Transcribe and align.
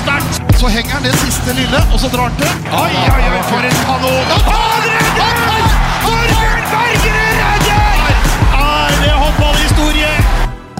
sterkt! 0.00 0.40
Så 0.60 0.70
henger 0.72 0.96
han 0.96 1.04
det 1.06 1.14
siste 1.20 1.54
lille, 1.56 1.80
og 1.92 2.00
så 2.00 2.10
drar 2.12 2.30
han 2.30 2.36
til. 2.40 2.50
Oi, 2.70 2.92
oi, 3.02 3.24
oi, 3.30 3.42
for 3.50 3.68
en 3.68 3.78
kanon! 3.86 4.34
Han 4.46 4.86
redder! 4.86 5.68
Torbjørn 6.06 6.66
Bergerud 6.72 7.36
redder! 7.42 7.98
Er 8.56 8.98
det 9.02 9.14
håndballhistorie? 9.20 10.12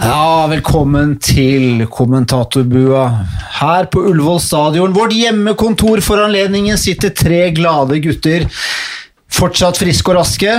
Ja, 0.07 0.47
velkommen 0.53 1.17
til 1.23 1.87
kommentatorbua. 1.93 3.07
Her 3.61 3.89
på 3.93 4.05
Ullevål 4.11 4.41
stadion, 4.45 4.95
vårt 4.97 5.17
hjemmekontor 5.17 6.05
for 6.05 6.23
anledningen, 6.25 6.79
sitter 6.79 7.15
tre 7.17 7.49
glade 7.57 8.01
gutter. 8.05 8.47
Fortsatt 9.37 9.81
friske 9.81 10.13
og 10.13 10.21
raske. 10.21 10.53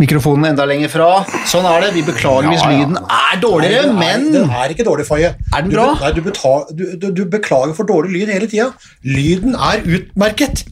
Mikrofonen 0.00 0.52
enda 0.52 0.64
lenger 0.68 0.90
fra. 0.92 1.08
Sånn 1.48 1.66
er 1.68 1.84
det. 1.84 1.92
Vi 1.98 2.04
beklager 2.06 2.48
hvis 2.48 2.64
lyden 2.64 2.96
er 3.04 3.40
dårligere, 3.42 3.92
men 3.96 4.30
Den 4.32 4.52
er 4.62 4.72
ikke 4.72 4.86
dårlig, 4.86 5.04
Faye. 5.08 5.34
Er 5.52 5.66
den 5.66 5.74
bra? 5.74 5.90
Du, 5.92 6.04
Nei, 6.06 6.12
du, 6.16 6.20
betal, 6.24 6.66
du, 6.72 7.08
du, 7.12 7.24
beklager 7.28 7.76
for 7.76 7.88
dårlig 7.88 8.14
lyd 8.14 8.32
hele 8.32 8.48
tida. 8.50 8.70
Lyden 9.04 9.56
er 9.58 9.84
utmerket. 9.84 10.64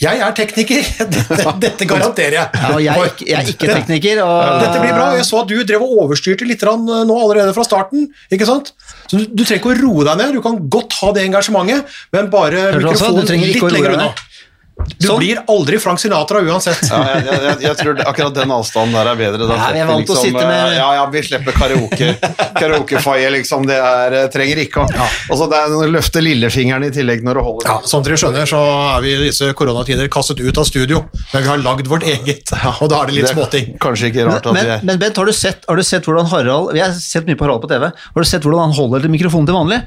Jeg 0.00 0.18
er 0.26 0.34
tekniker. 0.34 0.86
Dette, 1.14 1.52
dette 1.62 1.86
garanterer 1.86 2.36
jeg. 2.36 2.48
ja, 2.58 2.78
jeg, 2.82 2.94
er 2.94 3.26
jeg 3.28 3.38
er 3.38 3.50
ikke 3.52 3.70
tekniker. 3.70 4.22
Og, 4.24 4.62
Dette 4.64 4.82
blir 4.82 4.94
bra. 4.94 5.08
Jeg 5.18 5.26
så 5.28 5.42
at 5.42 5.50
du 5.50 5.56
drev 5.62 5.84
og 5.86 6.04
overstyrte 6.04 6.46
litt 6.48 6.62
eh, 6.66 6.86
nå 7.06 7.18
allerede 7.20 7.54
fra 7.56 7.66
starten. 7.66 8.08
ikke 8.34 8.48
sant? 8.48 8.72
Så 9.06 9.20
du, 9.20 9.26
du 9.30 9.44
trenger 9.44 9.62
ikke 9.62 9.74
å 9.74 9.78
roe 9.82 10.06
deg 10.10 10.20
ned. 10.20 10.34
Du 10.38 10.42
kan 10.44 10.58
godt 10.70 10.98
ha 11.00 11.12
det 11.14 11.26
engasjementet, 11.28 11.98
men 12.14 12.30
bare 12.34 12.70
mikrofonen 12.74 13.46
litt 13.46 13.62
lenger 13.78 13.98
unna. 13.98 14.12
Du 14.74 15.06
Sånn. 15.06 15.20
blir 15.20 15.38
aldri 15.48 15.78
Frank 15.78 16.00
Sinatra 16.02 16.40
uansett. 16.42 16.80
Ja, 16.90 16.98
jeg, 17.14 17.24
jeg, 17.28 17.42
jeg, 17.46 17.58
jeg 17.62 17.76
tror 17.78 18.00
akkurat 18.10 18.34
den 18.34 18.50
avstanden 18.52 18.96
der 18.96 19.10
er 19.12 19.18
bedre. 19.20 19.46
Da 19.46 19.54
Ja, 19.56 19.68
vi 19.72 19.82
er 19.84 19.86
vant 19.86 20.06
til 20.08 20.16
å 20.16 20.18
sitte 20.18 20.42
med- 20.48 20.72
eh, 20.72 20.74
Ja, 20.80 20.88
ja, 20.98 21.04
vi 21.12 21.22
slipper 21.22 21.54
karaoke. 21.54 22.08
Karaokefaie, 22.58 23.30
liksom. 23.36 23.66
Det 23.70 23.76
er, 23.78 24.16
eh, 24.18 24.26
trenger 24.34 24.60
ikke 24.64 24.82
å 24.82 25.06
Og 25.30 25.38
så 25.38 25.48
det 25.50 25.60
er 25.62 25.92
løfte 25.94 26.22
lillefingeren 26.24 26.88
i 26.88 26.90
tillegg 26.94 27.22
når 27.24 27.38
du 27.38 27.42
holder 27.46 27.70
Ja, 27.70 27.76
Som 27.86 28.02
dere 28.02 28.18
skjønner, 28.20 28.50
så 28.50 28.60
er 28.96 29.00
vi 29.06 29.14
i 29.14 29.22
disse 29.30 29.52
koronatider 29.54 30.10
kastet 30.12 30.42
ut 30.42 30.58
av 30.58 30.66
studio, 30.68 31.04
men 31.32 31.42
vi 31.46 31.48
har 31.48 31.62
lagd 31.62 31.86
vårt 31.90 32.02
eget, 32.10 32.50
og 32.82 32.90
da 32.90 33.02
er 33.02 33.06
det 33.12 33.18
litt 33.22 33.30
småting. 33.32 33.74
Kanskje 33.78 34.10
ikke 34.10 34.26
rart 34.26 34.42
at 34.46 34.52
vi 34.52 34.58
men, 34.58 34.66
er 34.74 34.80
men 34.90 34.98
Bent, 34.98 35.16
har 35.22 35.24
du, 35.30 35.32
sett, 35.32 35.64
har 35.68 35.76
du 35.78 35.82
sett 35.86 36.04
hvordan 36.04 36.26
Harald 36.34 36.72
Vi 36.74 36.80
har 36.82 36.90
sett 36.98 37.26
mye 37.30 37.38
på 37.38 37.46
Harald 37.46 37.62
på 37.62 37.70
TV. 37.70 37.86
Har 37.94 38.22
du 38.22 38.28
sett 38.28 38.42
hvordan 38.42 38.68
han 38.68 38.74
holder 38.76 39.06
til 39.06 39.10
mikrofonen 39.14 39.46
til 39.46 39.54
vanlig? 39.54 39.82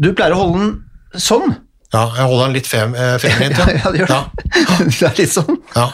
Du 0.00 0.12
pleier 0.16 0.32
å 0.32 0.40
holde 0.46 0.58
den 0.64 1.20
sånn. 1.20 1.56
Ja, 1.90 2.04
jeg 2.16 2.26
holder 2.30 2.44
den 2.46 2.54
litt 2.54 2.70
fem, 2.70 2.94
eh, 2.94 3.16
feminint. 3.18 3.58
Ja, 3.58 3.66
ja, 3.84 3.90
det 3.90 3.98
gjør 4.04 4.10
Ja. 4.14 4.22
det. 4.30 4.48
Det 5.00 5.06
er 5.10 5.14
litt 5.24 5.32
sånn. 5.34 5.56
Ja. 5.76 5.88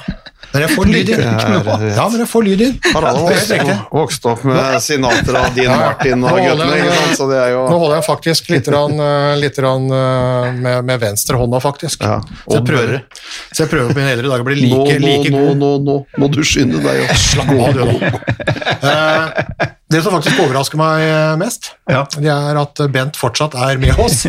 Men 0.52 0.62
jeg 0.62 0.70
får 0.76 0.86
lyd 0.88 1.08
inn. 1.10 1.20
Ja, 1.26 2.04
men 2.08 2.20
jeg 2.22 2.28
får 2.30 2.44
lyd 2.46 2.60
inn. 2.64 2.74
Det 2.80 3.00
riktig. 3.02 3.56
vokste, 3.66 3.74
vokste 3.92 4.28
opp 4.30 4.44
med 4.46 4.76
Sinatra, 4.80 5.42
Dean 5.56 5.72
Martin 5.74 6.22
og 6.22 6.30
Nå 6.30 6.44
guttene, 6.46 6.76
ikke 6.78 6.94
sant? 6.96 7.16
så 7.18 7.26
det 7.28 7.40
jo 7.50 7.64
Nå 7.66 7.78
holder 7.82 7.96
jeg 7.98 8.06
faktisk 8.06 8.50
litt, 8.54 8.68
grann, 8.70 8.94
eh, 9.08 9.32
litt 9.42 9.58
grann, 9.58 9.88
eh, 9.90 10.46
med, 10.54 10.86
med 10.88 11.02
venstre 11.02 11.40
hånda, 11.40 11.60
faktisk. 11.64 12.06
Ja, 12.06 12.20
så, 12.46 12.60
jeg 12.60 12.64
prøver, 12.70 13.02
så 13.50 13.64
jeg 13.66 13.72
prøver 13.74 13.90
på 13.92 13.98
mine 13.98 14.14
eldre 14.14 14.30
dager 14.32 14.46
å 14.46 14.48
bli 14.48 14.58
like, 14.62 14.76
nå, 14.76 15.08
like 15.08 15.34
nå, 15.34 15.42
god. 15.48 15.56
nå, 15.64 15.72
nå 15.88 15.96
må 16.22 16.30
du 16.32 16.40
skynde 16.46 16.80
deg. 16.84 17.04
Slapp 17.26 17.52
av, 17.52 17.74
du 17.74 17.82
nå. 17.90 19.72
Eh, 19.86 19.94
det 19.94 20.02
som 20.02 20.12
faktisk 20.16 20.40
overrasker 20.42 20.80
meg 20.80 21.04
mest, 21.38 21.70
mest, 21.86 22.18
det 22.18 22.32
er 22.32 22.58
at 22.58 22.82
Bent 22.90 23.16
fortsatt 23.16 23.54
er 23.54 23.78
med 23.78 23.94
oss. 24.02 24.24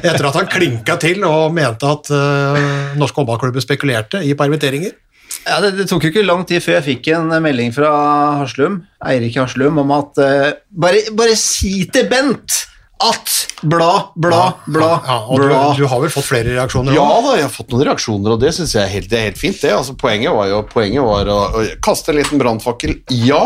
Etter 0.00 0.30
at 0.30 0.38
han 0.38 0.48
klinka 0.48 0.96
til 1.00 1.24
og 1.28 1.52
mente 1.52 1.84
at 1.84 2.08
uh, 2.08 2.96
norske 2.96 3.20
håndballklubber 3.20 3.60
spekulerte 3.60 4.22
i 4.24 4.32
permitteringer. 4.38 4.96
Ja, 5.44 5.60
det, 5.62 5.76
det 5.78 5.86
tok 5.88 6.04
jo 6.04 6.10
ikke 6.10 6.24
lang 6.26 6.42
tid 6.48 6.64
før 6.64 6.78
jeg 6.78 6.86
fikk 6.88 7.12
en 7.14 7.30
melding 7.44 7.70
fra 7.76 7.92
Haslum, 8.40 8.80
Eirik 9.06 9.36
Haslum 9.38 9.78
om 9.84 9.92
at 9.94 10.18
uh, 10.18 10.48
bare, 10.72 11.04
bare 11.16 11.36
si 11.38 11.84
til 11.92 12.08
Bent 12.10 12.64
at 13.00 13.30
bla, 13.62 14.12
bla, 14.14 14.40
bla, 14.66 14.88
Ja, 15.06 15.16
og 15.24 15.40
du, 15.40 15.46
bla. 15.48 15.60
du 15.76 15.86
har 15.88 16.02
vel 16.02 16.12
fått 16.12 16.26
flere 16.28 16.52
reaksjoner? 16.56 16.92
Ja 16.96 17.04
også? 17.04 17.30
da, 17.30 17.36
jeg 17.38 17.46
har 17.46 17.54
fått 17.54 17.72
noen 17.72 17.86
reaksjoner, 17.88 18.34
og 18.34 18.42
det 18.42 18.52
syns 18.56 18.74
jeg 18.76 18.82
er 18.84 18.92
helt, 18.92 19.08
det 19.12 19.18
er 19.20 19.24
helt 19.30 19.40
fint. 19.40 19.60
det. 19.62 19.72
Altså, 19.72 19.94
poenget 20.00 20.34
var 20.36 20.50
jo 20.50 20.60
poenget 20.68 21.06
var 21.06 21.30
å, 21.32 21.38
å 21.56 21.64
kaste 21.84 22.12
en 22.12 22.20
liten 22.20 22.42
brannfakkel. 22.42 22.98
Ja, 23.24 23.40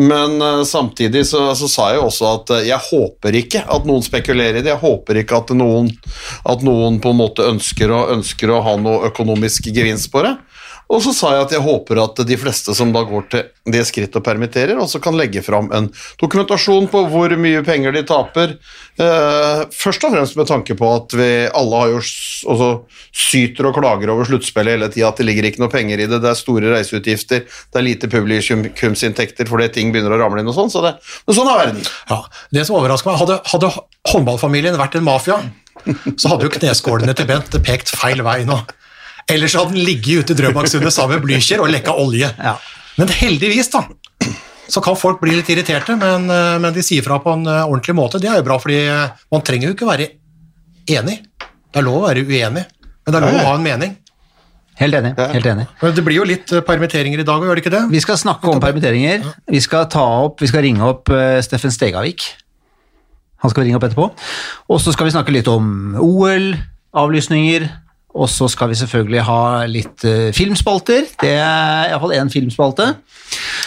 men 0.00 0.42
uh, 0.42 0.62
samtidig 0.64 1.26
så, 1.28 1.50
så 1.58 1.68
sa 1.68 1.88
jeg 1.90 2.00
jo 2.00 2.06
også 2.08 2.28
at 2.30 2.52
uh, 2.54 2.60
jeg 2.64 2.86
håper 2.88 3.36
ikke 3.42 3.64
at 3.68 3.88
noen 3.88 4.04
spekulerer 4.04 4.60
i 4.60 4.64
det. 4.64 4.72
Jeg 4.72 4.80
håper 4.80 5.20
ikke 5.20 5.42
at 5.42 5.52
noen, 5.56 5.90
at 6.48 6.64
noen 6.64 6.96
på 7.04 7.12
en 7.12 7.20
måte 7.20 7.44
ønsker 7.44 7.92
å, 7.92 8.06
ønsker 8.14 8.52
å 8.54 8.62
ha 8.64 8.76
noe 8.80 9.10
økonomisk 9.10 9.68
gevinst 9.68 10.08
på 10.14 10.24
det. 10.24 10.38
Og 10.90 11.02
så 11.04 11.12
sa 11.14 11.34
jeg 11.36 11.44
at 11.44 11.52
jeg 11.54 11.62
håper 11.62 12.00
at 12.02 12.22
de 12.26 12.36
fleste 12.40 12.74
som 12.74 12.90
da 12.94 13.02
går 13.06 13.26
til 13.30 13.48
det 13.70 13.82
skritt 13.86 14.16
og 14.18 14.24
permitterer, 14.26 14.78
også 14.80 14.98
kan 15.02 15.18
legge 15.18 15.42
fram 15.44 15.68
en 15.76 15.86
dokumentasjon 16.20 16.88
på 16.90 17.04
hvor 17.12 17.34
mye 17.38 17.60
penger 17.66 17.94
de 17.94 18.02
taper. 18.08 18.56
Eh, 19.00 19.60
først 19.74 20.06
og 20.06 20.16
fremst 20.16 20.38
med 20.38 20.48
tanke 20.50 20.74
på 20.78 20.90
at 20.96 21.14
vi 21.16 21.28
alle 21.46 21.82
har 21.82 21.92
jo 21.92 22.00
også 22.00 22.70
syter 23.14 23.70
og 23.70 23.78
klager 23.78 24.12
over 24.12 24.26
sluttspillet 24.28 24.76
hele 24.76 24.90
tida, 24.90 25.12
at 25.12 25.22
det 25.22 25.28
ligger 25.28 25.46
ikke 25.46 25.62
noe 25.62 25.72
penger 25.72 26.02
i 26.02 26.08
det, 26.10 26.20
det 26.22 26.32
er 26.32 26.38
store 26.38 26.74
reiseutgifter, 26.74 27.46
det 27.46 27.80
er 27.80 27.86
lite 27.86 28.10
publikumsinntekter 28.10 29.48
fordi 29.50 29.70
ting 29.76 29.94
begynner 29.94 30.16
å 30.16 30.20
ramle 30.20 30.42
inn 30.42 30.50
og 30.50 30.58
sånn, 30.58 30.72
så 30.72 30.82
det, 30.84 30.96
men 31.26 31.38
sånn 31.38 31.52
er 31.52 31.62
verden. 31.62 31.88
Ja, 32.10 32.20
det 32.58 32.66
som 32.66 32.80
overrasker 32.80 33.12
meg, 33.12 33.22
hadde, 33.22 33.40
hadde 33.52 33.72
håndballfamilien 34.10 34.78
vært 34.80 34.98
en 34.98 35.06
mafia, 35.06 35.40
så 36.16 36.34
hadde 36.34 36.46
jo 36.48 36.54
kneskålene 36.58 37.14
til 37.16 37.30
Bent 37.30 37.56
pekt 37.64 37.94
feil 37.94 38.20
vei 38.26 38.42
nå. 38.48 38.58
Ellers 39.30 39.54
hadde 39.54 39.74
den 39.76 39.84
ligget 39.86 40.24
ute 40.24 40.34
i 40.34 40.38
Drøbaksundet 40.40 40.94
sammen 40.94 41.18
med 41.18 41.26
Blücher 41.28 41.62
og 41.62 41.70
lekka 41.70 41.94
olje. 41.94 42.30
Ja. 42.34 42.56
Men 42.98 43.12
heldigvis, 43.14 43.70
da, 43.72 43.84
så 44.70 44.82
kan 44.84 44.98
folk 44.98 45.20
bli 45.22 45.36
litt 45.38 45.50
irriterte, 45.52 45.96
men, 45.98 46.28
eh, 46.30 46.58
men 46.62 46.74
de 46.74 46.82
sier 46.84 47.04
fra 47.06 47.20
på 47.22 47.34
en 47.36 47.46
eh, 47.46 47.62
ordentlig 47.64 47.96
måte. 47.98 48.20
Det 48.22 48.30
er 48.30 48.40
jo 48.40 48.46
bra, 48.46 48.58
fordi 48.62 48.80
man 49.32 49.46
trenger 49.46 49.70
jo 49.70 49.76
ikke 49.76 49.88
være 49.88 50.10
enig. 50.90 51.20
Det 51.70 51.80
er 51.80 51.86
lov 51.86 52.00
å 52.00 52.06
være 52.08 52.24
uenig, 52.26 52.64
men 52.66 53.10
det 53.10 53.18
er 53.18 53.26
lov 53.26 53.40
å 53.40 53.48
ha 53.48 53.56
en 53.56 53.66
mening. 53.66 53.96
Helt 54.80 54.96
enig. 54.96 55.12
helt 55.18 55.46
enig. 55.46 55.66
Men 55.82 55.92
det 55.92 56.02
blir 56.06 56.16
jo 56.16 56.28
litt 56.28 56.52
eh, 56.56 56.64
permitteringer 56.66 57.22
i 57.22 57.26
dag, 57.26 57.42
gjør 57.44 57.58
det 57.58 57.64
ikke 57.64 57.74
det? 57.74 57.82
Vi 57.92 58.02
skal 58.02 58.18
snakke 58.20 58.50
om 58.50 58.62
permitteringer. 58.62 59.26
Vi 59.50 59.60
skal, 59.62 59.86
ta 59.92 60.06
opp, 60.26 60.40
vi 60.40 60.50
skal 60.50 60.64
ringe 60.66 60.86
opp 60.86 61.12
Steffen 61.44 61.74
Stegavik. 61.74 62.24
Han 63.44 63.52
skal 63.52 63.62
vi 63.62 63.70
ringe 63.70 63.78
opp 63.80 63.86
etterpå. 63.88 64.10
Og 64.70 64.80
så 64.82 64.92
skal 64.94 65.08
vi 65.08 65.14
snakke 65.14 65.34
litt 65.34 65.48
om 65.50 65.96
OL, 66.00 66.52
avlysninger. 66.96 67.68
Og 68.18 68.26
så 68.30 68.48
skal 68.50 68.72
vi 68.72 68.78
selvfølgelig 68.80 69.22
ha 69.26 69.42
litt 69.70 70.06
uh, 70.08 70.30
filmspalter. 70.34 71.06
Det 71.20 71.36
er 71.36 71.92
iallfall 71.92 72.16
én 72.16 72.32
filmspalte. 72.32 72.88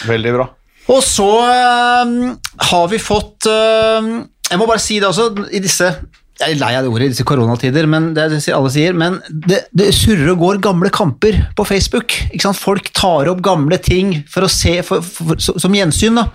Veldig 0.08 0.34
bra. 0.36 0.50
Og 0.92 1.00
så 1.04 1.30
uh, 1.48 2.34
har 2.68 2.90
vi 2.92 3.00
fått 3.00 3.48
uh, 3.48 4.20
Jeg 4.50 4.60
må 4.60 4.68
bare 4.68 4.82
si 4.84 4.98
det 5.00 5.08
også, 5.08 5.30
i 5.56 5.62
disse 5.64 5.86
Jeg 5.88 6.44
er 6.44 6.60
lei 6.60 6.74
av 6.76 6.84
det 6.84 6.90
ordet 6.92 7.08
i 7.08 7.14
disse 7.14 7.24
koronatider, 7.24 7.88
men 7.88 8.10
det 8.12 8.26
er 8.26 8.34
det 8.34 8.42
alle 8.52 8.72
sier, 8.74 8.92
men 8.92 9.16
det, 9.30 9.62
det 9.72 9.88
surrer 9.96 10.34
og 10.34 10.42
går 10.42 10.60
gamle 10.66 10.92
kamper 10.92 11.40
på 11.56 11.64
Facebook. 11.68 12.18
Folk 12.58 12.92
tar 12.92 13.32
opp 13.32 13.40
gamle 13.44 13.80
ting 13.80 14.18
for 14.28 14.44
å 14.44 14.52
se, 14.52 14.76
for, 14.84 15.00
for, 15.00 15.38
for, 15.38 15.62
som 15.62 15.78
gjensyn. 15.78 16.20
Da. 16.20 16.28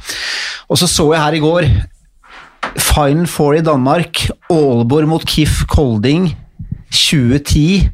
Og 0.72 0.82
så 0.82 0.90
så 0.90 1.12
jeg 1.14 1.22
her 1.22 1.38
i 1.38 1.44
går 1.44 1.70
Final 2.80 3.28
Four 3.30 3.60
i 3.60 3.64
Danmark, 3.66 4.26
Aalborg 4.50 5.10
mot 5.12 5.26
KIF 5.28 5.66
Kolding 5.70 6.32
2010, 6.96 7.90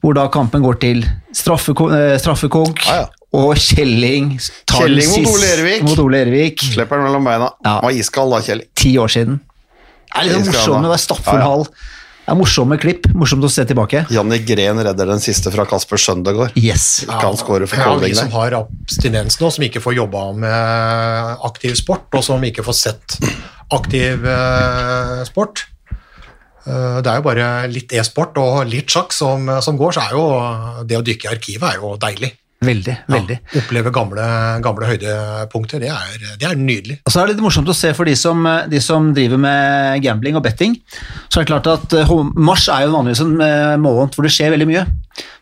hvor 0.00 0.16
da 0.16 0.26
kampen 0.32 0.62
går 0.64 0.78
til 0.82 1.02
eh, 1.04 2.16
straffekonk 2.18 2.82
Ja, 2.86 2.96
ja. 3.02 3.06
og 3.36 3.54
Kjelling 3.60 4.32
Kjelling 4.70 5.12
mot 5.12 5.30
Ole 5.34 5.52
Ervik. 5.58 5.82
Mot 5.86 6.02
Ole 6.06 6.24
Ervik. 6.26 6.64
Slipper 6.72 7.00
den 7.00 7.08
mellom 7.10 7.28
beina. 7.28 7.50
Ja. 7.66 7.78
Var 7.84 7.96
iskald 8.00 8.32
da, 8.34 8.42
Kjelling. 8.46 8.68
Ti 8.80 8.94
år 9.02 9.12
siden. 9.12 9.40
Det 10.10 10.20
er 10.24 10.30
litt 10.32 10.48
morsomt 10.50 10.86
det 10.88 10.94
er 10.96 11.02
stappfull 11.04 11.38
Ja, 11.38 11.44
ja. 11.44 11.48
hall. 11.52 11.66
Det 12.20 12.34
er 12.34 12.38
morsomme 12.38 12.76
klipp. 12.78 13.06
Morsomt 13.18 13.42
å 13.46 13.48
se 13.50 13.64
tilbake. 13.66 14.04
Janni 14.14 14.36
Gren 14.46 14.78
redder 14.86 15.08
den 15.10 15.22
siste 15.22 15.50
fra 15.54 15.64
Kasper 15.66 15.98
Søndegård. 15.98 16.52
Yes. 16.58 17.04
Kan 17.08 17.24
han 17.32 17.38
score 17.40 17.66
for 17.70 17.80
Ja, 17.80 17.94
de 18.02 18.10
som 18.14 18.30
har 18.34 18.54
abstinens 18.60 19.38
nå, 19.40 19.50
som 19.50 19.64
ikke 19.66 19.82
får 19.82 19.96
jobba 19.98 20.24
med 20.38 21.44
aktiv 21.48 21.74
sport, 21.78 22.06
og 22.14 22.22
som 22.26 22.42
ikke 22.46 22.62
får 22.66 22.76
sett 22.78 23.16
aktiv 23.74 24.26
eh, 24.30 25.20
sport. 25.30 25.64
Eh, 26.66 27.00
det 27.00 27.10
er 27.10 27.20
jo 27.20 27.26
bare 27.26 27.48
litt 27.72 27.92
e-sport 27.96 28.36
og 28.40 28.60
litt 28.68 28.90
sjakk 28.92 29.14
som, 29.16 29.48
som 29.64 29.78
går, 29.80 29.96
så 29.96 30.04
er 30.04 30.16
jo 30.16 30.84
det 30.88 30.98
å 30.98 31.04
dykke 31.06 31.28
i 31.28 31.34
arkivet 31.34 31.68
er 31.70 31.80
jo 31.80 31.96
deilig. 32.00 32.34
Veldig, 32.60 32.94
veldig. 33.08 33.36
Ja, 33.40 33.60
oppleve 33.62 33.90
gamle, 33.94 34.24
gamle 34.60 34.88
høydepunkter, 34.90 35.80
det 35.80 35.88
er, 35.94 36.26
det 36.36 36.44
er 36.44 36.58
nydelig. 36.60 36.98
Og 37.08 37.14
så 37.14 37.22
er 37.22 37.30
det 37.30 37.38
litt 37.38 37.44
morsomt 37.46 37.70
å 37.72 37.76
se 37.76 37.94
for 37.96 38.04
de 38.04 38.12
som, 38.20 38.44
de 38.68 38.82
som 38.84 39.06
driver 39.16 39.40
med 39.40 40.02
gambling 40.04 40.36
og 40.36 40.44
betting. 40.44 40.76
Så 41.32 41.40
er 41.40 41.46
det 41.46 41.52
klart 41.54 41.70
at 41.72 41.96
eh, 41.96 42.12
Mars 42.36 42.66
er 42.68 42.84
jo 42.84 42.92
vanligvis 42.98 43.24
en 43.24 43.40
eh, 43.46 43.78
måned 43.80 44.12
hvor 44.12 44.28
det 44.28 44.34
skjer 44.36 44.52
veldig 44.52 44.68
mye. 44.68 44.84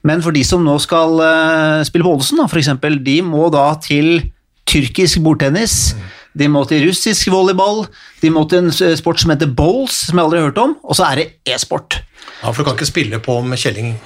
Men 0.06 0.22
for 0.22 0.34
de 0.34 0.44
som 0.46 0.62
nå 0.62 0.76
skal 0.82 1.18
spille 1.86 2.06
på 2.06 2.14
Oddesen, 2.14 2.40
f.eks., 2.46 2.70
de 3.02 3.16
må 3.26 3.48
da 3.52 3.66
til 3.82 4.20
tyrkisk 4.68 5.22
bordtennis. 5.24 5.96
De 6.38 6.48
må 6.52 6.62
til 6.70 6.84
russisk 6.86 7.30
volleyball, 7.34 7.84
de 8.22 8.30
må 8.34 8.44
til 8.50 8.68
en 8.68 8.96
sport 8.98 9.20
som 9.22 9.32
heter 9.34 9.50
bowls, 9.58 10.04
som 10.08 10.18
jeg 10.20 10.28
aldri 10.28 10.38
har 10.42 10.50
hørt 10.52 10.62
om, 10.62 10.76
og 10.84 10.98
så 10.98 11.08
er 11.10 11.22
det 11.22 11.26
e-sport. 11.54 11.98
Ja, 12.42 12.52
For 12.52 12.62
du 12.62 12.68
kan 12.68 12.78
ikke 12.78 12.88
spille 12.92 13.18
på 13.24 13.40
om 13.40 13.52
Kjelling 13.58 13.96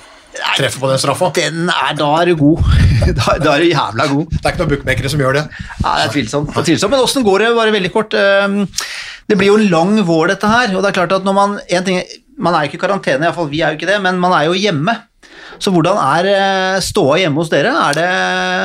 treffer 0.57 0.81
på 0.81 0.89
den 0.89 1.01
straffa. 1.01 1.29
Den 1.37 1.69
er, 1.69 1.93
da 1.99 2.09
er 2.23 2.31
du 2.31 2.37
god. 2.41 2.63
da, 3.19 3.37
da 3.43 3.55
er 3.57 3.65
du 3.65 3.69
jævla 3.69 4.07
god. 4.15 4.25
Det 4.33 4.41
er 4.41 4.55
ikke 4.55 4.63
noen 4.63 4.73
bookmakere 4.73 5.13
som 5.13 5.21
gjør 5.21 5.39
det. 5.39 5.45
Nei, 5.83 5.93
det 5.99 6.07
er 6.07 6.13
tvilsomt. 6.17 6.51
Det 6.55 6.63
er 6.63 6.69
tvilsomt. 6.71 6.95
Men 6.95 7.05
åssen 7.05 7.27
går 7.27 7.45
det, 7.45 7.51
bare 7.59 7.75
veldig 7.77 7.93
kort? 7.93 8.17
ehm, 8.17 8.63
Det 9.29 9.39
blir 9.39 9.53
jo 9.53 9.59
en 9.61 9.69
lang 9.73 9.95
vår, 10.09 10.33
dette 10.33 10.49
her. 10.49 10.73
Og 10.73 10.81
det 10.83 10.93
er 10.93 10.97
klart 11.03 11.13
at 11.19 11.29
når 11.29 11.37
man 11.37 11.59
en 11.69 11.89
ting, 11.89 12.03
Man 12.43 12.55
er 12.57 12.65
jo 12.65 12.71
ikke 12.73 12.79
i 12.79 12.81
karantene, 12.81 13.27
iallfall 13.29 13.51
vi 13.51 13.61
er 13.61 13.75
jo 13.75 13.77
ikke 13.77 13.87
det, 13.91 13.99
men 14.03 14.17
man 14.19 14.33
er 14.33 14.47
jo 14.49 14.55
hjemme. 14.57 14.95
Så 15.63 15.71
hvordan 15.71 15.99
er 16.01 16.27
eh, 16.33 16.79
ståa 16.83 17.19
hjemme 17.21 17.39
hos 17.39 17.51
dere? 17.53 17.71
Er 17.91 17.99
det 17.99 18.07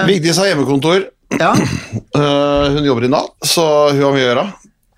Vigdis 0.07 0.39
har 0.39 0.47
hjemmekontor. 0.49 1.03
Ja. 1.35 1.51
Uh, 2.15 2.69
hun 2.77 2.85
jobber 2.88 3.06
i 3.07 3.12
Nav, 3.12 3.31
så 3.45 3.65
hun 3.91 4.01
har 4.03 4.15
mye 4.15 4.24
å 4.24 4.27
gjøre. 4.29 4.45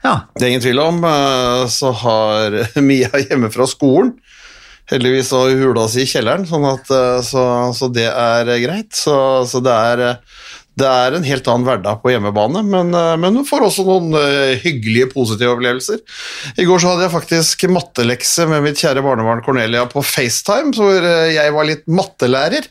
ja. 0.05 0.15
Det 0.35 0.45
er 0.45 0.51
ingen 0.53 0.63
tvil 0.63 0.81
om. 0.83 1.01
Uh, 1.03 1.65
Så 1.71 1.91
har 2.03 2.59
Mia 2.89 3.09
hjemme 3.25 3.51
fra 3.53 3.67
skolen. 3.69 4.13
Heldigvis 4.89 5.29
har 5.35 5.51
hun 5.51 5.59
hula 5.61 5.83
si 5.89 6.01
i 6.01 6.09
kjelleren, 6.09 6.47
sånn 6.49 6.63
at, 6.65 6.87
uh, 6.89 7.19
så, 7.25 7.43
så 7.77 7.91
det 7.93 8.07
er 8.09 8.49
greit. 8.63 8.93
Så, 8.97 9.13
så 9.49 9.61
det, 9.61 9.73
er, 9.73 10.21
det 10.79 10.87
er 10.89 11.17
en 11.17 11.27
helt 11.27 11.49
annen 11.51 11.67
hverdag 11.67 11.99
på 12.01 12.13
hjemmebane, 12.13 12.63
men, 12.65 12.89
men 12.93 13.37
hun 13.41 13.45
får 13.45 13.67
også 13.67 13.85
noen 13.85 14.17
hyggelige, 14.63 15.11
positive 15.13 15.53
opplevelser. 15.53 16.01
I 16.57 16.65
går 16.65 16.81
så 16.81 16.93
hadde 16.93 17.05
jeg 17.05 17.13
faktisk 17.19 17.67
mattelekse 17.73 18.47
med 18.49 18.65
mitt 18.65 18.81
kjære 18.81 19.03
barnebarn 19.05 19.43
Cornelia 19.45 19.85
på 19.91 20.01
FaceTime, 20.01 20.73
hvor 20.77 21.05
jeg 21.35 21.53
var 21.53 21.69
litt 21.69 21.85
mattelærer. 21.85 22.65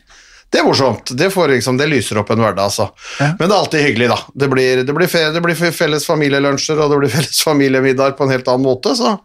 Det 0.49 0.59
er 0.61 0.65
morsomt. 0.65 1.11
Det, 1.13 1.27
får 1.33 1.51
liksom, 1.53 1.77
det 1.77 1.85
lyser 1.91 2.17
opp 2.23 2.31
en 2.33 2.41
hverdag, 2.41 2.65
altså. 2.71 2.87
Men 3.19 3.43
det 3.45 3.51
er 3.53 3.57
alltid 3.59 3.83
hyggelig, 3.85 4.07
da. 4.09 4.17
Det 4.33 4.47
blir, 4.49 4.83
det 4.87 4.95
blir, 4.97 5.09
fe, 5.11 5.21
det 5.35 5.41
blir 5.45 5.55
felles 5.55 6.07
familielunsjer, 6.09 6.79
og 6.81 6.89
det 6.93 6.97
blir 7.03 7.11
felles 7.19 7.41
familiemiddag 7.45 8.17
på 8.17 8.25
en 8.25 8.33
helt 8.33 8.49
annen 8.49 8.65
måte, 8.65 8.95
så, 8.97 9.15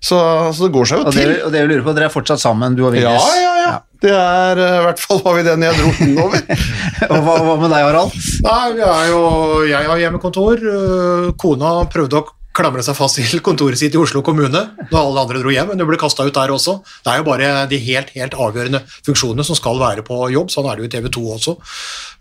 så, 0.00 0.18
så 0.56 0.64
det 0.66 0.72
går 0.74 0.88
seg 0.88 1.02
jo 1.02 1.06
Og 1.10 1.12
det, 1.16 1.26
til. 1.26 1.34
og 1.44 1.52
det 1.52 1.60
jeg 1.60 1.70
lurer 1.74 1.84
på, 1.86 1.96
dere 1.98 2.08
er 2.08 2.14
fortsatt 2.14 2.40
sammen, 2.42 2.74
du 2.78 2.86
og 2.88 2.94
Vigdis? 2.96 3.04
Ja, 3.04 3.40
ja, 3.44 3.54
ja. 3.66 3.74
Det 4.02 4.10
er 4.10 4.58
eh, 4.58 4.78
i 4.80 4.84
hvert 4.88 4.98
fall 5.04 5.20
var 5.22 5.36
vi 5.36 5.42
den 5.46 5.62
jeg 5.62 5.76
dro 5.78 5.90
den 6.00 6.16
over. 6.18 6.40
Og 7.12 7.18
hva, 7.22 7.34
hva 7.46 7.52
med 7.60 7.70
deg, 7.70 7.84
Harald? 7.86 8.16
Nei, 8.48 8.64
vi 8.74 8.82
er 8.88 9.10
jo, 9.12 9.20
jeg 9.68 9.86
har 9.92 10.00
hjemmekontor. 10.00 10.64
øh, 10.72 11.28
Kona 11.38 11.70
prøvde 11.92 12.18
å 12.18 12.24
klamre 12.52 12.82
seg 12.84 12.96
fast 12.98 13.16
til 13.16 13.40
kontoret 13.40 13.78
sitt 13.80 13.94
i 13.94 14.00
Oslo 14.00 14.20
kommune 14.22 14.60
når 14.90 14.98
alle 14.98 15.20
andre 15.24 15.40
dro 15.40 15.52
hjem, 15.54 15.68
men 15.72 15.78
du 15.80 15.86
ble 15.88 15.96
kasta 16.00 16.26
ut 16.28 16.34
der 16.36 16.52
også. 16.52 16.74
Det 17.04 17.12
er 17.12 17.22
jo 17.22 17.26
bare 17.28 17.52
de 17.70 17.78
helt, 17.80 18.10
helt 18.16 18.34
avgjørende 18.36 18.82
funksjonene 19.06 19.44
som 19.48 19.56
skal 19.56 19.78
være 19.80 20.04
på 20.04 20.18
jobb. 20.34 20.50
Sånn 20.52 20.68
er 20.68 20.76
det 20.76 20.84
jo 20.84 20.90
i 20.90 20.92
TV 20.96 21.08
2 21.16 21.22
også. 21.36 21.54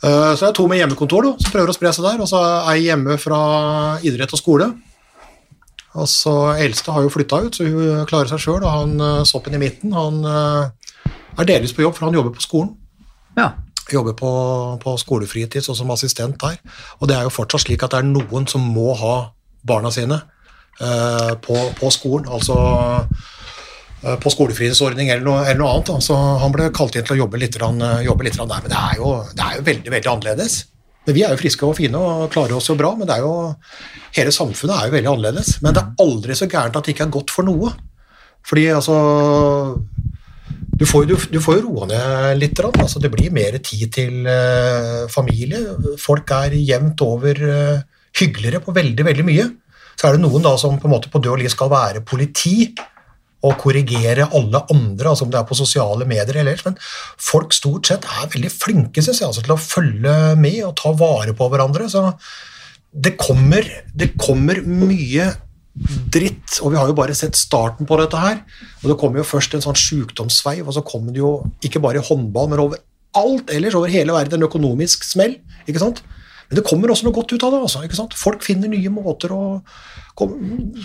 Eh, 0.04 0.30
Så 0.36 0.40
det 0.46 0.50
er 0.50 0.56
to 0.62 0.68
med 0.72 0.80
hjemmekontor 0.80 1.28
da, 1.28 1.34
som 1.44 1.52
prøver 1.52 1.74
å 1.74 1.76
spre 1.76 1.92
seg 1.94 2.06
der, 2.08 2.22
og 2.24 2.30
så 2.32 2.40
jeg 2.76 2.86
hjemme 2.88 3.18
fra 3.20 3.42
idrett 4.08 4.32
og 4.34 4.40
skole. 4.40 4.70
Og 6.00 6.08
så 6.08 6.34
Eldste 6.56 6.94
har 6.96 7.04
jo 7.04 7.12
flytta 7.12 7.42
ut, 7.44 7.58
så 7.58 7.68
hun 7.68 8.06
klarer 8.08 8.30
seg 8.32 8.40
sjøl. 8.40 8.62
Og 8.64 8.72
han 8.72 8.94
øh, 9.04 9.26
soppen 9.28 9.58
i 9.58 9.60
midten 9.60 9.92
han 9.92 10.22
øh, 10.24 11.12
er 11.40 11.50
delvis 11.50 11.74
på 11.76 11.84
jobb, 11.84 11.98
for 11.98 12.08
han 12.08 12.16
jobber 12.16 12.32
på 12.38 12.46
skolen 12.46 12.72
Ja. 13.36 13.50
jobber 13.92 14.14
på, 14.16 14.32
på 14.80 14.94
skolefritid, 15.02 15.60
sånn 15.66 15.76
som 15.76 15.92
assistent 15.92 16.40
der. 16.40 16.56
Og 17.02 17.10
det 17.12 17.18
er 17.18 17.28
jo 17.28 17.34
fortsatt 17.36 17.66
slik 17.66 17.84
at 17.84 17.92
det 17.92 18.00
er 18.00 18.08
noen 18.08 18.48
som 18.48 18.64
må 18.64 18.94
ha 18.96 19.16
barna 19.68 19.92
sine 19.94 20.18
eh, 20.82 21.34
på, 21.44 21.58
på 21.78 21.92
skolen, 21.94 22.30
altså 22.32 22.58
eh, 24.04 24.18
på 24.22 24.34
skolefritidsordning 24.34 25.12
eller 25.14 25.26
noe, 25.26 25.46
eller 25.46 25.62
noe 25.62 25.76
annet. 25.76 25.92
Da. 25.92 26.00
Så 26.04 26.18
han 26.44 26.56
ble 26.56 26.72
kalt 26.76 26.98
inn 26.98 27.08
til 27.08 27.18
å 27.18 27.22
jobbe 27.24 27.42
litt, 27.42 27.58
eh, 27.62 28.04
jobbe 28.08 28.28
litt 28.28 28.40
der, 28.40 28.52
men 28.58 28.74
det 28.74 28.82
er, 28.82 29.00
jo, 29.00 29.16
det 29.36 29.48
er 29.48 29.60
jo 29.60 29.68
veldig, 29.70 29.96
veldig 29.98 30.14
annerledes. 30.16 30.60
Men 31.06 31.18
Vi 31.18 31.24
er 31.26 31.34
jo 31.34 31.42
friske 31.42 31.66
og 31.66 31.78
fine 31.80 31.98
og 31.98 32.28
klarer 32.34 32.58
oss 32.58 32.70
jo 32.70 32.78
bra, 32.78 32.94
men 32.98 33.10
det 33.10 33.18
er 33.18 33.26
jo, 33.26 33.34
hele 34.18 34.34
samfunnet 34.36 34.76
er 34.76 34.90
jo 34.90 34.98
veldig 34.98 35.14
annerledes. 35.16 35.56
Men 35.64 35.78
det 35.78 35.82
er 35.82 36.06
aldri 36.06 36.38
så 36.38 36.50
gærent 36.50 36.78
at 36.78 36.86
det 36.86 36.94
ikke 36.96 37.08
er 37.08 37.16
godt 37.18 37.34
for 37.34 37.48
noe. 37.48 37.72
Fordi 38.46 38.68
altså 38.74 38.98
du 40.82 40.86
får, 40.90 41.06
du, 41.06 41.16
du 41.30 41.38
får 41.42 41.60
jo 41.60 41.66
roa 41.68 41.88
ned 41.90 42.40
litt. 42.42 42.58
Altså, 42.66 43.02
det 43.02 43.12
blir 43.14 43.34
mer 43.34 43.58
tid 43.62 43.92
til 43.94 44.26
uh, 44.26 45.06
familie. 45.14 45.60
Folk 46.02 46.32
er 46.34 46.56
jevnt 46.58 47.04
over 47.06 47.42
eh, 47.46 47.84
hyggeligere 48.18 48.62
på 48.64 48.76
veldig 48.76 49.06
veldig 49.08 49.28
mye. 49.28 49.50
Så 50.00 50.08
er 50.08 50.18
det 50.18 50.24
noen 50.24 50.44
da 50.44 50.56
som 50.60 50.80
på 50.80 50.90
en 50.90 50.96
måte 50.96 51.12
på 51.12 51.22
død 51.22 51.36
og 51.36 51.44
liv 51.44 51.52
skal 51.54 51.72
være 51.72 52.04
politi 52.08 52.72
og 53.42 53.58
korrigere 53.58 54.28
alle 54.38 54.60
andre, 54.70 55.10
altså 55.10 55.26
om 55.26 55.32
det 55.34 55.40
er 55.40 55.48
på 55.50 55.58
sosiale 55.58 56.06
medier 56.06 56.36
eller 56.36 56.54
ellers. 56.54 56.66
Men 56.68 56.78
folk 57.32 57.56
stort 57.58 57.90
sett 57.90 58.06
er 58.06 58.30
veldig 58.30 58.52
flinke 58.54 59.02
synes 59.02 59.22
jeg, 59.22 59.30
altså, 59.32 59.46
til 59.46 59.56
å 59.56 59.62
følge 59.62 60.18
med 60.38 60.60
og 60.68 60.76
ta 60.78 60.94
vare 60.98 61.34
på 61.38 61.48
hverandre. 61.50 61.90
Så 61.90 62.04
det 62.92 63.16
kommer, 63.22 63.66
det 63.98 64.12
kommer 64.22 64.62
mye 64.68 65.32
dritt, 66.12 66.60
og 66.60 66.74
vi 66.74 66.78
har 66.78 66.90
jo 66.90 66.98
bare 66.98 67.16
sett 67.18 67.38
starten 67.40 67.88
på 67.90 67.98
dette 68.02 68.20
her. 68.20 68.42
Og 68.84 68.92
det 68.92 69.00
kommer 69.02 69.22
jo 69.22 69.28
først 69.28 69.56
en 69.56 69.66
sånn 69.66 69.80
sjukdomssveiv, 69.80 70.66
og 70.68 70.76
så 70.78 70.86
kommer 70.86 71.16
det 71.16 71.24
jo 71.24 71.38
ikke 71.66 71.82
bare 71.84 72.02
i 72.02 72.06
håndball, 72.06 72.50
men 72.52 72.62
over 72.62 72.82
alt 73.18 73.52
ellers, 73.52 73.76
over 73.76 73.92
hele 73.92 74.14
verden, 74.16 74.40
en 74.40 74.50
økonomisk 74.50 75.08
smell. 75.08 75.40
ikke 75.66 75.82
sant? 75.82 76.04
Men 76.52 76.60
det 76.60 76.68
kommer 76.68 76.92
også 76.92 77.08
noe 77.08 77.16
godt 77.16 77.32
ut 77.32 77.44
av 77.48 77.54
det. 77.56 77.62
altså? 77.64 78.08
Folk 78.20 78.44
finner 78.44 78.68
nye 78.68 78.92
måter 78.92 79.32
å 79.32 79.44
kom, 80.16 80.34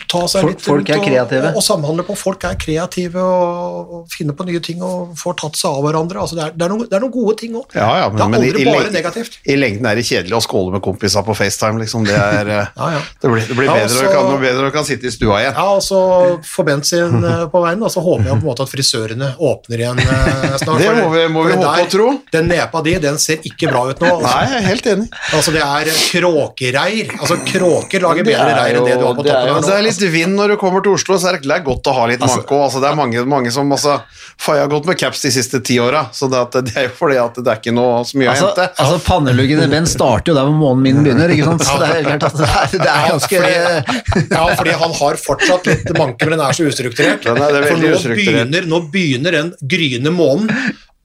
ta 0.08 0.22
seg 0.28 0.42
Folk- 0.46 0.52
litt 0.54 0.62
folk 0.66 0.88
er 0.90 0.98
rundt 1.00 1.06
kreative. 1.08 1.50
Og, 1.50 1.56
og 1.60 1.64
samhandle 1.66 2.04
på. 2.06 2.16
Folk 2.16 2.44
er 2.48 2.54
kreative 2.60 3.22
og, 3.22 3.90
og 4.00 4.06
finner 4.12 4.36
på 4.38 4.46
nye 4.48 4.60
ting 4.64 4.82
og 4.86 5.14
får 5.18 5.36
tatt 5.42 5.56
seg 5.60 5.70
av 5.70 5.82
hverandre. 5.86 6.20
altså 6.22 6.36
Det 6.38 6.44
er, 6.46 6.52
det 6.56 6.64
er, 6.66 6.72
noen, 6.74 6.86
det 6.90 6.96
er 6.98 7.04
noen 7.04 7.14
gode 7.14 7.36
ting 7.40 7.56
òg. 7.58 7.74
Ja, 7.76 7.88
ja, 8.02 8.06
det 8.12 8.22
er 8.22 8.30
men 8.32 8.40
aldri 8.40 8.62
i, 8.62 8.66
bare 8.70 8.90
negativt. 8.94 9.38
i 9.44 9.56
lengden 9.58 9.86
er 9.90 9.98
det 10.00 10.04
kjedelig 10.08 10.36
å 10.38 10.42
skåle 10.46 10.72
med 10.76 10.82
kompiser 10.86 11.24
på 11.26 11.34
FaceTime, 11.36 11.80
liksom. 11.82 12.06
Det, 12.06 12.16
er, 12.16 12.52
eh, 12.60 12.72
Ja, 12.80 12.90
ja. 12.96 13.02
det 13.22 13.32
blir, 13.32 13.46
det 13.50 13.56
blir 13.58 13.68
Ja, 13.70 13.76
bedre, 13.80 13.88
så- 13.96 14.06
og 14.06 14.12
kan, 14.30 14.40
bedre 14.46 14.66
og 14.70 14.72
kan 14.76 14.84
sitte 14.88 15.10
i 15.10 15.14
stua 15.14 15.40
igjen. 15.42 15.56
Ja, 15.58 15.66
og 15.76 15.82
så 15.84 16.00
får 16.46 16.66
Bent 16.70 16.86
sin 16.88 17.22
eh, 17.32 17.44
på 17.52 17.60
veien, 17.62 17.82
og 17.86 17.90
så 17.92 18.02
håper 18.04 18.24
jeg 18.30 18.34
på 18.38 18.42
en 18.42 18.48
måte 18.50 18.64
at 18.66 18.72
frisørene 18.72 19.32
åpner 19.38 19.82
igjen 19.84 20.00
eh, 20.02 20.56
snart. 20.62 20.80
Det 20.82 20.92
må 21.00 21.10
vi- 21.14 21.28
må 21.36 21.44
vi 21.46 21.54
håpe 21.56 21.66
der, 21.66 21.84
og 21.86 21.90
tro. 21.92 22.08
Den 22.32 22.48
nepa 22.50 22.82
di, 22.86 22.96
den 23.02 23.18
ser 23.22 23.42
ikke 23.46 23.70
bra 23.70 23.84
ut 23.90 24.00
nå. 24.02 24.10
Altså, 24.16 24.30
Nei, 24.30 24.46
jeg 24.50 24.56
er 24.62 24.66
helt 24.70 24.86
enig. 24.94 25.08
altså 25.36 25.52
det 25.54 25.62
er 25.66 25.90
kråkereir. 26.36 27.12
Altså 27.20 27.36
Kråker 27.46 28.02
lager 28.04 28.26
bedre 28.26 28.54
reir 28.58 28.78
enn 28.80 28.86
det 28.88 28.96
du 29.00 29.04
har 29.06 29.15
på 29.16 29.24
det 29.24 29.32
er 29.34 29.48
jo- 29.48 29.60
Det 29.64 29.74
er 29.74 29.82
litt 29.82 30.02
vind 30.12 30.36
når 30.36 30.48
du 30.52 30.56
kommer 30.60 30.82
til 30.84 30.92
Oslo, 30.92 31.16
så 31.18 31.28
er 31.32 31.38
det 31.40 31.50
er 31.56 31.64
godt 31.64 31.82
å 31.90 31.94
ha 31.96 32.06
litt 32.06 32.20
manko. 32.20 32.58
Altså, 32.66 32.80
det 32.82 32.90
er 32.90 32.94
mange, 32.98 33.24
mange 33.26 33.50
som 33.52 33.70
altså, 33.72 33.96
Faye 34.38 34.60
har 34.60 34.68
gått 34.68 34.84
med 34.86 34.98
caps 35.00 35.22
de 35.22 35.30
siste 35.30 35.62
ti 35.64 35.78
åra, 35.80 36.04
så 36.12 36.28
det, 36.30 36.38
at, 36.44 36.52
det 36.66 36.76
er 36.76 36.88
jo 36.88 36.94
fordi 36.98 37.16
at 37.16 37.34
det 37.40 37.46
er 37.48 37.56
ikke 37.60 37.74
noe 37.74 38.02
så 38.04 38.18
mye 38.20 38.28
Altså, 38.34 38.50
å 38.50 38.54
hente. 38.54 38.68
altså 38.84 38.98
Panneluggen 39.06 39.70
Ben 39.70 39.86
starter 39.86 40.32
jo 40.32 40.34
der 40.36 40.44
hvor 40.50 40.58
månen 40.60 40.82
min 40.82 41.02
begynner, 41.04 41.28
ikke 41.32 41.44
sant? 41.48 41.64
Så 41.64 41.78
det 41.80 41.88
er 41.88 42.02
klart 42.10 42.26
at 42.28 42.36
det 42.36 42.48
er, 42.48 42.78
det 42.78 42.92
er 42.92 43.10
ganske 43.10 43.40
fordi, 43.40 44.30
ja, 44.36 44.46
fordi 44.60 44.70
han 44.84 44.92
har 45.00 45.14
fortsatt 45.24 45.66
litt 45.66 45.92
manke, 45.96 46.28
men 46.28 46.38
den 46.38 46.46
er 46.46 46.52
så 46.52 46.68
ustrukturert. 46.68 47.22
Den 47.24 47.36
er- 47.42 47.54
er 47.62 47.68
For 47.70 47.76
nå 47.80 47.94
ustrukturert. 47.96 48.50
begynner, 48.50 48.66
nå 48.68 48.82
begynner 48.92 49.30
den 49.40 49.54
gryende 49.66 50.12
månen 50.12 50.50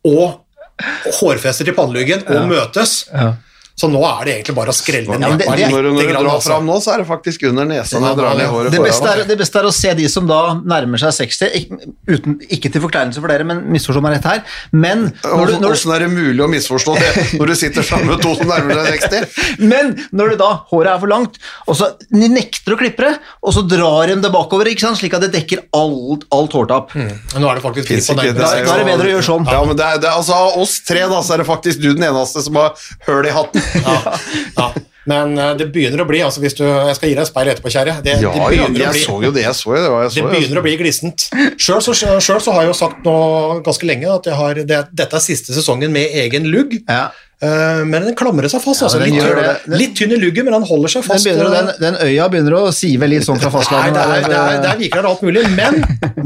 og 0.05 0.41
hårfester 1.21 1.65
til 1.67 1.75
panneluggen 1.77 2.23
å 2.25 2.41
møtes. 2.49 3.05
Ja. 3.13 3.33
Så 3.81 3.89
nå 3.89 4.01
er 4.05 4.25
det 4.27 4.33
egentlig 4.35 4.55
bare 4.59 4.73
å 4.73 4.75
skrelle 4.77 5.15
Ja, 5.15 5.17
ned 5.17 5.39
det- 5.41 5.47
litt 5.57 5.71
Når, 5.73 5.87
du- 5.89 6.11
drar 6.11 6.27
altså. 6.35 6.51
fram 6.51 6.67
nå, 6.69 6.75
så 6.83 6.93
er 6.93 7.01
det 7.01 7.07
faktisk 7.09 7.45
under 7.49 7.65
nesa 7.65 7.99
når 8.01 8.15
du 8.15 8.21
drar 8.21 8.35
ned 8.37 8.49
håret 8.51 8.71
det 8.75 8.81
beste, 8.83 9.07
er, 9.09 9.23
det 9.25 9.37
beste 9.39 9.57
er 9.61 9.65
å 9.69 9.73
se 9.73 9.93
de 9.97 10.07
som 10.11 10.27
da 10.29 10.39
nærmer 10.61 11.01
seg 11.01 11.15
60, 11.17 11.55
ikke, 11.57 11.79
uten, 12.11 12.35
ikke 12.51 12.71
til 12.75 12.83
forkleinelse 12.83 13.21
for 13.23 13.31
dere, 13.33 13.47
men 13.47 13.63
misforstå 13.73 14.01
meg 14.05 14.17
rett 14.19 14.27
her, 14.29 14.43
men 14.71 15.07
når 15.23 15.47
du, 15.47 15.53
når, 15.63 15.73
Hvordan 15.73 15.95
er 15.95 16.05
det 16.05 16.09
mulig 16.13 16.43
å 16.45 16.49
misforstå 16.51 16.95
det 16.99 17.11
når 17.39 17.47
du 17.47 17.55
sitter 17.55 17.87
sammen 17.87 18.11
med 18.13 18.21
to 18.21 18.35
som 18.37 18.51
nærmer 18.51 18.83
seg 18.85 19.01
60? 19.07 19.65
men 19.73 19.93
når 20.13 20.33
du 20.35 20.39
da 20.43 20.51
håret 20.71 20.93
er 20.95 20.99
for 21.01 21.11
langt, 21.11 21.39
og 21.67 21.75
så 21.79 21.91
de 22.11 22.29
nekter 22.31 22.75
å 22.75 22.79
klippe 22.79 23.07
det, 23.07 23.13
og 23.41 23.55
så 23.55 23.65
drar 23.67 24.11
de 24.11 24.19
det 24.21 24.31
bakover, 24.33 24.69
ikke 24.71 24.85
sant? 24.85 24.99
slik 25.01 25.15
at 25.17 25.25
det 25.25 25.31
dekker 25.33 25.63
alt, 25.73 26.27
alt 26.35 26.51
hårtap. 26.57 26.93
Mm. 26.93 27.11
nå 27.39 27.49
er 27.49 27.55
det 27.57 27.63
faktisk 27.65 27.87
fint 27.87 28.05
på 28.05 28.13
ikke, 28.19 28.33
nærmere. 28.35 28.65
Da- 28.67 28.75
er 28.75 28.83
det 28.83 28.89
bedre 28.91 29.07
å 29.09 29.13
gjøre 29.15 29.25
sånn. 29.25 29.45
Ja, 29.49 29.63
men 29.65 29.75
det 29.79 29.85
er, 29.87 29.97
det 30.03 30.09
altså, 30.11 30.33
Av 30.41 30.57
oss 30.61 30.79
tre 30.85 31.01
da, 31.09 31.21
så 31.25 31.33
er 31.35 31.41
det 31.43 31.47
faktisk 31.47 31.81
du 31.81 31.89
den 31.93 32.03
eneste 32.07 32.41
som 32.43 32.55
har 32.59 32.73
høl 33.07 33.25
i 33.25 33.33
hatten. 33.35 33.61
Ja, 33.75 34.17
ja. 34.57 34.71
Men 35.09 35.33
eh, 35.33 35.53
det 35.57 35.65
begynner 35.73 36.03
å 36.03 36.05
bli 36.05 36.19
altså 36.21 36.43
hvis 36.43 36.53
du, 36.59 36.61
Jeg 36.61 36.93
skal 36.97 37.09
gi 37.09 37.15
deg 37.17 37.23
et 37.23 37.29
speil 37.31 37.49
etterpå, 37.49 37.71
kjære. 37.73 37.95
Det, 38.05 38.17
Ja, 38.21 38.33
det 38.37 38.59
jeg 38.59 38.93
bli 38.93 39.01
så 39.01 39.15
jo 39.23 39.31
det. 39.33 39.45
Jeg 39.47 39.57
så 39.57 39.73
jo 39.73 39.81
det. 39.81 39.89
jeg 39.89 40.11
så, 40.11 40.19
Det 40.19 40.25
begynner 40.27 40.51
jeg. 40.51 40.61
å 40.61 40.65
bli 40.67 40.75
glissent. 40.77 41.25
Sjøl 41.57 41.81
så, 41.81 41.95
selv 41.97 42.43
så 42.45 42.53
har 42.53 42.67
jeg 42.67 42.71
jo 42.73 42.77
sagt 42.77 43.01
nå 43.07 43.15
ganske 43.65 43.89
lenge 43.89 44.11
at 44.13 44.29
jeg 44.29 44.37
har, 44.37 44.61
det, 44.61 44.81
dette 44.93 45.17
er 45.17 45.25
siste 45.25 45.57
sesongen 45.57 45.93
med 45.95 46.13
egen 46.25 46.45
lugg. 46.53 46.77
Ja. 46.85 47.09
Eh, 47.41 47.79
men 47.89 48.03
den 48.05 48.13
klamrer 48.13 48.45
seg 48.51 48.61
fast. 48.61 48.83
altså, 48.85 48.99
litt, 49.01 49.15
tynn, 49.17 49.77
litt 49.79 49.95
tynn 49.97 50.11
i 50.13 50.17
luggen, 50.21 50.45
men 50.45 50.53
den 50.53 50.65
holder 50.69 50.91
seg 50.93 51.01
Den, 51.01 51.09
fast. 51.09 51.25
begynner, 51.25 51.47
å- 51.49 51.53
eh, 51.57 51.65
den, 51.65 51.79
den 51.81 51.95
øya 52.05 52.27
begynner 52.29 52.53
å 52.59 52.71
sive 52.71 53.07
litt 53.09 53.23
sånn 53.25 53.39
fra 53.41 53.49
Nei, 53.49 53.55
fastlandet. 53.55 53.93
det 53.97 54.03
er, 54.03 54.27
det 54.29 54.37
er, 54.37 54.61
det 54.61 54.69
er 54.69 54.77
viker 54.77 55.01
der 55.01 55.09
alt 55.09 55.23
mulig, 55.25 55.43
men, 55.57 55.79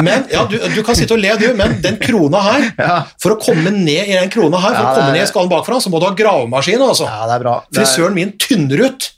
men 0.04 0.26
ja, 0.34 0.44
du, 0.52 0.58
du 0.76 0.82
kan 0.84 0.96
sitte 1.00 1.16
og 1.16 1.22
le, 1.24 1.32
du, 1.40 1.48
men 1.56 1.78
den 1.82 1.96
krona 2.04 2.42
her 2.44 2.66
Ja. 2.78 2.98
For 3.24 3.32
å 3.32 3.40
komme 3.40 3.72
ned 3.72 4.12
i 4.12 4.18
den 4.20 4.30
krona 4.30 4.60
her, 4.60 4.76
for 4.76 4.84
Ja, 4.84 4.92
å 4.92 4.96
komme 5.00 5.10
er- 5.14 5.18
ned 5.22 5.24
i 5.24 5.32
skallen 5.32 5.50
bakfra, 5.56 5.80
så 5.80 5.90
må 5.94 6.04
du 6.04 6.10
ha 6.10 6.14
gravemaskin. 6.20 6.84
altså. 6.84 7.08
Ja, 7.08 7.24
det 7.32 7.40
er 7.40 7.44
bra. 7.48 7.56
Det 7.72 7.80
er- 7.80 7.86
Frisøren 7.86 8.14
min 8.14 8.32
tynner 8.38 8.86
ut. 8.90 9.12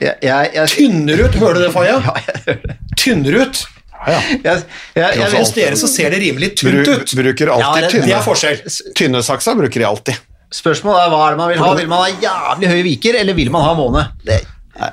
Jeg, 0.00 0.14
jeg, 0.22 0.50
jeg, 0.54 0.68
Tynner 0.74 1.24
ut, 1.26 1.34
hører 1.42 1.54
du 1.54 1.60
det, 1.68 1.72
Faye? 1.74 1.94
ja, 2.02 2.14
jeg, 2.18 2.46
jeg, 2.46 2.78
Tynner 2.98 3.40
ut. 3.42 3.62
jeg, 4.08 4.22
jeg, 4.44 4.62
jeg, 4.94 5.30
Hos 5.38 5.50
dere 5.56 5.74
så 5.78 5.88
ser 5.90 6.10
det 6.14 6.20
rimelig 6.22 6.52
tynt 6.60 6.86
ut. 6.86 7.14
bruker 7.18 7.50
alltid 7.54 7.66
Ja, 7.66 7.72
det- 7.74 7.82
Det 7.82 8.02
tynne, 8.02 8.18
er 8.18 8.22
forskjell. 8.26 8.60
tynne 8.94 9.22
saksa. 9.26 9.54
bruker 9.58 9.78
de 9.82 9.86
alltid. 9.86 10.18
Spørsmålet 10.54 11.02
er 11.04 11.10
hva 11.12 11.24
er 11.26 11.34
det 11.34 11.40
man 11.42 11.50
vil 11.52 11.58
ha. 11.60 11.72
Vil 11.76 11.90
man 11.90 12.04
ha 12.04 12.12
jævlig 12.22 12.70
høye 12.70 12.84
viker, 12.86 13.18
eller 13.20 13.36
vil 13.36 13.50
man 13.52 13.66
ha 13.66 13.74
måne? 13.76 14.04
Det, 14.24 14.38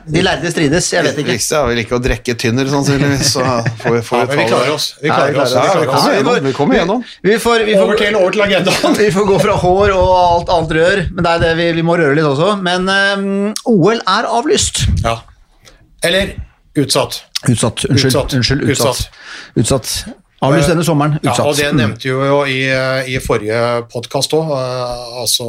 de 0.09 0.21
lærde 0.25 0.49
strides, 0.49 0.87
jeg 0.93 1.05
vet 1.05 1.19
ikke. 1.21 1.35
Hvis 1.35 1.47
jeg 1.53 1.69
vel 1.69 1.79
ikke 1.83 1.95
å 1.95 2.01
drikke 2.01 2.33
tynner, 2.41 2.67
sannsynligvis. 2.71 3.35
Så 3.35 3.43
får 3.83 3.93
vi, 3.93 4.01
får 4.07 4.23
Ja, 4.23 4.25
vi 4.31 4.47
klarer 4.49 4.71
oss. 4.73 4.87
Vi 5.01 5.11
klarer 5.11 5.37
oss. 5.43 5.53
Ja, 5.53 5.67
vi 5.77 5.85
kommer 5.91 6.15
gjennom. 6.15 6.47
Vi 6.47 6.53
kommer 6.57 6.79
gjennom. 6.79 7.05
Vi 7.21 7.37
får, 7.43 7.65
vi, 7.67 7.77
Over 7.77 7.93
får, 7.93 8.01
til, 8.01 8.17
over 8.19 8.35
til 8.35 8.45
agendaen. 8.47 8.97
vi 9.03 9.11
får 9.13 9.29
gå 9.29 9.37
fra 9.45 9.59
hår 9.61 9.93
og 9.93 10.09
alt 10.17 10.51
annet 10.57 10.75
rør, 10.79 11.03
men 11.11 11.27
det 11.27 11.35
er 11.35 11.45
det 11.45 11.53
vi, 11.61 11.69
vi 11.77 11.85
må 11.85 11.99
røre 12.01 12.17
litt 12.17 12.27
også. 12.31 12.55
Men 12.65 12.89
um, 12.89 13.53
OL 13.75 14.01
er 14.01 14.29
avlyst. 14.39 14.87
Ja. 15.05 15.19
Eller 16.05 16.33
Utsatt. 16.75 17.21
Utsatt. 17.47 17.85
Unnskyld. 17.87 18.11
Utsatt. 18.11 18.33
Unnskyld. 18.35 18.69
Utsatt. 18.73 19.09
Utsatt. 19.55 19.93
Avlyst 20.45 20.71
denne 20.71 20.85
sommeren. 20.85 21.19
Ja, 21.25 21.35
og 21.43 21.57
det 21.57 21.71
nevnte 21.75 22.07
vi 22.07 22.13
jo 22.13 22.39
i, 22.49 22.61
i 23.11 23.19
forrige 23.23 23.59
podkast 23.91 24.33
òg. 24.37 24.51
altså, 25.21 25.47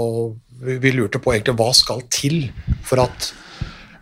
vi 0.61 0.93
lurte 0.95 1.21
på 1.23 1.35
egentlig 1.35 1.57
hva 1.59 1.73
skal 1.77 2.05
til 2.13 2.47
for 2.87 3.05
at 3.05 3.33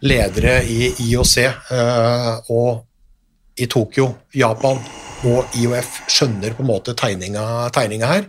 ledere 0.05 0.59
i 0.69 0.91
IOC 1.09 1.37
eh, 1.45 2.51
og 2.53 2.85
i 3.59 3.67
Tokyo, 3.71 4.11
Japan 4.35 4.81
og 5.25 5.57
IOF 5.57 6.01
skjønner 6.11 6.57
på 6.57 6.65
en 6.65 6.69
måte 6.69 6.95
tegninga, 6.99 7.71
tegninga 7.75 8.11
her. 8.11 8.29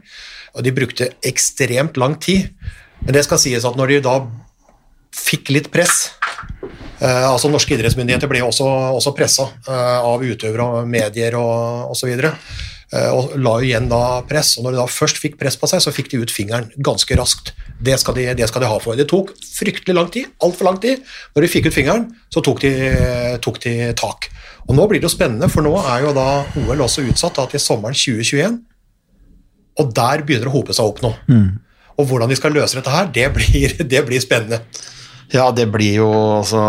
Og 0.56 0.64
de 0.64 0.74
brukte 0.76 1.10
ekstremt 1.26 1.98
lang 2.00 2.16
tid. 2.22 2.54
Men 3.02 3.18
det 3.18 3.26
skal 3.28 3.42
sies 3.42 3.66
at 3.68 3.78
når 3.78 3.96
de 3.96 4.04
da 4.06 4.20
fikk 5.16 5.52
litt 5.52 5.72
press 5.74 6.14
eh, 7.00 7.26
altså 7.28 7.52
Norske 7.52 7.76
idrettsmyndigheter 7.76 8.30
ble 8.32 8.44
også, 8.46 8.68
også 8.98 9.14
pressa 9.18 9.50
eh, 9.68 10.00
av 10.00 10.24
utøvere 10.24 10.66
og 10.66 10.90
medier 10.90 11.38
og 11.40 11.94
osv. 11.96 12.12
Eh, 12.16 13.10
og 13.12 13.36
la 13.42 13.56
igjen 13.66 13.90
da 13.92 14.22
press. 14.28 14.56
Og 14.58 14.66
når 14.66 14.76
de 14.76 14.82
da 14.84 14.88
først 14.92 15.20
fikk 15.22 15.40
press 15.42 15.58
på 15.60 15.70
seg, 15.72 15.84
så 15.84 15.94
fikk 15.96 16.12
de 16.14 16.22
ut 16.24 16.34
fingeren 16.34 16.70
ganske 16.78 17.18
raskt. 17.20 17.54
Det 17.84 17.98
skal 18.02 18.18
de, 18.18 18.30
det 18.38 18.48
skal 18.52 18.64
de 18.64 18.72
ha 18.72 18.80
for. 18.84 18.98
Det 19.00 19.08
tok 19.12 19.34
fryktelig 19.56 19.98
lang 19.98 20.12
tid, 20.14 20.32
altfor 20.46 20.70
lang 20.70 20.80
tid. 20.84 21.04
Når 21.36 21.46
de 21.46 21.52
fikk 21.52 21.70
ut 21.70 21.78
fingeren, 21.78 22.08
så 22.34 22.44
tok 22.46 22.64
de, 22.64 22.74
tok 23.44 23.60
de 23.66 23.76
tak. 24.00 24.30
Og 24.66 24.74
nå 24.78 24.88
blir 24.90 25.02
det 25.02 25.10
jo 25.10 25.14
spennende, 25.14 25.50
for 25.52 25.66
nå 25.66 25.76
er 25.84 26.08
jo 26.08 26.16
da 26.16 26.30
OL 26.64 26.88
også 26.88 27.06
utsatt 27.06 27.38
da, 27.38 27.46
til 27.52 27.62
sommeren 27.62 27.98
2021. 27.98 28.58
Og 29.82 29.92
der 29.94 30.24
begynner 30.24 30.48
det 30.48 30.54
å 30.54 30.56
hope 30.56 30.74
seg 30.74 30.88
opp 30.88 31.04
nå. 31.04 31.12
Og 31.96 32.10
hvordan 32.10 32.32
de 32.32 32.38
skal 32.40 32.56
løse 32.56 32.78
dette 32.78 32.92
her, 32.92 33.10
det 33.14 33.28
blir, 33.36 33.76
det 33.94 34.04
blir 34.08 34.24
spennende. 34.24 34.62
Ja, 35.34 35.48
det 35.56 35.66
blir 35.74 35.98
jo 36.04 36.10
altså, 36.38 36.62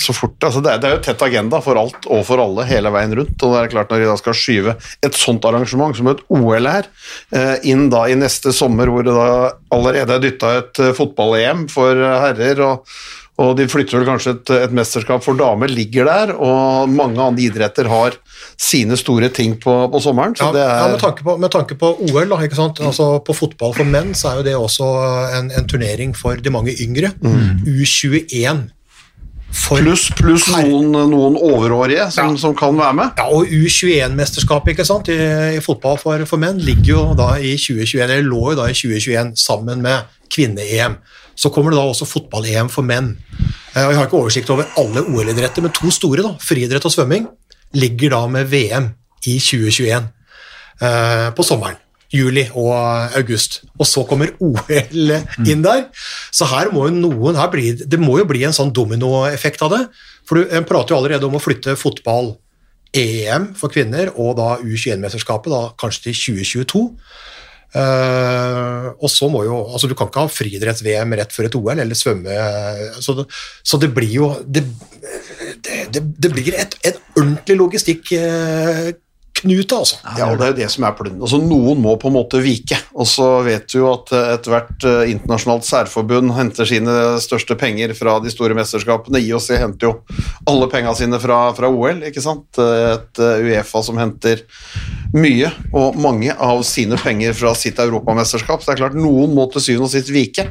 så 0.00 0.14
fort 0.16 0.44
altså, 0.44 0.60
det, 0.64 0.74
er, 0.74 0.82
det 0.82 0.88
er 0.88 0.96
jo 0.96 1.02
tett 1.06 1.24
agenda 1.24 1.62
for 1.64 1.80
alt 1.80 2.08
og 2.12 2.24
for 2.28 2.42
alle 2.42 2.66
hele 2.68 2.92
veien 2.92 3.14
rundt. 3.16 3.36
og 3.40 3.54
det 3.54 3.62
er 3.62 3.72
klart 3.72 3.92
Når 3.92 4.02
de 4.02 4.10
da 4.10 4.18
skal 4.20 4.36
skyve 4.36 4.76
et 5.08 5.16
sånt 5.18 5.48
arrangement 5.48 5.96
som 5.96 6.10
et 6.12 6.20
OL 6.32 6.68
er, 6.68 6.90
eh, 7.32 7.56
inn 7.72 7.88
da 7.92 8.04
i 8.10 8.18
neste 8.18 8.52
sommer, 8.56 8.92
hvor 8.92 9.06
det 9.06 9.16
da 9.16 9.32
allerede 9.72 10.18
er 10.18 10.22
dytta 10.26 10.54
et 10.60 10.82
eh, 10.82 10.94
fotball-EM 10.96 11.66
for 11.72 11.96
eh, 11.96 12.20
herrer, 12.26 12.62
og, 12.66 12.94
og 13.42 13.56
de 13.58 13.66
flytter 13.70 13.98
vel 13.98 14.08
kanskje 14.08 14.36
et, 14.36 14.52
et 14.66 14.74
mesterskap 14.76 15.24
for 15.24 15.38
damer, 15.38 15.70
ligger 15.72 16.08
der, 16.08 16.34
og 16.36 16.90
mange 16.92 17.20
andre 17.22 17.46
idretter 17.46 17.88
har 17.90 18.18
sine 18.60 18.98
store 18.98 19.30
ting 19.34 19.56
på, 19.60 19.74
på 19.92 20.02
sommeren. 20.02 20.36
så 20.38 20.50
Ja, 20.50 20.52
det 20.54 20.66
ja 20.66 20.76
er... 20.84 20.92
med, 20.94 21.00
tanke 21.02 21.26
på, 21.26 21.36
med 21.40 21.54
tanke 21.54 21.78
på 21.78 21.94
OL, 22.08 22.28
da, 22.30 22.42
ikke 22.46 22.58
sant? 22.58 22.82
Altså, 22.84 23.16
på 23.26 23.34
fotball 23.36 23.74
for 23.76 23.88
menn, 23.88 24.14
så 24.18 24.32
er 24.32 24.40
jo 24.40 24.46
det 24.50 24.54
også 24.58 24.92
en, 25.38 25.50
en 25.58 25.66
turnering 25.68 26.14
for 26.18 26.38
de 26.38 26.54
mange 26.54 26.76
yngre. 26.84 27.14
U21. 27.66 28.68
For, 29.52 29.82
Pluss 29.82 30.06
plus 30.16 30.46
noen, 30.48 30.94
noen 31.12 31.34
overårige 31.36 32.06
som, 32.14 32.38
som 32.40 32.54
kan 32.56 32.78
være 32.78 32.96
med. 32.96 33.18
ja, 33.20 33.26
og 33.28 33.50
U21-mesterskapet? 33.52 34.80
I, 35.12 35.18
i 35.58 35.60
fotball 35.60 35.98
for, 36.00 36.24
for 36.28 36.40
menn 36.40 36.60
ligger 36.62 36.92
jo 36.94 37.02
da 37.18 37.34
i 37.36 37.52
2021, 37.60 38.00
eller 38.06 38.24
lå 38.24 38.40
jo 38.52 38.58
da 38.62 38.70
i 38.72 38.76
2021 38.78 39.34
sammen 39.36 39.84
med 39.84 40.08
kvinne-EM. 40.32 40.96
Så 41.34 41.50
kommer 41.52 41.72
det 41.72 41.80
da 41.80 41.86
også 41.88 42.08
fotball-EM 42.08 42.70
for 42.72 42.86
menn. 42.86 43.14
Eh, 43.74 43.84
og 43.84 43.92
Jeg 43.92 44.00
har 44.00 44.08
ikke 44.08 44.20
oversikt 44.20 44.50
over 44.52 44.68
alle 44.80 45.04
OL-idretter, 45.04 45.64
men 45.64 45.74
to 45.76 45.90
store, 45.90 46.24
da, 46.24 46.34
friidrett 46.40 46.84
og 46.88 46.94
svømming, 46.94 47.28
ligger 47.78 48.16
da 48.16 48.26
med 48.28 48.50
VM 48.52 48.90
i 49.26 49.38
2021 49.38 50.10
eh, 50.82 51.30
på 51.36 51.46
sommeren. 51.46 51.78
Juli 52.12 52.44
og 52.52 52.72
august. 53.16 53.62
Og 53.80 53.88
så 53.88 54.04
kommer 54.08 54.34
OL 54.44 55.14
inn 55.48 55.64
der. 55.64 55.86
Så 56.34 56.48
her 56.50 56.68
må 56.74 56.86
jo 56.88 56.94
noen 56.98 57.38
her 57.40 57.48
bli, 57.52 57.72
Det 57.72 58.00
må 58.00 58.18
jo 58.20 58.28
bli 58.28 58.44
en 58.44 58.52
sånn 58.52 58.72
dominoeffekt 58.74 59.64
av 59.64 59.72
det. 59.72 59.82
For 60.28 60.38
du 60.38 60.52
prater 60.68 60.92
jo 60.92 61.00
allerede 61.00 61.28
om 61.28 61.38
å 61.38 61.42
flytte 61.42 61.78
fotball-EM 61.80 63.52
for 63.56 63.72
kvinner 63.72 64.12
og 64.12 64.36
da 64.36 64.58
U21-mesterskapet 64.60 65.54
da 65.54 65.62
kanskje 65.80 66.10
til 66.10 66.18
2022. 66.44 66.84
Eh, 67.72 68.88
og 69.00 69.08
så 69.08 69.30
må 69.32 69.46
jo, 69.46 69.62
altså 69.72 69.88
Du 69.88 69.94
kan 69.96 70.10
ikke 70.10 70.26
ha 70.26 70.28
friidretts-VM 70.28 71.14
rett 71.16 71.32
før 71.32 71.48
et 71.48 71.54
OL, 71.56 71.78
eller 71.80 71.96
svømme 71.96 72.34
Så 73.00 73.14
det, 73.16 73.24
så 73.64 73.80
det 73.80 73.88
blir 73.96 74.12
jo 74.12 74.28
Det, 74.44 74.60
det, 75.64 76.02
det, 76.02 76.30
blir 76.34 76.52
et, 76.58 76.76
et 76.84 77.00
ordentlig 77.16 77.56
logistikknute, 79.42 79.76
altså. 79.76 79.96
Ja, 80.18 80.30
og 80.30 80.38
det 80.38 80.46
er 80.46 80.52
jo 80.52 80.58
det 80.60 80.68
som 80.72 80.84
er 80.86 80.94
plund. 80.96 81.20
Altså, 81.20 81.38
noen 81.42 81.80
må 81.82 81.96
på 82.00 82.08
en 82.10 82.16
måte 82.16 82.40
vike. 82.42 82.78
Og 82.94 83.06
så 83.08 83.42
vet 83.46 83.68
du 83.70 83.78
jo 83.80 83.88
at 83.92 84.12
eh, 84.14 84.32
ethvert 84.36 84.86
eh, 84.88 85.12
internasjonalt 85.12 85.66
særforbund 85.66 86.32
henter 86.36 86.68
sine 86.68 86.96
største 87.22 87.56
penger 87.58 87.94
fra 87.98 88.18
de 88.22 88.32
store 88.32 88.56
mesterskapene. 88.58 89.22
IOC 89.22 89.48
henter 89.60 89.88
jo 89.88 89.94
alle 90.50 90.68
pengene 90.72 90.94
sine 90.98 91.20
fra, 91.22 91.40
fra 91.56 91.70
OL, 91.70 92.04
ikke 92.08 92.24
sant. 92.24 92.48
Et 92.58 93.22
eh, 93.22 93.48
Uefa 93.48 93.82
som 93.84 93.98
henter 94.00 94.44
mye, 95.12 95.50
og 95.76 95.98
mange 96.00 96.32
av 96.32 96.62
sine 96.66 96.98
penger 97.00 97.34
fra 97.36 97.54
sitt 97.58 97.80
europamesterskap. 97.82 98.62
Så 98.62 98.70
det 98.70 98.76
er 98.76 98.84
klart, 98.86 98.98
noen 98.98 99.34
må 99.36 99.48
til 99.52 99.66
syvende 99.66 99.90
og 99.90 99.94
sist 99.94 100.12
vike. 100.12 100.50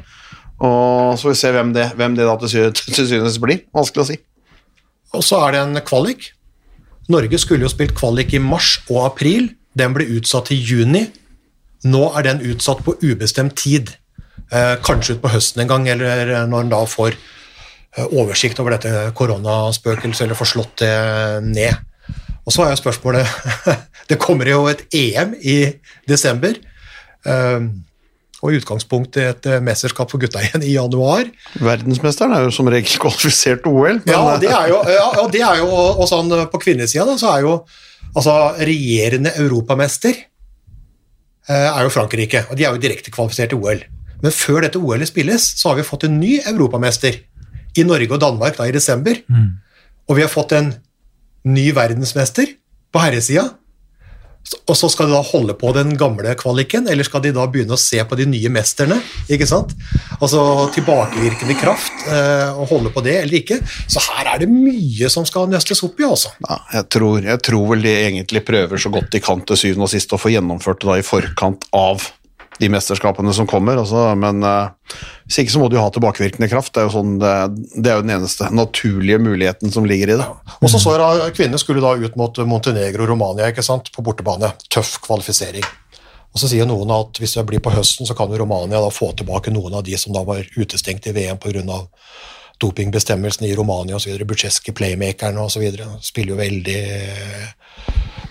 Og 0.62 1.18
så 1.18 1.26
får 1.26 1.34
vi 1.34 1.40
se 1.40 1.56
hvem 1.56 1.72
det, 1.74 1.88
hvem 1.98 2.18
det 2.18 2.28
da 2.28 2.36
til 2.42 2.52
syvende 2.52 3.26
og 3.26 3.32
sist 3.32 3.42
blir. 3.42 3.66
Vanskelig 3.74 4.04
å 4.04 4.12
si. 4.12 4.20
Og 5.18 5.26
så 5.28 5.42
er 5.44 5.56
det 5.56 5.64
en 5.66 5.82
kvalik. 5.84 6.30
Norge 7.10 7.40
skulle 7.42 7.66
jo 7.66 7.72
spilt 7.72 7.96
kvalik 7.98 8.34
i 8.34 8.44
mars 8.44 8.76
og 8.90 9.06
april. 9.06 9.50
Den 9.78 9.96
ble 9.96 10.06
utsatt 10.18 10.52
til 10.52 10.62
juni. 10.62 11.08
Nå 11.88 12.04
er 12.18 12.28
den 12.28 12.44
utsatt 12.52 12.84
på 12.86 12.96
ubestemt 13.02 13.56
tid. 13.58 13.94
Eh, 14.52 14.76
kanskje 14.84 15.16
utpå 15.18 15.32
høsten 15.32 15.64
en 15.64 15.72
gang, 15.72 15.88
eller 15.90 16.46
når 16.50 16.66
en 16.66 16.74
da 16.74 16.82
får 16.86 17.16
eh, 17.16 18.06
oversikt 18.06 18.60
over 18.60 18.76
dette 18.76 19.14
koronaspøkelset, 19.18 20.26
eller 20.26 20.38
får 20.38 20.52
slått 20.54 20.84
det 20.84 20.92
ned. 21.48 21.88
Og 22.46 22.54
så 22.54 22.66
er 22.66 22.74
jo 22.74 22.82
spørsmålet 22.82 23.28
Det 24.10 24.20
kommer 24.20 24.50
jo 24.50 24.66
et 24.68 24.84
EM 24.92 25.38
i 25.40 25.58
desember. 26.10 26.58
Eh, 27.26 27.60
og 28.42 28.50
i 28.50 28.58
utgangspunktet 28.58 29.22
et 29.22 29.48
eh, 29.50 29.62
mesterskap 29.64 30.12
for 30.12 30.22
gutta 30.22 30.42
igjen 30.46 30.66
i 30.66 30.74
januar. 30.74 31.30
Verdensmesteren 31.62 32.34
er 32.36 32.48
jo 32.48 32.56
som 32.56 32.70
regel 32.72 33.02
kvalifisert 33.02 33.64
til 33.66 33.78
OL. 33.78 34.02
men, 34.02 34.12
Ja, 34.12 34.22
eh, 34.34 34.42
det 34.42 34.52
er 34.52 34.74
jo, 34.74 34.82
ja, 34.90 35.08
og 35.22 35.32
det 35.34 35.46
er 35.46 35.62
jo 35.62 35.70
og 35.72 36.04
sånn 36.10 36.34
på 36.52 36.62
kvinnesida 36.64 37.18
så 37.22 37.36
er 37.36 37.46
jo 37.46 37.56
altså 38.12 38.36
regjerende 38.60 39.34
europamester 39.40 40.14
eh, 40.18 41.68
er 41.70 41.82
jo 41.86 41.94
Frankrike, 41.94 42.46
og 42.50 42.58
de 42.58 42.66
er 42.66 42.76
jo 42.76 42.82
direkte 42.82 43.14
kvalifisert 43.14 43.54
til 43.54 43.62
OL. 43.62 43.84
Men 44.22 44.36
før 44.36 44.66
dette 44.66 44.82
OL-et 44.82 45.10
spilles, 45.10 45.46
så 45.58 45.72
har 45.72 45.80
vi 45.80 45.88
fått 45.88 46.06
en 46.06 46.20
ny 46.22 46.36
europamester 46.46 47.18
i 47.78 47.86
Norge 47.88 48.12
og 48.12 48.22
Danmark 48.22 48.58
da 48.58 48.68
i 48.68 48.74
desember. 48.76 49.16
Og 50.10 50.18
vi 50.18 50.22
har 50.22 50.30
fått 50.30 50.54
en 50.54 50.74
ny 51.48 51.72
verdensmester 51.74 52.52
på 52.92 53.02
herresida. 53.02 53.48
Og 54.68 54.78
så 54.78 54.90
skal 54.92 55.10
de 55.10 55.16
da 55.16 55.22
holde 55.26 55.56
på 55.58 55.72
den 55.76 55.96
gamle 56.00 56.34
kvaliken, 56.40 56.88
eller 56.92 57.08
skal 57.08 57.24
de 57.24 57.34
da 57.36 57.48
begynne 57.52 57.76
å 57.76 57.82
se 57.82 58.02
på 58.04 58.18
de 58.20 58.28
nye 58.30 58.52
mesterne? 58.54 59.00
ikke 59.32 59.48
sant? 59.50 59.74
Altså 60.20 60.70
tilbakevirkende 60.76 61.56
kraft, 61.60 62.06
eh, 62.12 62.50
og 62.52 62.72
holde 62.72 62.94
på 62.94 63.04
det 63.06 63.18
eller 63.24 63.40
ikke. 63.42 63.62
Så 63.92 64.04
her 64.10 64.34
er 64.34 64.44
det 64.44 64.50
mye 64.52 65.10
som 65.12 65.28
skal 65.28 65.50
nøstes 65.52 65.84
opp 65.88 66.00
i, 66.02 66.08
altså. 66.08 66.34
Ja, 66.48 66.60
jeg 66.78 66.90
tror, 66.98 67.20
jeg 67.26 67.44
tror 67.48 67.68
vel 67.74 67.86
de 67.86 67.94
egentlig 68.06 68.46
prøver 68.48 68.82
så 68.82 68.92
godt 68.94 69.12
de 69.14 69.24
kan 69.24 69.44
til 69.46 69.60
syvende 69.60 69.88
og 69.88 69.94
sist 69.94 70.16
å 70.16 70.22
få 70.22 70.34
gjennomført 70.34 70.82
det 70.84 70.92
da 70.92 71.00
i 71.00 71.06
forkant 71.06 71.68
av 71.76 72.12
de 72.62 72.70
mesterskapene 72.70 73.34
som 73.34 73.50
kommer. 73.50 73.80
Altså, 73.82 74.12
men 74.20 74.44
uh, 74.46 74.70
hvis 75.26 75.42
ikke 75.42 75.56
så 75.56 75.62
må 75.64 75.70
du 75.72 75.80
ha 75.82 75.88
tilbakevirkende 75.94 76.50
kraft. 76.52 76.74
Det 76.76 76.84
er, 76.84 76.90
jo 76.90 76.94
sånn, 76.94 77.18
det, 77.22 77.86
er 77.88 78.00
jo 78.00 78.06
den 78.06 78.16
eneste 78.18 78.50
naturlige 78.54 79.22
muligheten 79.24 79.74
som 79.74 79.88
ligger 79.88 80.14
i 80.14 80.20
det. 80.22 80.28
Og 80.60 80.72
så 80.72 80.82
så 80.82 80.96
jeg 80.98 81.36
Kvinnene 81.38 81.62
skulle 81.62 81.84
da 81.84 81.96
ut 81.98 82.18
mot 82.20 82.42
Montenegro 82.48 83.08
og 83.08 83.14
Romania 83.16 83.50
ikke 83.52 83.66
sant? 83.66 83.90
på 83.96 84.06
bortebane. 84.06 84.54
Tøff 84.70 85.00
kvalifisering. 85.06 85.66
Og 86.32 86.40
Så 86.40 86.48
sier 86.52 86.68
noen 86.68 86.92
at 86.96 87.20
hvis 87.20 87.34
det 87.36 87.48
blir 87.50 87.64
på 87.64 87.74
høsten, 87.74 88.08
så 88.08 88.16
kan 88.16 88.32
Romania 88.32 88.80
da 88.80 88.92
få 88.94 89.12
tilbake 89.18 89.52
noen 89.52 89.76
av 89.80 89.84
de 89.88 89.98
som 90.00 90.14
da 90.16 90.24
var 90.28 90.46
utestengt 90.56 91.10
i 91.10 91.16
VM 91.16 91.42
pga. 91.42 91.82
dopingbestemmelsene 92.62 93.48
i 93.50 93.56
Romania 93.56 93.96
osv. 93.98 94.22
Butsjeski, 94.28 94.72
playmakerne 94.72 95.42
osv. 95.42 95.66
Spiller 96.06 96.36
jo 96.36 96.38
veldig 96.38 96.82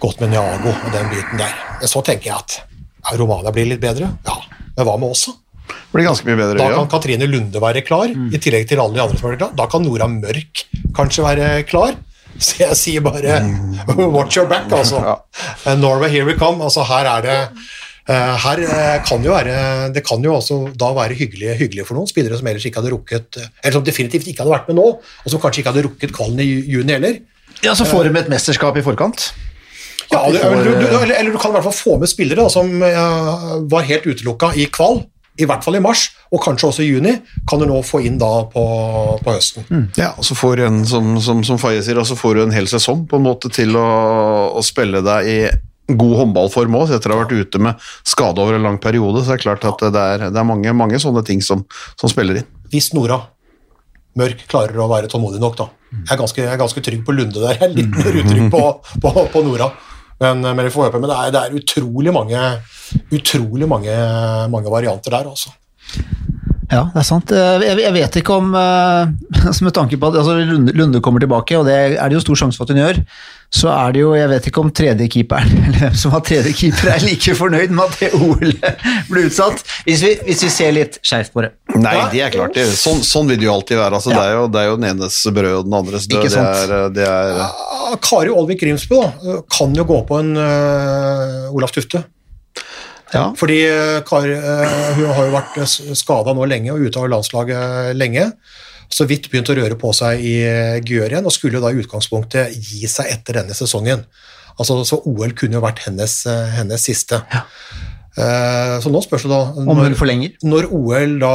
godt 0.01 0.21
med 0.21 0.31
Niago 0.31 0.71
og 0.71 0.93
den 0.95 1.11
biten 1.11 1.41
der. 1.43 1.57
Så 1.87 2.01
tenker 2.01 2.31
jeg 2.31 2.37
at 2.39 2.70
ja, 3.01 3.17
Romania 3.19 3.53
blir 3.55 3.69
litt 3.71 3.83
bedre. 3.83 4.13
Ja, 4.27 4.37
men 4.77 4.87
hva 4.87 4.97
med 5.01 5.15
oss, 5.15 5.29
da? 5.31 5.37
Det 5.71 5.99
blir 5.99 6.07
ganske 6.07 6.27
mye 6.27 6.39
bedre. 6.39 6.59
Da 6.59 6.69
ja. 6.71 6.79
kan 6.79 6.91
Katrine 6.91 7.27
Lunde 7.31 7.63
være 7.63 7.83
klar, 7.87 8.11
i 8.11 8.39
tillegg 8.43 8.69
til 8.71 8.81
alle 8.83 8.97
de 8.97 9.03
andre 9.03 9.19
som 9.19 9.31
er 9.31 9.41
klar. 9.41 9.53
Da 9.59 9.67
kan 9.71 9.85
Nora 9.87 10.07
Mørk 10.11 10.65
kanskje 10.97 11.27
være 11.27 11.51
klar. 11.69 11.99
Så 12.41 12.63
jeg 12.63 12.79
sier 12.79 13.05
bare 13.05 13.41
watch 14.17 14.39
your 14.39 14.49
back, 14.51 14.71
altså. 14.73 15.03
Ja. 15.03 15.75
Norway, 15.77 16.11
here 16.13 16.27
we 16.29 16.37
come. 16.39 16.63
Altså, 16.65 16.87
her 16.89 17.09
er 17.11 17.27
det 17.27 17.37
eh, 17.41 18.37
her 18.45 18.63
eh, 18.65 18.95
kan 19.07 19.27
jo 19.27 19.35
være 19.35 19.91
Det 19.95 20.05
kan 20.07 20.23
jo 20.25 20.37
også 20.39 20.61
da 20.79 20.93
være 20.97 21.19
hyggelig, 21.19 21.57
hyggelig 21.59 21.89
for 21.89 21.99
noen 21.99 22.09
spillere 22.09 22.39
som 22.39 22.49
ellers 22.49 22.65
ikke 22.71 22.81
hadde 22.81 22.95
rukket 22.95 23.41
Eller 23.43 23.77
som 23.77 23.85
definitivt 23.85 24.31
ikke 24.31 24.45
hadde 24.45 24.55
vært 24.55 24.71
med 24.71 24.79
nå, 24.81 24.87
og 25.03 25.35
som 25.35 25.43
kanskje 25.43 25.65
ikke 25.65 25.75
hadde 25.75 25.87
rukket 25.89 26.15
kvalen 26.17 26.41
i 26.41 26.49
juni 26.71 26.97
heller. 26.97 27.21
Ja, 27.67 27.75
så 27.77 27.85
får 27.85 28.09
de 28.09 28.19
et 28.23 28.31
mesterskap 28.33 28.79
i 28.81 28.87
forkant. 28.87 29.33
Ja, 30.11 30.25
du, 30.27 30.37
eller, 30.37 30.57
får, 30.57 30.65
du, 30.65 30.71
du, 30.75 30.87
eh, 30.87 31.03
eller, 31.03 31.15
eller 31.15 31.33
du 31.33 31.39
kan 31.39 31.53
i 31.53 31.59
hvert 31.59 31.67
fall 31.69 31.77
få 31.77 31.97
med 32.03 32.11
spillere 32.11 32.43
da, 32.43 32.51
som 32.53 32.71
uh, 32.83 33.57
var 33.71 33.87
helt 33.87 34.09
utelukka 34.11 34.53
i 34.59 34.67
kval, 34.73 35.05
i 35.41 35.47
hvert 35.49 35.65
fall 35.65 35.79
i 35.79 35.83
mars, 35.83 36.09
og 36.35 36.43
kanskje 36.45 36.69
også 36.69 36.85
i 36.85 36.91
juni, 36.91 37.15
kan 37.49 37.63
du 37.63 37.69
nå 37.71 37.79
få 37.87 38.03
inn 38.05 38.19
da 38.21 38.31
på, 38.51 38.65
på 39.23 39.35
høsten. 39.35 39.89
Ja, 39.99 40.11
og 40.19 40.27
så 40.27 40.37
får 40.37 40.59
du 40.59 40.67
en, 40.67 40.83
som, 40.89 41.15
som, 41.23 41.45
som 41.47 41.61
Faye 41.63 41.81
sier, 41.87 42.01
og 42.03 42.09
så 42.11 42.19
får 42.19 42.37
du 42.37 42.45
en 42.45 42.55
hel 42.55 42.69
sesong 42.71 43.07
på 43.09 43.21
en 43.21 43.27
måte 43.29 43.53
til 43.55 43.79
å, 43.79 43.89
å 44.59 44.65
spille 44.67 45.03
deg 45.07 45.31
i 45.31 45.41
god 45.91 46.17
håndballform 46.21 46.77
òg, 46.79 46.93
etter 46.95 47.11
å 47.11 47.19
ha 47.19 47.25
vært 47.25 47.35
ute 47.35 47.63
med 47.63 47.91
skade 48.07 48.43
over 48.43 48.59
en 48.59 48.67
lang 48.67 48.79
periode. 48.83 49.25
Så 49.25 49.33
det 49.33 49.41
er 49.41 49.45
klart 49.47 49.67
at 49.67 49.83
det 49.83 50.07
er, 50.15 50.31
det 50.31 50.39
er 50.39 50.47
mange, 50.47 50.75
mange 50.77 51.01
sånne 51.03 51.23
ting 51.27 51.43
som, 51.43 51.65
som 51.99 52.11
spiller 52.11 52.43
inn. 52.43 52.51
Hvis 52.71 52.93
Nora 52.95 53.23
Mørk 54.19 54.43
klarer 54.51 54.79
å 54.83 54.89
være 54.91 55.07
tålmodig 55.11 55.39
nok, 55.43 55.55
da. 55.59 55.69
Jeg 55.91 56.15
er 56.15 56.19
ganske, 56.19 56.43
jeg 56.43 56.51
er 56.51 56.59
ganske 56.59 56.83
trygg 56.83 57.03
på 57.07 57.15
Lunde 57.15 57.39
der. 57.39 57.55
Jeg 57.57 57.67
er 57.69 57.77
litt 57.77 57.95
mer 57.95 58.17
utrygg 58.21 58.49
på, 58.51 58.63
på, 59.03 59.13
på 59.31 59.43
Nora. 59.47 59.69
Men, 60.21 60.43
men, 60.45 60.65
vi 60.67 60.73
får 60.75 60.89
håpe, 60.89 61.01
men 61.01 61.11
det, 61.11 61.17
er, 61.17 61.35
det 61.35 61.43
er 61.43 61.59
utrolig 61.61 62.13
mange 62.13 62.41
utrolig 63.15 63.69
mange, 63.69 63.95
mange 64.53 64.73
varianter 64.73 65.15
der, 65.15 65.29
altså. 65.31 65.53
Ja, 66.71 66.85
det 66.93 67.01
er 67.03 67.07
sant. 67.07 67.33
Eh, 67.35 67.65
Jeg, 67.67 67.93
vet 67.97 68.17
ikke 68.21 68.37
om 68.39 68.53
eh, 68.55 69.11
Med 69.67 69.75
tanke 69.75 69.99
på 69.99 70.11
at 70.11 70.21
altså 70.21 70.37
Lunde 70.39 71.03
kommer 71.03 71.23
tilbake, 71.23 71.59
og 71.59 71.67
det 71.67 71.79
er 71.97 72.09
det 72.09 72.19
jo 72.19 72.23
stor 72.23 72.39
sjanse 72.45 72.61
for 72.61 72.69
at 72.69 72.75
hun 72.75 72.83
gjør, 72.83 73.01
så 73.51 73.67
er 73.73 73.95
det 73.95 74.03
jo 74.05 74.11
Jeg 74.15 74.31
vet 74.31 74.45
ikke 74.47 74.63
om 74.63 74.69
tredjekeeperen, 74.71 75.55
eller 75.67 75.81
hvem 75.83 75.97
som 75.99 76.13
var 76.15 76.23
tredjekeeper, 76.27 76.93
er 76.95 77.03
like 77.03 77.35
fornøyd 77.35 77.75
med 77.75 77.83
at 77.89 77.97
det 77.99 78.11
OL 78.15 78.53
ble 79.11 79.25
utsatt, 79.27 79.65
hvis 79.89 80.05
vi, 80.07 80.13
hvis 80.29 80.45
vi 80.47 80.51
ser 80.55 80.77
litt 80.77 81.01
skeivt 81.03 81.33
på 81.35 81.43
det. 81.45 81.51
Nei, 81.75 81.97
det 82.13 82.23
er 82.27 82.35
klart. 82.35 82.55
Det, 82.55 82.69
sånn, 82.79 83.03
sånn 83.07 83.31
vil 83.31 83.41
det 83.41 83.49
jo 83.49 83.57
alltid 83.57 83.81
være. 83.81 83.99
Altså, 83.99 84.15
Ja. 84.15 84.21
det, 84.21 84.29
er 84.29 84.39
jo, 84.39 84.47
det 84.55 84.63
er 84.63 84.71
jo 84.71 84.79
den 84.79 84.89
enes 84.93 85.19
brød 85.35 85.57
og 85.57 85.67
den 85.67 85.77
andres 85.81 86.07
død. 86.07 86.21
Ikke 86.21 86.31
Det 86.31 86.47
er, 86.71 86.95
det 86.95 87.11
er, 87.11 87.99
Kari 88.07 88.31
Olvik 88.31 88.63
Grimsbø 88.63 89.03
da, 89.03 89.37
kan 89.51 89.75
jo 89.75 89.87
gå 89.89 89.99
på 90.07 90.23
en 90.23 90.33
uh, 90.39 91.51
Olaf 91.51 91.75
Tufte. 91.75 92.05
ja. 93.11 93.27
Fordi 93.35 93.61
eh, 93.67 93.99
Kari 94.07 94.37
uh, 94.39 94.91
hun 94.99 95.11
har 95.11 95.27
jo 95.27 95.35
vært 95.35 95.61
skada 95.99 96.35
nå 96.37 96.47
lenge 96.47 96.71
og 96.75 96.87
ute 96.87 97.03
av 97.03 97.11
landslaget 97.11 97.97
lenge. 97.99 98.31
Så 98.91 99.07
vidt 99.07 99.29
begynt 99.31 99.51
å 99.53 99.55
røre 99.55 99.79
på 99.79 99.93
seg 99.95 100.25
i 100.27 100.35
eh, 100.43 100.81
Gjør 100.83 101.15
igjen, 101.15 101.29
og 101.29 101.35
skulle 101.35 101.63
da 101.63 101.71
i 101.71 101.79
utgangspunktet 101.83 102.57
gi 102.59 102.89
seg 102.91 103.13
etter 103.13 103.41
denne 103.41 103.55
sesongen. 103.55 104.03
Altså, 104.59 104.81
så 104.85 104.99
OL 105.09 105.33
kunne 105.39 105.57
jo 105.59 105.65
vært 105.65 105.85
hennes, 105.87 106.21
eh, 106.29 106.51
hennes 106.59 106.91
siste. 106.91 107.23
Ja. 107.33 107.47
Så 108.83 108.91
nå 108.91 109.01
spørs 109.01 109.23
det 109.25 109.31
da 109.31 109.63
når, 109.65 109.95
når 110.43 110.67
OL 110.77 111.13
da 111.23 111.35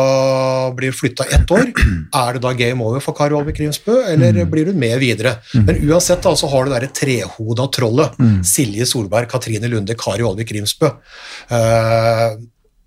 blir 0.76 0.94
flytta 0.94 1.24
ett 1.34 1.50
år, 1.56 1.72
er 2.22 2.36
det 2.36 2.42
da 2.44 2.52
game 2.60 2.84
over 2.84 3.02
for 3.02 3.16
Kari 3.18 3.34
Olvik 3.34 3.58
Grimsbø, 3.58 3.96
eller 4.12 4.42
blir 4.52 4.70
hun 4.70 4.78
med 4.78 5.00
videre? 5.02 5.38
Men 5.56 5.80
uansett 5.88 6.22
da, 6.22 6.36
så 6.38 6.50
har 6.52 6.68
du 6.68 6.74
det 6.74 6.76
derre 6.76 6.92
trehoda 7.00 7.70
trollet. 7.74 8.20
Silje 8.46 8.86
Solberg, 8.92 9.32
Katrine 9.32 9.72
Lunde, 9.72 9.96
Kari 9.98 10.28
Olvik 10.28 10.52
Grimsbø. 10.52 10.92
Eh, 11.56 12.28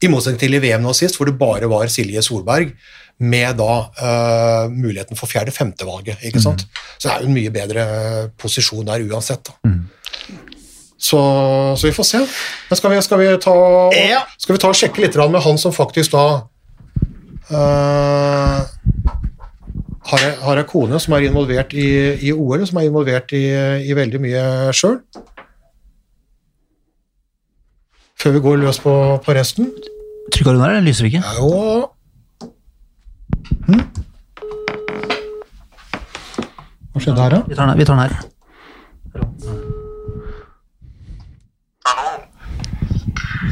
I 0.05 0.13
motsetning 0.13 0.45
til 0.45 0.55
i 0.55 0.63
VM 0.63 0.85
nå 0.85 0.93
sist, 0.95 1.17
hvor 1.19 1.33
det 1.33 1.39
bare 1.41 1.73
var 1.73 1.91
Silje 1.91 2.23
Solberg, 2.23 2.77
med 3.19 3.57
da 3.59 3.73
uh, 3.99 4.71
muligheten 4.71 5.19
for 5.19 5.27
fjerde-femtevalget. 5.31 6.21
ikke 6.23 6.43
sant? 6.43 6.65
Så 6.99 7.09
det 7.09 7.15
er 7.15 7.25
jo 7.25 7.31
en 7.31 7.35
mye 7.35 7.51
bedre 7.55 7.87
eh, 7.87 8.29
posisjon 8.39 8.87
der 8.87 9.03
uansett. 9.11 9.51
da. 9.51 9.73
Så, 10.99 11.19
så 11.79 11.87
vi 11.87 11.95
får 11.95 12.07
se. 12.07 12.21
Men 12.71 12.77
skal 12.79 12.91
vi, 12.95 13.03
skal 13.03 13.21
vi, 13.23 13.27
ta, 13.43 13.57
Ja. 13.95 14.23
skal 14.39 14.55
vi 14.55 14.63
ta 14.63 14.71
og 14.71 14.79
sjekke 14.79 15.03
litt 15.03 15.19
med 15.19 15.43
han 15.43 15.59
som 15.59 15.75
faktisk 15.75 16.15
da 16.15 16.25
uh, 17.51 18.63
har, 20.09 20.19
jeg, 20.23 20.39
har 20.43 20.63
jeg 20.63 20.71
kone 20.71 20.99
som 21.03 21.15
er 21.19 21.29
involvert 21.29 21.75
i, 21.75 21.89
i 22.23 22.33
OL, 22.33 22.67
som 22.67 22.79
er 22.79 22.89
involvert 22.89 23.35
i, 23.35 23.45
i 23.83 23.99
veldig 23.99 24.23
mye 24.23 24.47
sjøl? 24.73 25.01
Før 28.19 28.35
vi 28.35 28.43
går 28.43 28.59
løs 28.63 28.79
på, 28.83 28.95
på 29.23 29.35
resten. 29.35 29.71
Trykka 30.35 30.55
du 30.55 30.59
der, 30.59 30.71
eller 30.75 30.87
lyser 30.87 31.07
det 31.07 31.15
ikke? 31.15 31.23
Ja, 31.27 31.39
jo 31.39 31.87
hm? 33.69 33.85
Hva 36.93 37.05
skjedde 37.05 37.23
her, 37.23 37.37
da? 37.37 37.41
Vi 37.47 37.55
tar 37.55 37.65
den 37.65 37.73
her. 37.73 37.79
Vi 37.79 37.87
tar 37.87 37.95
den 37.95 38.05
her. 38.09 38.15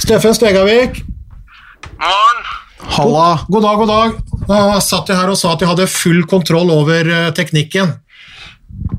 Steffen 0.02 0.34
Stegavik. 0.34 1.02
Morgen. 1.98 2.42
Halla! 2.96 3.28
God 3.48 3.62
dag, 3.62 3.76
god 3.76 3.88
dag. 3.88 4.10
Da 4.46 4.80
satt 4.84 5.08
jeg 5.10 5.18
her 5.18 5.32
og 5.32 5.38
sa 5.40 5.54
at 5.54 5.62
jeg 5.62 5.70
hadde 5.70 5.86
full 5.90 6.22
kontroll 6.30 6.70
over 6.70 7.08
eh, 7.10 7.30
teknikken. 7.34 7.94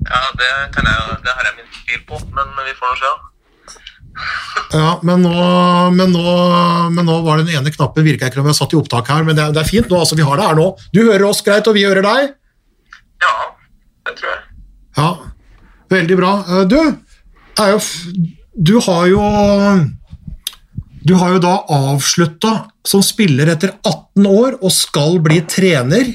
Ja, 0.08 0.22
det, 0.39 0.52
kan 0.76 0.88
jeg, 0.89 1.18
det 1.24 1.32
har 1.32 1.44
jeg 1.48 1.56
min 1.60 1.70
tvil 1.78 2.02
på, 2.10 2.20
men 2.36 2.52
vi 2.65 2.74
får 2.80 2.92
nå 2.92 2.98
se. 3.00 3.12
Ja, 4.74 4.98
men 5.08 5.22
nå, 5.24 5.34
men, 5.96 6.12
nå, 6.12 6.32
men 6.92 7.08
nå 7.08 7.18
var 7.24 7.40
den 7.40 7.54
ene 7.56 7.72
knappen 7.72 8.04
virka 8.04 8.28
ikke 8.28 8.42
når 8.42 8.48
vi 8.50 8.52
har 8.52 8.58
satt 8.58 8.74
i 8.76 8.80
opptak 8.80 9.08
her, 9.14 9.24
men 9.28 9.38
det 9.38 9.46
er, 9.46 9.54
det 9.56 9.62
er 9.64 9.70
fint 9.70 9.88
nå. 9.92 10.02
altså 10.02 10.18
Vi 10.20 10.26
har 10.28 10.40
det 10.40 10.48
her 10.50 10.58
nå. 10.60 10.66
Du 10.92 11.02
hører 11.06 11.28
oss 11.30 11.44
greit, 11.46 11.70
og 11.70 11.78
vi 11.78 11.86
hører 11.88 12.04
deg. 12.04 12.34
Ja, 13.24 13.36
det 14.10 14.16
tror 14.20 14.34
jeg. 14.34 14.42
Ja, 14.98 15.12
veldig 15.94 16.18
bra. 16.20 16.34
Eh, 16.48 16.66
Du, 16.68 16.80
jo, 17.58 17.80
du 18.58 18.74
har 18.86 19.08
jo 19.10 19.22
Du 21.08 21.14
har 21.22 21.32
jo 21.36 21.40
da 21.40 21.54
avslutta 21.72 22.54
som 22.88 23.04
spiller 23.06 23.48
etter 23.54 23.72
18 23.86 24.28
år 24.28 24.58
og 24.60 24.72
skal 24.76 25.20
bli 25.24 25.40
trener. 25.48 26.12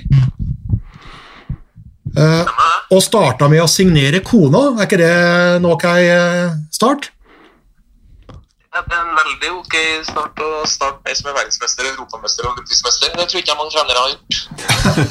Eh, 2.12 2.52
og 2.92 3.00
starta 3.00 3.48
med 3.48 3.62
å 3.64 3.70
signere 3.70 4.20
kona. 4.24 4.66
Er 4.76 4.84
ikke 4.88 5.00
det 5.00 5.10
en 5.56 5.68
ok 5.72 5.86
eh, 5.96 6.52
start? 6.74 7.11
Det 8.72 8.80
er 8.88 9.02
en 9.04 9.10
veldig 9.12 9.48
ok 9.52 9.74
start 10.08 10.38
å 10.40 10.46
starte 10.64 11.04
med 11.04 11.16
som 11.18 11.26
er 11.28 11.34
verdensmester, 11.36 11.88
europamester 11.90 12.46
og 12.48 12.54
gruppemester. 12.56 13.10
Det 13.12 13.26
tror 13.28 13.40
ikke 13.42 13.50
jeg 13.52 13.58
mange 13.58 13.72
trenere 13.74 14.00
har 14.00 14.14
gjort. 14.14 14.38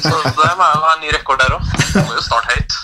Så 0.02 0.14
der 0.40 0.56
må 0.58 0.66
jeg 0.66 0.74
jo 0.74 0.80
ha 0.82 0.88
en 0.96 1.04
ny 1.04 1.12
rekord 1.14 1.38
der 1.38 1.54
òg. 1.54 1.68
Må 1.94 2.16
jo 2.16 2.24
starte 2.26 2.56
høyt. 2.56 2.74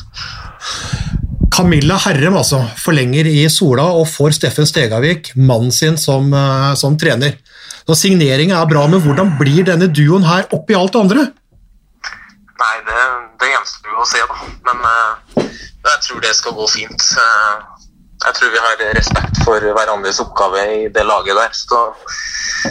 Camilla 1.56 1.96
Herrem 2.04 2.38
altså, 2.38 2.60
forlenger 2.78 3.26
i 3.26 3.40
Sola 3.50 3.88
og 3.98 4.06
får 4.06 4.36
Steffen 4.36 4.68
Stegavik, 4.70 5.32
mannen 5.34 5.74
sin, 5.74 5.98
som, 5.98 6.30
eh, 6.30 6.70
som 6.78 6.94
trener. 6.94 7.34
Så 7.82 7.98
Signeringa 7.98 8.60
er 8.60 8.70
bra, 8.70 8.84
men 8.86 9.02
hvordan 9.02 9.34
blir 9.40 9.66
denne 9.66 9.90
duoen 9.90 10.28
her 10.30 10.46
oppi 10.54 10.78
alt 10.78 10.94
det 10.94 11.02
andre? 11.02 11.24
Nei, 12.62 12.76
det, 12.86 13.02
det 13.42 13.50
gjenstår 13.50 13.96
jo 13.96 14.06
å 14.06 14.08
se, 14.12 14.22
da. 14.30 14.46
Men 14.70 14.86
uh, 14.86 15.42
jeg 15.42 16.06
tror 16.06 16.22
det 16.22 16.36
skal 16.38 16.54
gå 16.54 16.70
fint. 16.70 17.10
Eh, 17.18 17.77
jeg 18.24 18.34
tror 18.34 18.50
vi 18.50 18.60
har 18.64 18.80
respekt 18.98 19.40
for 19.46 19.62
hverandres 19.76 20.18
oppgave 20.24 20.62
i 20.74 20.88
det 20.94 21.04
laget 21.06 21.36
der. 21.38 21.52
Så, 21.54 21.80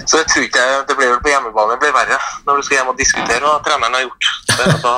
så 0.04 0.20
jeg 0.22 0.28
tror 0.32 0.44
ikke 0.48 0.64
jeg, 0.66 0.82
det 0.90 0.98
blir 1.00 1.12
vel 1.14 1.22
på 1.24 1.32
hjemmebane 1.32 1.76
det 1.76 1.80
blir 1.86 1.94
verre 1.96 2.18
når 2.48 2.60
du 2.60 2.68
skal 2.68 2.82
hjem 2.82 2.92
og 2.92 2.98
diskutere 3.00 3.44
hva 3.46 3.60
treneren 3.66 3.96
har 3.96 4.04
gjort. 4.08 4.32
Det, 4.52 4.68
da, 4.84 4.96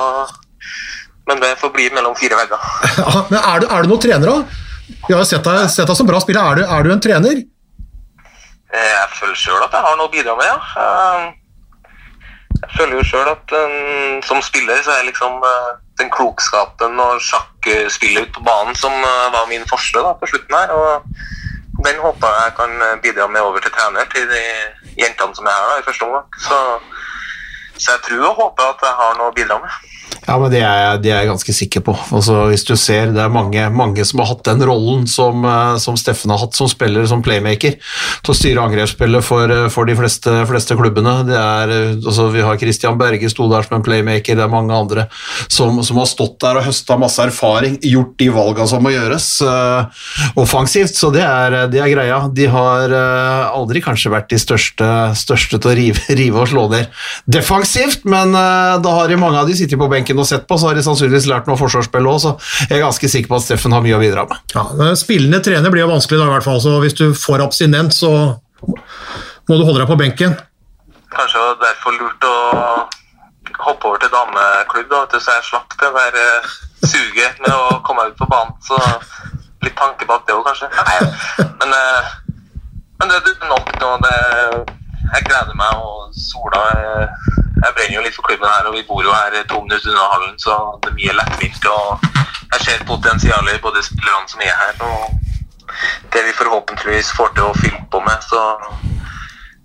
men 1.30 1.42
det 1.44 1.52
får 1.60 1.70
bli 1.76 1.86
mellom 1.94 2.16
fire 2.18 2.40
vegger. 2.40 2.66
Ja, 3.00 3.22
men 3.30 3.38
er 3.40 3.62
du, 3.62 3.68
er 3.70 3.82
du 3.86 3.92
noen 3.92 4.02
trener, 4.02 4.32
da? 4.32 4.66
Vi 5.06 5.14
har 5.14 5.24
sett 5.28 5.46
deg, 5.46 5.68
sett 5.70 5.86
deg 5.86 5.96
som 5.98 6.08
bra 6.08 6.18
spiller. 6.22 6.42
Er 6.50 6.58
du, 6.58 6.64
er 6.66 6.86
du 6.88 6.94
en 6.96 7.02
trener? 7.04 7.44
Eh, 8.70 8.90
Jeg 8.96 9.06
føler 9.20 9.38
sjøl 9.38 9.62
at 9.64 9.72
jeg 9.74 9.86
har 9.86 9.96
noe 9.98 10.10
å 10.10 10.12
bidra 10.12 10.34
med, 10.38 10.50
ja. 10.50 10.58
Eh, 10.82 11.28
Jeg 12.60 12.72
føler 12.76 12.98
jo 12.98 13.04
sjøl 13.06 13.30
at 13.30 13.54
um, 13.56 14.18
som 14.26 14.42
spiller 14.44 14.82
så 14.84 14.90
er 14.92 14.98
jeg 15.04 15.12
liksom 15.12 15.38
eh, 15.46 15.70
den 16.00 16.12
klokskapen 16.14 17.00
og 17.04 17.20
sjakkspillet 17.24 18.26
ut 18.26 18.32
på 18.36 18.46
banen 18.46 18.76
som 18.78 18.92
eh, 18.92 19.28
var 19.34 19.50
min 19.50 19.68
forse 19.70 19.98
da, 19.98 20.14
på 20.20 20.30
slutten 20.32 20.56
her. 20.56 20.72
og 20.72 21.84
Den 21.86 22.00
håper 22.04 22.38
jeg 22.42 22.56
kan 22.58 22.72
bidra 23.04 23.26
med 23.26 23.40
over 23.40 23.60
til 23.60 23.72
trener 23.72 24.08
til 24.12 24.26
de 24.28 24.42
jentene 25.00 25.36
som 25.36 25.48
er 25.48 25.56
her 25.56 25.70
da, 25.70 25.78
i 25.80 25.86
første 25.88 26.08
omgang. 26.08 26.26
Så, 26.46 26.58
så 27.80 27.96
jeg 27.96 28.04
tror 28.08 28.28
og 28.30 28.44
håper 28.44 28.74
at 28.74 28.84
jeg 28.86 28.98
har 29.00 29.16
noe 29.18 29.32
å 29.32 29.36
bidra 29.36 29.58
med. 29.62 29.90
Ja, 30.26 30.36
men 30.38 30.52
det 30.52 30.60
er, 30.62 30.98
det 31.00 31.10
er 31.10 31.22
jeg 31.24 31.30
ganske 31.30 31.54
sikker 31.56 31.82
på. 31.88 31.94
Altså, 32.14 32.36
hvis 32.50 32.62
du 32.68 32.74
ser, 32.78 33.10
Det 33.10 33.22
er 33.22 33.32
mange, 33.32 33.64
mange 33.72 34.04
som 34.06 34.20
har 34.20 34.28
hatt 34.30 34.44
den 34.46 34.62
rollen 34.68 35.06
som, 35.08 35.44
eh, 35.44 35.76
som 35.80 35.96
Steffen 35.98 36.30
har 36.30 36.38
hatt 36.38 36.54
som 36.54 36.68
spiller, 36.68 37.06
som 37.08 37.22
playmaker, 37.24 37.78
til 38.22 38.32
å 38.32 38.36
styre 38.36 38.62
angrepsspillet 38.62 39.24
for, 39.24 39.50
eh, 39.50 39.68
for 39.68 39.88
de 39.88 39.96
fleste, 39.96 40.30
fleste 40.46 40.76
klubbene. 40.76 41.14
Er, 41.30 41.70
eh, 41.70 41.96
altså, 41.96 42.30
vi 42.30 42.44
har 42.46 42.58
Christian 42.60 42.98
Berge 42.98 43.30
sto 43.30 43.48
der 43.50 43.62
som 43.62 43.78
en 43.78 43.82
playmaker, 43.82 44.36
det 44.36 44.44
er 44.44 44.52
mange 44.52 44.70
andre 44.76 45.08
som, 45.48 45.82
som 45.82 45.96
har 45.96 46.06
stått 46.06 46.38
der 46.40 46.60
og 46.60 46.64
høsta 46.68 46.98
masse 47.00 47.18
erfaring, 47.18 47.80
gjort 47.80 48.16
de 48.18 48.28
valgene 48.28 48.68
som 48.68 48.82
må 48.82 48.92
gjøres 48.92 49.42
uh, 49.42 49.88
offensivt, 50.36 50.94
så 50.94 51.10
det 51.12 51.24
er, 51.24 51.66
det 51.72 51.80
er 51.80 51.90
greia. 51.90 52.20
De 52.32 52.46
har 52.46 52.92
uh, 52.92 53.50
aldri 53.56 53.80
kanskje 53.82 54.12
vært 54.12 54.30
de 54.30 54.38
største, 54.38 54.86
største 55.16 55.58
til 55.58 55.70
å 55.70 55.74
rive, 55.74 56.06
rive 56.20 56.44
og 56.44 56.50
slå 56.52 56.68
ned 56.70 56.86
defensivt, 57.26 57.69
men 58.04 58.34
eh, 58.34 58.74
da 58.84 58.94
har 58.96 59.08
de 59.10 59.18
mange 59.20 59.40
av 59.40 59.48
de 59.48 59.56
sittet 59.58 59.78
på 59.80 59.88
benken 59.90 60.18
og 60.20 60.28
sett 60.28 60.46
på, 60.48 60.58
så 60.58 60.70
har 60.70 60.78
de 60.78 60.84
sannsynligvis 60.86 61.28
lært 61.30 61.48
noe 61.50 61.58
forsvarsspill 61.60 62.08
òg, 62.10 62.20
så 62.22 62.34
jeg 62.66 62.78
er 62.78 62.84
ganske 62.84 63.10
sikker 63.12 63.30
på 63.30 63.38
at 63.40 63.46
Steffen 63.46 63.74
har 63.76 63.84
mye 63.84 63.96
å 63.98 64.02
bidra 64.02 64.26
med. 64.30 64.44
Ja, 64.54 64.92
Spillende 64.98 65.42
trener 65.44 65.72
blir 65.72 65.86
jo 65.86 65.92
vanskelig, 65.92 66.20
da, 66.20 66.28
i 66.28 66.34
hvert 66.36 66.46
fall. 66.46 66.62
Så 66.62 66.76
hvis 66.84 66.96
du 66.98 67.06
får 67.16 67.44
abstinent, 67.44 67.96
så 67.96 68.12
må 68.60 69.58
du 69.58 69.64
holde 69.66 69.80
deg 69.82 69.90
på 69.90 69.98
benken. 70.00 70.36
Kanskje 71.10 71.40
det 71.40 71.46
var 71.46 71.62
derfor 71.64 71.96
lurt 71.98 72.26
å 72.28 72.36
hoppe 73.60 73.88
over 73.88 74.00
til 74.02 74.12
dameklubb, 74.12 74.88
da, 74.90 75.02
vet 75.04 75.14
du, 75.14 75.20
så 75.20 75.36
jeg 75.36 75.48
slapp 75.50 75.76
det 75.80 75.90
der 75.96 76.18
eh, 76.20 76.50
suget 76.86 77.40
med 77.44 77.52
å 77.52 77.80
komme 77.86 78.06
ut 78.08 78.18
på 78.18 78.28
banen. 78.30 78.54
Så 78.64 78.78
litt 79.64 79.76
tanke 79.78 80.08
bak 80.08 80.26
det 80.26 80.36
òg, 80.36 80.46
kanskje. 80.48 80.70
Nei, 80.76 81.46
men, 81.60 81.74
eh, 81.76 82.12
men 83.00 83.12
det, 83.12 83.20
er 83.20 83.50
nok 83.50 83.72
nå. 83.82 83.92
Det, 84.06 84.16
jeg 85.10 85.26
gleder 85.26 85.58
meg, 85.58 85.82
og 85.82 86.14
Sola 86.16 86.64
eh, 86.76 87.40
Jeg 87.60 87.74
brenner 87.76 87.96
jo 87.96 88.04
litt 88.04 88.16
for 88.16 88.28
klubben 88.28 88.48
her, 88.48 88.68
og 88.68 88.76
vi 88.76 88.86
bor 88.88 89.02
jo 89.04 89.14
her 89.14 89.36
to 89.48 89.62
minutter 89.64 89.92
unna 89.92 90.06
hallen, 90.14 90.36
så 90.42 90.56
det 90.82 90.92
er 90.92 90.98
mye 91.00 91.16
lettvint. 91.18 91.66
og 91.66 92.06
Jeg 92.52 92.60
ser 92.66 92.86
potensialet 92.92 93.58
i 93.58 93.64
både 93.66 93.82
spillerne 93.84 94.30
som 94.32 94.46
er 94.46 94.56
her, 94.62 94.80
og 94.80 95.18
det 96.12 96.24
vi 96.26 96.38
forhåpentligvis 96.40 97.12
får 97.16 97.36
til 97.36 97.50
å 97.50 97.58
fylle 97.60 97.84
på 97.92 98.00
med. 98.06 98.30
så 98.30 98.42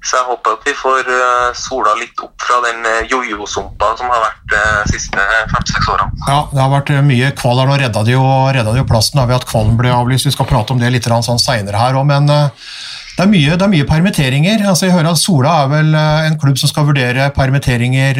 så 0.05 0.19
jeg 0.19 0.25
håper 0.27 0.53
at 0.53 0.65
vi 0.67 0.73
får 0.77 1.08
eh, 1.10 1.53
sola 1.58 1.95
litt 1.97 2.19
opp 2.21 2.43
fra 2.45 2.60
den 2.62 2.84
eh, 2.86 3.08
jojo-sumpa 3.10 3.88
som 3.97 4.12
har 4.13 4.21
vært 4.21 4.43
de 4.51 4.65
siste 4.91 5.23
fem-seks 5.49 5.88
årene. 5.89 6.13
Ja, 6.27 6.43
det 6.51 6.62
har 6.62 6.69
vært 6.69 6.91
mye 7.08 7.31
kval 7.34 7.58
her. 7.58 7.71
Nå 7.71 7.77
redda 7.81 8.03
de 8.05 8.13
jo, 8.13 8.25
redda 8.53 8.75
de 8.75 8.84
jo 8.84 8.86
plassen 8.89 9.17
da 9.17 9.25
ved 9.25 9.39
at 9.39 9.47
kvalen 9.49 9.73
ble 9.79 9.89
avlyst. 9.89 10.29
Vi 10.29 10.36
skal 10.36 10.45
prate 10.49 10.75
om 10.75 10.81
det 10.81 10.91
litt 10.93 11.10
sånn 11.10 11.41
seinere 11.41 11.81
her 11.81 11.97
òg, 11.97 12.05
men 12.12 12.29
eh, 12.29 12.69
det 13.15 13.23
er, 13.23 13.32
mye, 13.32 13.56
det 13.56 13.63
er 13.63 13.71
mye 13.71 13.88
permitteringer. 13.88 14.65
Altså, 14.67 14.88
jeg 14.88 14.95
hører 14.95 15.13
at 15.13 15.21
Sola 15.21 15.58
er 15.63 15.69
vel 15.71 15.95
en 15.95 16.39
klubb 16.39 16.58
som 16.60 16.71
skal 16.71 16.88
vurdere 16.89 17.30
permitteringer 17.36 18.19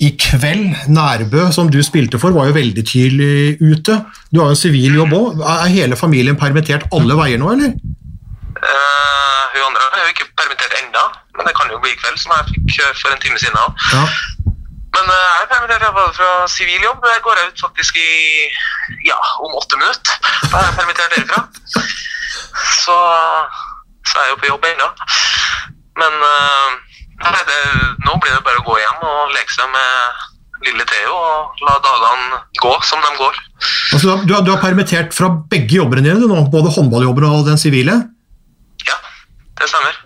i 0.00 0.10
kveld. 0.20 0.74
Nærbø, 0.92 1.50
som 1.52 1.70
du 1.72 1.82
spilte 1.82 2.18
for, 2.20 2.34
var 2.36 2.50
jo 2.50 2.56
veldig 2.56 2.84
tidlig 2.88 3.56
ute. 3.60 4.00
Du 4.32 4.40
har 4.40 4.50
jo 4.50 4.56
en 4.56 4.62
sivil 4.64 4.98
jobb 5.00 5.14
òg. 5.16 5.40
Er 5.40 5.72
hele 5.72 5.96
familien 5.96 6.36
permittert 6.36 6.88
alle 6.96 7.16
veier 7.16 7.40
nå, 7.40 7.52
eller? 7.54 7.72
Uh, 8.56 9.42
hun 9.54 9.64
andre 9.68 9.88
er 9.96 10.04
jo 10.04 10.12
ikke 10.14 10.28
permittert 10.40 10.76
ennå, 10.82 11.04
men 11.36 11.48
det 11.48 11.54
kan 11.56 11.72
jo 11.72 11.80
bli 11.80 11.92
i 11.94 12.00
kveld, 12.00 12.18
som 12.20 12.34
jeg 12.36 12.48
fikk 12.52 12.76
for 13.00 13.14
en 13.14 13.22
time 13.24 13.40
siden. 13.40 13.76
Ja. 13.94 14.04
Men 14.96 15.12
uh, 15.12 15.16
jeg 15.16 15.46
er 15.46 15.52
permittert 15.54 15.96
både 16.00 16.12
fra 16.18 16.30
sivil 16.52 16.88
jobb. 16.88 17.08
Jeg 17.14 17.24
går 17.28 17.40
ut 17.46 17.64
faktisk 17.66 18.00
i 18.00 18.10
ja, 19.08 19.20
om 19.44 19.56
åtte 19.60 19.80
minutter. 19.80 20.20
Da 20.50 20.60
er 20.60 20.68
jeg 20.68 20.78
permittert 20.82 21.16
derifra. 21.16 21.40
Så, 22.84 22.96
så 24.06 24.20
er 24.20 24.28
jeg 24.28 24.34
jo 24.34 24.40
på 24.42 24.50
jobb 24.52 24.68
ennå. 24.70 24.88
Men 26.00 26.16
uh, 26.22 26.76
det, 27.48 27.60
nå 28.04 28.16
blir 28.20 28.34
det 28.34 28.44
bare 28.46 28.62
å 28.62 28.66
gå 28.66 28.78
hjem 28.80 29.04
og 29.08 29.34
leke 29.36 29.54
seg 29.54 29.70
med 29.72 30.24
lille 30.66 30.86
Theo 30.88 31.12
og 31.14 31.66
la 31.66 31.76
dagene 31.84 32.40
gå 32.62 32.72
som 32.86 33.02
de 33.04 33.12
går. 33.18 33.38
Altså, 33.94 34.16
du, 34.24 34.32
har, 34.34 34.42
du 34.44 34.50
har 34.52 34.62
permittert 34.62 35.14
fra 35.16 35.30
begge 35.50 35.78
jobbene 35.78 36.04
dine, 36.04 36.28
nå, 36.28 36.46
både 36.52 36.72
håndballjobber 36.74 37.28
og 37.28 37.46
den 37.48 37.60
sivile? 37.60 37.98
Ja, 38.88 38.96
det 39.60 39.68
stemmer. 39.70 40.00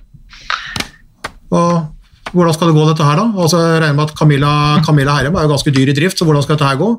Og 1.50 2.34
hvordan 2.34 2.54
skal 2.54 2.70
det 2.70 2.76
gå 2.76 2.86
dette 2.86 3.06
her, 3.06 3.18
da? 3.18 3.26
Altså, 3.42 3.62
jeg 3.64 3.82
regner 3.82 3.98
med 3.98 4.06
at 4.06 4.18
Camilla, 4.18 4.52
Camilla 4.86 5.16
Herrem 5.18 5.38
er 5.38 5.46
jo 5.46 5.54
ganske 5.54 5.74
dyr 5.74 5.90
i 5.90 5.96
drift, 5.96 6.18
så 6.18 6.26
hvordan 6.28 6.44
skal 6.46 6.58
dette 6.58 6.68
her 6.68 6.78
gå? 6.78 6.90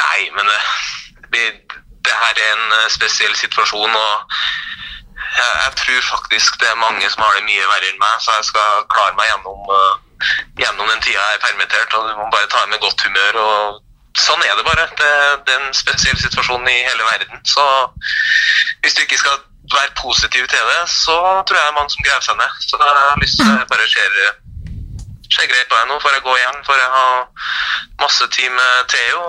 Nei, 0.00 0.20
men 0.36 0.48
det, 1.34 1.44
det 2.06 2.14
her 2.22 2.40
er 2.46 2.52
en 2.56 2.72
eh, 2.78 2.90
spesiell 2.96 3.36
situasjon, 3.36 3.94
og 4.06 4.14
jeg, 5.38 5.52
jeg, 5.64 5.72
tror 5.80 6.02
faktisk 6.14 6.60
det 6.60 6.68
er 6.70 6.82
mange 6.86 7.10
som 7.10 7.22
har 7.24 7.38
det 7.38 7.46
mye 7.48 7.70
verre 7.70 7.90
enn 7.90 8.02
meg, 8.02 8.20
så 8.22 8.36
jeg 8.38 8.50
skal 8.50 8.84
klare 8.92 9.16
meg 9.18 9.30
gjennom, 9.30 9.64
uh, 9.70 9.94
gjennom 10.60 10.90
den 10.92 11.02
tida 11.02 11.22
jeg 11.22 11.38
er 11.38 11.46
permittert. 11.46 11.96
og 11.96 12.08
Du 12.08 12.14
må 12.20 12.28
bare 12.34 12.50
ta 12.52 12.62
med 12.70 12.82
godt 12.84 13.02
humør. 13.06 13.40
og 13.46 13.80
Sånn 14.14 14.44
er 14.46 14.54
det 14.54 14.66
bare. 14.68 14.86
Det, 15.00 15.10
det 15.46 15.56
er 15.56 15.64
en 15.64 15.74
spesiell 15.74 16.18
situasjon 16.20 16.68
i 16.70 16.76
hele 16.86 17.08
verden. 17.08 17.42
Så 17.50 17.64
hvis 18.84 18.94
du 18.94 19.02
ikke 19.02 19.18
skal 19.18 19.42
være 19.74 19.96
positiv 19.98 20.46
til 20.46 20.70
det, 20.70 20.82
så 20.92 21.18
tror 21.18 21.58
jeg 21.58 21.64
det 21.64 21.72
er 21.72 21.78
mange 21.80 21.94
som 21.96 22.06
graver 22.06 22.26
seg 22.28 22.38
ned. 22.38 22.62
Så 22.68 22.78
jeg 22.78 22.94
har 23.00 23.22
lyst 23.24 23.40
til 23.40 23.50
å 23.50 23.70
bare 23.72 23.90
se 23.90 24.06
ser 25.32 25.48
greit 25.48 25.68
på 25.70 25.78
deg 25.78 25.88
nå, 25.88 25.98
får 26.02 26.16
jeg 26.16 26.24
gå 26.24 26.36
igjen. 26.38 26.60
Får 26.66 26.80
jeg 26.80 26.90
ha 26.94 27.06
masse 28.02 28.28
tid 28.36 28.50
med 28.52 28.88
Theo, 28.92 29.22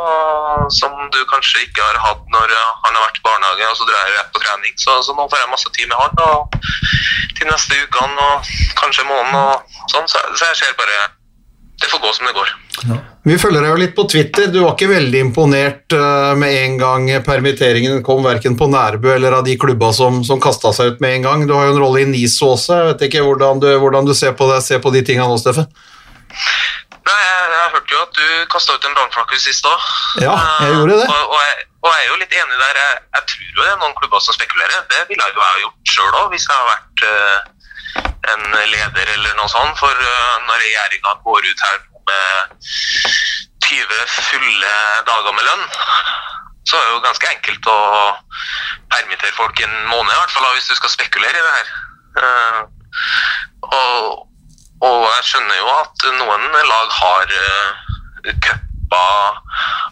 som 0.79 0.95
du 1.13 1.19
kanskje 1.31 1.65
ikke 1.65 1.85
har 1.85 2.01
hatt 2.07 2.23
når 2.33 2.53
han 2.55 2.95
har 2.95 3.03
vært 3.05 3.19
i 3.21 3.25
barnehage, 3.27 3.69
og 3.69 3.77
så 3.79 3.89
drar 3.89 4.13
jeg 4.13 4.31
på 4.33 4.43
trening. 4.43 4.77
Så, 4.81 4.97
så 5.07 5.15
nå 5.17 5.27
får 5.31 5.43
jeg 5.43 5.53
masse 5.53 5.75
tid 5.77 5.91
med 5.91 5.99
han 6.01 6.23
og 6.25 6.59
til 7.35 7.51
neste 7.51 7.77
ukene 7.83 8.29
og 8.29 8.55
kanskje 8.79 9.07
måneden 9.07 9.39
og 9.39 9.77
sånn. 9.91 10.07
Så, 10.11 10.21
så 10.35 10.51
jeg 10.51 10.61
ser 10.61 10.79
bare 10.79 10.99
Det 11.81 11.89
får 11.91 11.99
gå 11.99 12.13
som 12.13 12.29
det 12.29 12.33
går. 12.35 12.53
Ja. 12.87 12.97
Vi 13.25 13.37
følger 13.41 13.63
deg 13.63 13.71
jo 13.71 13.79
litt 13.81 13.95
på 13.97 14.05
Twitter. 14.11 14.47
Du 14.53 14.59
var 14.61 14.75
ikke 14.75 14.91
veldig 14.91 15.21
imponert 15.27 15.95
uh, 15.97 16.35
med 16.37 16.53
en 16.59 16.75
gang 16.77 17.07
permitteringen 17.25 18.03
kom, 18.05 18.21
verken 18.25 18.57
på 18.59 18.67
Nærbø 18.69 19.15
eller 19.15 19.39
av 19.39 19.47
de 19.47 19.55
klubba 19.59 19.89
som, 19.97 20.21
som 20.27 20.41
kasta 20.43 20.71
seg 20.77 20.93
ut 20.93 21.03
med 21.03 21.17
en 21.17 21.25
gang. 21.25 21.45
Du 21.49 21.55
har 21.57 21.67
jo 21.67 21.73
en 21.73 21.81
rolle 21.81 22.03
i 22.03 22.09
NIS 22.11 22.37
også. 22.45 22.77
Jeg 22.77 22.91
vet 22.91 23.05
ikke 23.09 23.25
hvordan 23.25 23.63
du, 23.63 23.69
hvordan 23.81 24.07
du 24.07 24.13
ser, 24.13 24.35
på 24.37 24.47
det, 24.51 24.61
ser 24.67 24.83
på 24.83 24.93
de 24.93 25.01
tinga 25.07 25.25
nå, 25.25 25.39
Steffen? 25.41 25.65
Nei, 27.05 27.17
jeg, 27.21 27.49
jeg, 27.55 27.71
hørte 27.73 27.95
jo 27.97 28.03
at 28.03 28.19
du 28.19 28.27
kasta 28.53 28.77
ut 28.77 28.85
en 28.85 28.95
brannflakke 28.97 29.41
sist 29.41 29.65
òg. 29.69 29.89
Ja, 30.21 30.37
jeg 30.61 30.77
gjorde 30.77 31.01
det. 31.01 31.09
Og, 31.09 31.33
og, 31.33 31.41
jeg, 31.41 31.67
og, 31.81 31.89
jeg, 31.89 32.05
er 32.05 32.07
jo 32.11 32.21
litt 32.21 32.37
enig 32.43 32.61
der. 32.61 32.79
Jeg, 32.83 33.03
jeg 33.17 33.27
tror 33.31 33.49
jo 33.49 33.65
det 33.65 33.73
er 33.73 33.81
noen 33.81 33.97
klubber 33.99 34.23
som 34.25 34.37
spekulerer. 34.37 34.85
Det 34.93 35.03
ville 35.09 35.27
jeg 35.27 35.37
jo 35.37 35.65
gjort 35.65 35.95
sjøl 35.95 36.21
òg, 36.21 36.31
hvis 36.33 36.45
jeg 36.45 36.61
hadde 36.61 36.71
vært 36.71 37.05
uh, 37.09 37.54
en 38.03 38.45
leder 38.71 39.13
eller 39.15 39.35
noe 39.37 39.49
sånt. 39.51 39.77
For 39.79 40.05
når 40.47 40.61
regjeringa 40.63 41.15
går 41.25 41.49
ut 41.49 41.65
her 41.67 41.79
med 42.09 42.69
20 43.65 44.05
fulle 44.29 44.73
dager 45.07 45.33
med 45.33 45.47
lønn, 45.47 45.65
så 46.69 46.77
er 46.77 46.85
det 46.85 46.93
jo 46.93 47.01
ganske 47.05 47.31
enkelt 47.31 47.67
å 47.69 47.79
permittere 48.93 49.37
folk 49.37 49.59
en 49.61 49.75
måned, 49.89 50.11
i 50.13 50.19
hvert 50.19 50.33
fall 50.33 50.53
hvis 50.53 50.69
du 50.69 50.75
skal 50.79 50.93
spekulere 50.93 51.39
i 51.39 51.45
det 51.45 51.55
her. 51.57 51.73
Uh, 52.15 52.61
og, 53.69 54.27
og, 54.81 55.01
jeg 55.17 55.25
skjønner 55.29 55.57
jo 55.59 55.71
at 55.75 56.05
noen 56.19 56.45
lag 56.69 56.93
har 56.99 57.33
uh, 57.33 58.31
cuper, 58.45 59.41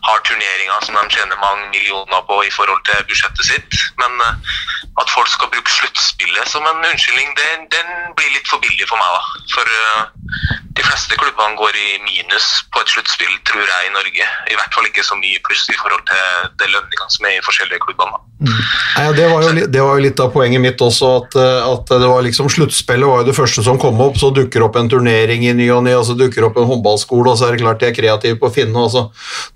har 0.08 0.24
turneringer 0.28 0.86
som 0.86 0.98
de 0.98 1.04
tjener 1.14 1.42
mange 1.42 1.70
millioner 1.74 2.26
på 2.30 2.40
i 2.46 2.54
forhold 2.54 2.82
til 2.90 3.06
budsjettet 3.10 3.50
sitt, 3.50 3.82
men 4.02 4.24
at 5.02 5.10
folk 5.10 5.30
skal 5.30 5.50
bruke 5.54 5.72
sluttspillet 5.72 6.50
som 6.50 6.66
en 6.70 6.86
unnskyldning, 6.86 7.32
den, 7.40 7.66
den, 7.74 7.88
blir 8.18 8.30
litt 8.36 8.50
for 8.50 8.62
billig 8.62 8.88
for 8.90 9.02
meg. 9.02 9.10
da. 9.18 9.24
For 9.56 9.66
uh, 9.80 10.04
fleste 10.86 11.18
klubbene 11.20 11.58
går 11.60 11.80
i 11.80 11.90
minus 12.06 12.48
på 12.74 12.84
et 12.84 12.94
sluttspill, 12.94 13.34
tror 13.48 13.64
jeg, 13.64 13.90
i 13.90 13.94
Norge. 13.96 14.28
I 14.52 14.58
hvert 14.60 14.76
fall 14.76 14.90
ikke 14.90 15.06
så 15.06 15.18
mye 15.20 15.42
pluss 15.48 15.66
i 15.72 15.80
forhold 15.80 16.04
til 16.10 16.52
de 16.62 16.70
lønningene 16.72 17.16
som 17.16 17.28
er 17.30 17.38
i 17.38 17.44
forskjellige 17.46 17.84
klubbene. 17.86 18.22
Mm. 18.44 18.62
Ja, 18.98 19.12
det, 19.16 19.28
var 19.32 19.46
jo, 19.46 19.52
det, 19.56 19.82
var 19.82 19.98
jo, 19.98 20.04
litt 20.04 20.20
av 20.20 20.34
poenget 20.34 20.62
mitt 20.64 20.82
også, 20.84 21.12
at, 21.22 21.38
eh, 21.40 21.68
at 21.70 21.94
det 21.94 22.10
var 22.10 22.26
liksom 22.26 22.50
sluttspillet 22.52 23.08
var 23.08 23.22
jo 23.24 23.30
det 23.30 23.38
første 23.38 23.64
som 23.66 23.80
kom 23.82 24.02
opp. 24.04 24.20
Så 24.20 24.34
dukker 24.36 24.66
opp 24.68 24.78
en 24.80 24.92
turnering 24.92 25.46
i 25.48 25.54
ny 25.56 25.70
og 25.74 25.84
ny, 25.88 25.96
og 25.98 26.06
så 26.08 26.18
dukker 26.20 26.50
opp 26.50 26.60
en 26.60 26.68
håndballskole, 26.70 27.32
og 27.32 27.40
så 27.40 27.48
er 27.48 27.56
det 27.56 27.64
klart 27.64 27.82
de 27.84 27.90
er 27.90 27.96
kreative 27.96 28.40
på 28.42 28.50
å 28.50 28.54
finne, 28.54 28.76
og 28.84 28.92
så 28.94 29.06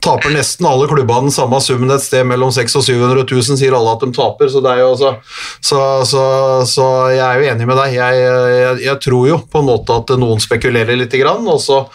taper 0.03 0.33
nesten 0.33 0.67
alle 0.69 0.87
klubbene 0.89 1.27
den 1.27 1.35
samme 1.35 1.59
summen 1.63 1.91
et 1.93 2.03
sted 2.03 2.25
mellom 2.27 2.53
600 2.53 2.77
og 2.77 2.87
700 2.87 3.25
000, 3.27 3.59
sier 3.59 3.75
alle 3.75 3.93
at 3.93 4.05
de 4.05 4.11
taper. 4.15 4.51
så 4.53 4.61
også 4.61 5.13
så, 5.61 5.79
så, 6.05 6.23
så, 6.69 6.87
jeg 7.11 7.23
er 7.23 7.41
jo 7.41 7.51
enig 7.51 7.67
med 7.67 7.79
deg. 7.79 7.95
Jeg, 7.97 8.21
jeg, 8.21 8.79
jeg, 8.85 8.99
tror 9.03 9.27
jo 9.29 9.39
på 9.51 9.61
en 9.61 9.69
måte 9.69 9.97
at 9.97 10.13
noen 10.19 10.41
spekulerer 10.43 10.99
litt, 10.99 11.16
og 11.25 11.61
så 11.63 11.87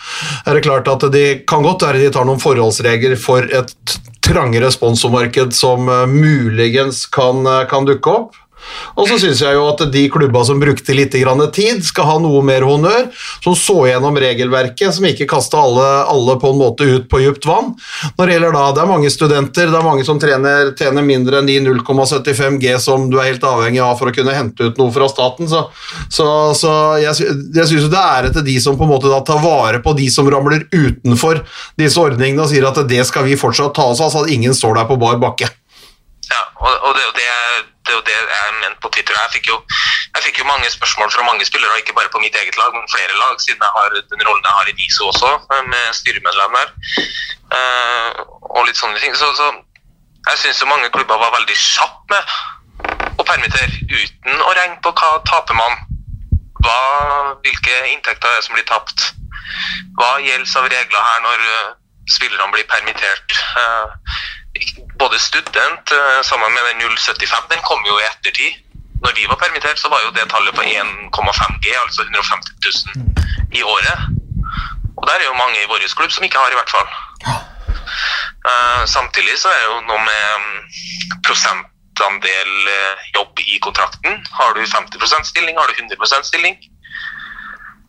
er 0.46 0.54
det 0.54 0.64
klart 0.64 0.88
at 0.88 1.06
de 1.12 1.42
kan 1.46 1.62
godt 1.62 1.82
være 1.86 2.02
de 2.02 2.10
tar 2.10 2.26
noen 2.26 2.42
forholdsregler 2.42 3.16
for 3.20 3.46
et 3.46 3.98
trangere 4.22 4.70
sponsormarked 4.72 5.54
som 5.54 5.88
eh, 5.88 6.06
muligens 6.10 7.06
kan, 7.06 7.46
eh, 7.46 7.66
kan 7.70 7.86
dukke 7.86 8.10
opp. 8.10 8.41
Og 8.96 9.08
så 9.08 9.18
syns 9.20 9.42
jeg 9.42 9.56
jo 9.56 9.64
at 9.70 9.84
de 9.92 10.04
klubba 10.12 10.42
som 10.46 10.60
brukte 10.60 10.96
litt 10.96 11.12
tid, 11.12 11.84
skal 11.84 12.08
ha 12.08 12.16
noe 12.22 12.42
mer 12.44 12.64
honnør. 12.66 13.08
Som 13.44 13.56
så 13.58 13.78
gjennom 13.88 14.16
regelverket, 14.18 14.94
som 14.94 15.06
ikke 15.08 15.28
kasta 15.30 15.60
alle, 15.62 15.86
alle, 16.10 16.36
på 16.40 16.52
en 16.52 16.60
måte 16.60 16.86
ut 16.88 17.08
på 17.10 17.22
dypt 17.22 17.46
vann. 17.48 17.72
Når 18.18 18.26
det 18.26 18.36
gjelder 18.36 18.56
da, 18.56 18.64
Det 18.72 18.82
er 18.82 18.90
mange 18.90 19.10
studenter, 19.10 19.70
det 19.70 19.78
er 19.78 19.86
mange 19.86 20.04
som 20.04 20.20
trener, 20.20 20.72
tjener 20.78 21.02
mindre 21.06 21.40
enn 21.40 21.48
de 21.48 21.58
0,75 21.60 22.58
G 22.62 22.74
som 22.82 23.08
du 23.10 23.18
er 23.20 23.32
helt 23.32 23.44
avhengig 23.46 23.82
av 23.84 23.96
for 23.98 24.10
å 24.10 24.14
kunne 24.14 24.34
hente 24.36 24.68
ut 24.68 24.80
noe 24.80 24.92
fra 24.94 25.08
staten. 25.10 25.48
Så, 25.50 25.64
så, 26.10 26.26
så 26.58 26.72
jeg, 27.02 27.32
jeg 27.54 27.68
syns 27.70 27.90
det 27.92 28.02
er 28.02 28.30
etter 28.30 28.46
de 28.46 28.58
som 28.62 28.78
på 28.78 28.86
en 28.86 28.92
måte 28.94 29.12
da 29.12 29.22
tar 29.26 29.42
vare 29.44 29.82
på 29.84 29.94
de 29.98 30.08
som 30.12 30.28
ramler 30.30 30.66
utenfor 30.72 31.42
disse 31.80 32.00
ordningene 32.00 32.44
og 32.44 32.52
sier 32.52 32.68
at 32.68 32.80
det 32.88 33.02
skal 33.08 33.26
vi 33.28 33.38
fortsatt 33.40 33.74
ta 33.76 33.90
oss 33.92 34.02
av, 34.02 34.12
så 34.12 34.24
at 34.24 34.32
ingen 34.32 34.56
står 34.56 34.80
der 34.80 34.88
på 34.88 34.98
bar 35.00 35.20
bakke. 35.22 35.50
Ja, 36.32 36.42
og, 36.60 36.72
og 36.88 36.96
det, 36.96 37.08
det 37.18 37.28
det 37.84 37.92
er 37.92 37.98
jo 37.98 38.06
det 38.08 38.14
jeg 38.14 38.54
mente 38.62 38.80
på 38.82 38.90
Twitter. 38.94 39.14
Jeg 39.18 39.32
fikk, 39.34 39.46
jo, 39.52 39.56
jeg 40.14 40.22
fikk, 40.26 40.38
jo, 40.40 40.44
mange 40.52 40.70
spørsmål 40.70 41.10
fra 41.14 41.26
mange 41.28 41.44
spillere, 41.48 41.80
ikke 41.80 41.96
bare 41.98 42.12
på 42.14 42.22
mitt 42.24 42.36
eget 42.40 42.56
lag, 42.60 42.70
men 42.76 42.92
flere 42.94 43.18
lag, 43.22 43.34
siden 43.44 43.64
jeg 43.66 43.72
har 43.76 43.88
den 44.12 44.24
rollen 44.28 44.48
jeg 44.48 44.56
har 44.58 44.70
i 44.70 44.76
NISO 44.80 45.08
også, 45.12 45.30
med 45.72 45.84
styremedlem 45.98 46.58
der. 46.58 46.68
Uh, 47.56 48.10
og 48.56 48.66
litt 48.66 48.78
sånne 48.80 49.02
ting. 49.02 49.16
Så, 49.18 49.28
så 49.38 49.50
jeg 50.30 50.38
syns 50.38 50.64
mange 50.70 50.90
klubber 50.94 51.18
var 51.24 51.34
veldig 51.38 51.58
kjappe 51.58 52.20
med 52.82 53.20
å 53.20 53.26
permittere 53.26 53.70
uten 53.90 54.44
å 54.46 54.54
regne 54.56 54.78
på 54.84 54.94
hva 54.98 55.16
taper 55.28 55.58
man. 55.58 55.78
Hva, 56.62 56.78
hvilke 57.42 57.78
inntekter 57.90 58.30
er 58.30 58.38
det 58.38 58.46
som 58.46 58.54
blir 58.54 58.66
tapt? 58.70 59.08
Hva 59.98 60.12
gjelder 60.22 60.60
av 60.60 60.68
regler 60.70 61.08
her 61.08 61.24
når 61.26 61.46
uh, 61.48 61.72
spillerne 62.14 62.54
blir 62.54 62.68
permittert? 62.70 63.36
Uh, 63.58 64.22
både 65.02 65.18
student 65.18 65.92
eh, 65.98 66.20
sammen 66.30 66.52
med 66.52 66.62
den 66.68 66.96
075, 66.96 67.48
den 67.52 67.62
kom 67.68 67.80
jo 67.88 67.98
i 67.98 68.08
ettertid. 68.10 68.52
Når 69.04 69.12
vi 69.18 69.26
var 69.30 69.38
permittert, 69.42 69.78
så 69.80 69.88
var 69.88 70.00
jo 70.04 70.14
det 70.16 70.28
tallet 70.30 70.54
på 70.54 70.62
1,5 70.62 71.58
G, 71.64 71.66
altså 71.84 72.02
150 72.02 72.52
000 72.94 73.58
i 73.58 73.62
året. 73.62 73.98
Og 74.96 75.08
der 75.08 75.18
er 75.18 75.26
jo 75.26 75.40
mange 75.42 75.58
i 75.58 75.68
vår 75.70 75.82
klubb 75.98 76.12
som 76.12 76.24
ikke 76.24 76.38
har, 76.38 76.50
i 76.52 76.58
hvert 76.58 76.74
fall. 76.76 76.88
Uh, 78.50 78.82
samtidig 78.86 79.34
så 79.38 79.50
er 79.50 79.58
det 79.58 79.70
jo 79.70 79.80
noe 79.88 80.02
med 80.06 80.22
um, 80.36 80.46
prosentandel 81.26 82.52
eh, 82.76 83.02
jobb 83.16 83.42
i 83.54 83.58
kontrakten. 83.66 84.22
Har 84.38 84.54
du 84.54 84.62
50 84.66 85.26
stilling, 85.30 85.58
har 85.58 85.66
du 85.66 85.74
100 85.82 86.22
stilling. 86.30 86.56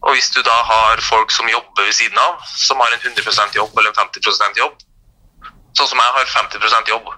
Og 0.03 0.13
hvis 0.13 0.29
du 0.35 0.41
da 0.41 0.55
har 0.71 1.01
folk 1.01 1.31
som 1.31 1.49
jobber 1.49 1.85
ved 1.85 1.95
siden 1.95 2.17
av, 2.19 2.41
som 2.57 2.81
har 2.83 2.91
en 2.91 3.05
100% 3.13 3.55
jobb 3.55 3.77
eller 3.77 3.93
en 3.93 4.09
50% 4.09 4.59
jobb, 4.59 4.82
sånn 5.77 5.89
som 5.91 6.01
jeg 6.01 6.15
har 6.17 6.33
50% 6.37 6.91
jobb, 6.93 7.13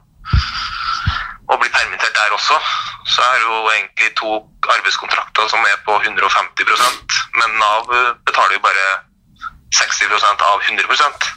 og 1.46 1.60
blir 1.62 1.74
permittert 1.74 2.16
der 2.18 2.34
også, 2.34 2.60
så 3.06 3.22
er 3.22 3.36
det 3.40 3.46
jo 3.46 3.58
egentlig 3.72 4.12
to 4.18 4.32
arbeidskontrakter 4.78 5.50
som 5.52 5.66
er 5.70 5.78
på 5.86 5.98
150% 6.02 7.20
men 7.40 7.60
Nav 7.62 7.92
betaler 8.26 8.58
jo 8.58 8.64
bare 8.66 8.86
60% 9.78 10.48
av 10.50 10.64
100% 10.72 11.30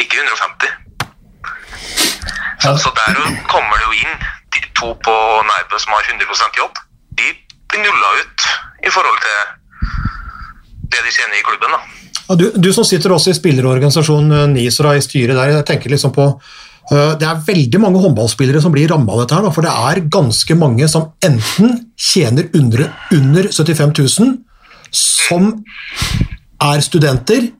ikke 0.00 0.22
150 0.22 0.90
så, 2.62 2.76
så 2.76 2.90
der 3.00 3.14
kommer 3.52 3.76
det 3.76 3.86
jo 3.88 3.92
inn 4.02 4.14
de 4.54 4.60
to 4.80 4.88
på 5.06 5.14
Nærbø 5.50 5.78
som 5.78 5.92
har 5.92 6.02
100% 6.12 6.58
jobb. 6.60 6.74
De 7.18 7.26
blir 7.68 7.80
nulla 7.84 8.10
ut 8.20 8.40
i 8.88 8.90
forhold 8.90 9.18
til 9.24 9.38
det 10.92 11.00
de 11.06 11.10
tjener 11.16 11.36
i 11.38 11.46
klubben. 11.48 11.70
da. 11.76 11.99
Du, 12.38 12.50
du, 12.54 12.70
som 12.74 12.86
sitter 12.86 13.10
også 13.14 13.32
i 13.32 13.38
spillerorganisasjonen 13.38 14.52
NISRA 14.54 14.94
i 14.94 15.02
styret 15.02 15.34
der, 15.34 15.54
jeg 15.56 15.66
tenker 15.66 15.90
liksom 15.90 16.12
på 16.14 16.26
uh, 16.30 17.12
Det 17.18 17.26
er 17.26 17.40
veldig 17.46 17.80
mange 17.82 18.02
håndballspillere 18.04 18.62
som 18.62 18.74
blir 18.74 18.90
ramma 18.92 19.16
av 19.16 19.24
dette, 19.24 19.38
her, 19.38 19.54
for 19.54 19.66
det 19.66 19.72
er 19.72 20.04
ganske 20.18 20.56
mange 20.58 20.86
som 20.90 21.08
enten 21.26 21.74
tjener 21.98 22.50
under, 22.54 22.86
under 23.16 23.50
75 23.50 23.96
000, 23.98 24.36
som 24.94 25.50
er 26.60 26.84
studenter, 26.86 27.50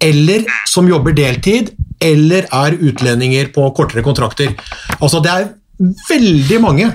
eller 0.00 0.48
som 0.70 0.88
jobber 0.88 1.12
deltid, 1.16 1.74
eller 2.00 2.48
er 2.48 2.78
utlendinger 2.80 3.50
på 3.52 3.66
kortere 3.76 4.04
kontrakter. 4.06 4.54
Altså 5.00 5.20
Det 5.20 5.32
er 5.34 5.50
veldig 6.08 6.60
mange, 6.62 6.88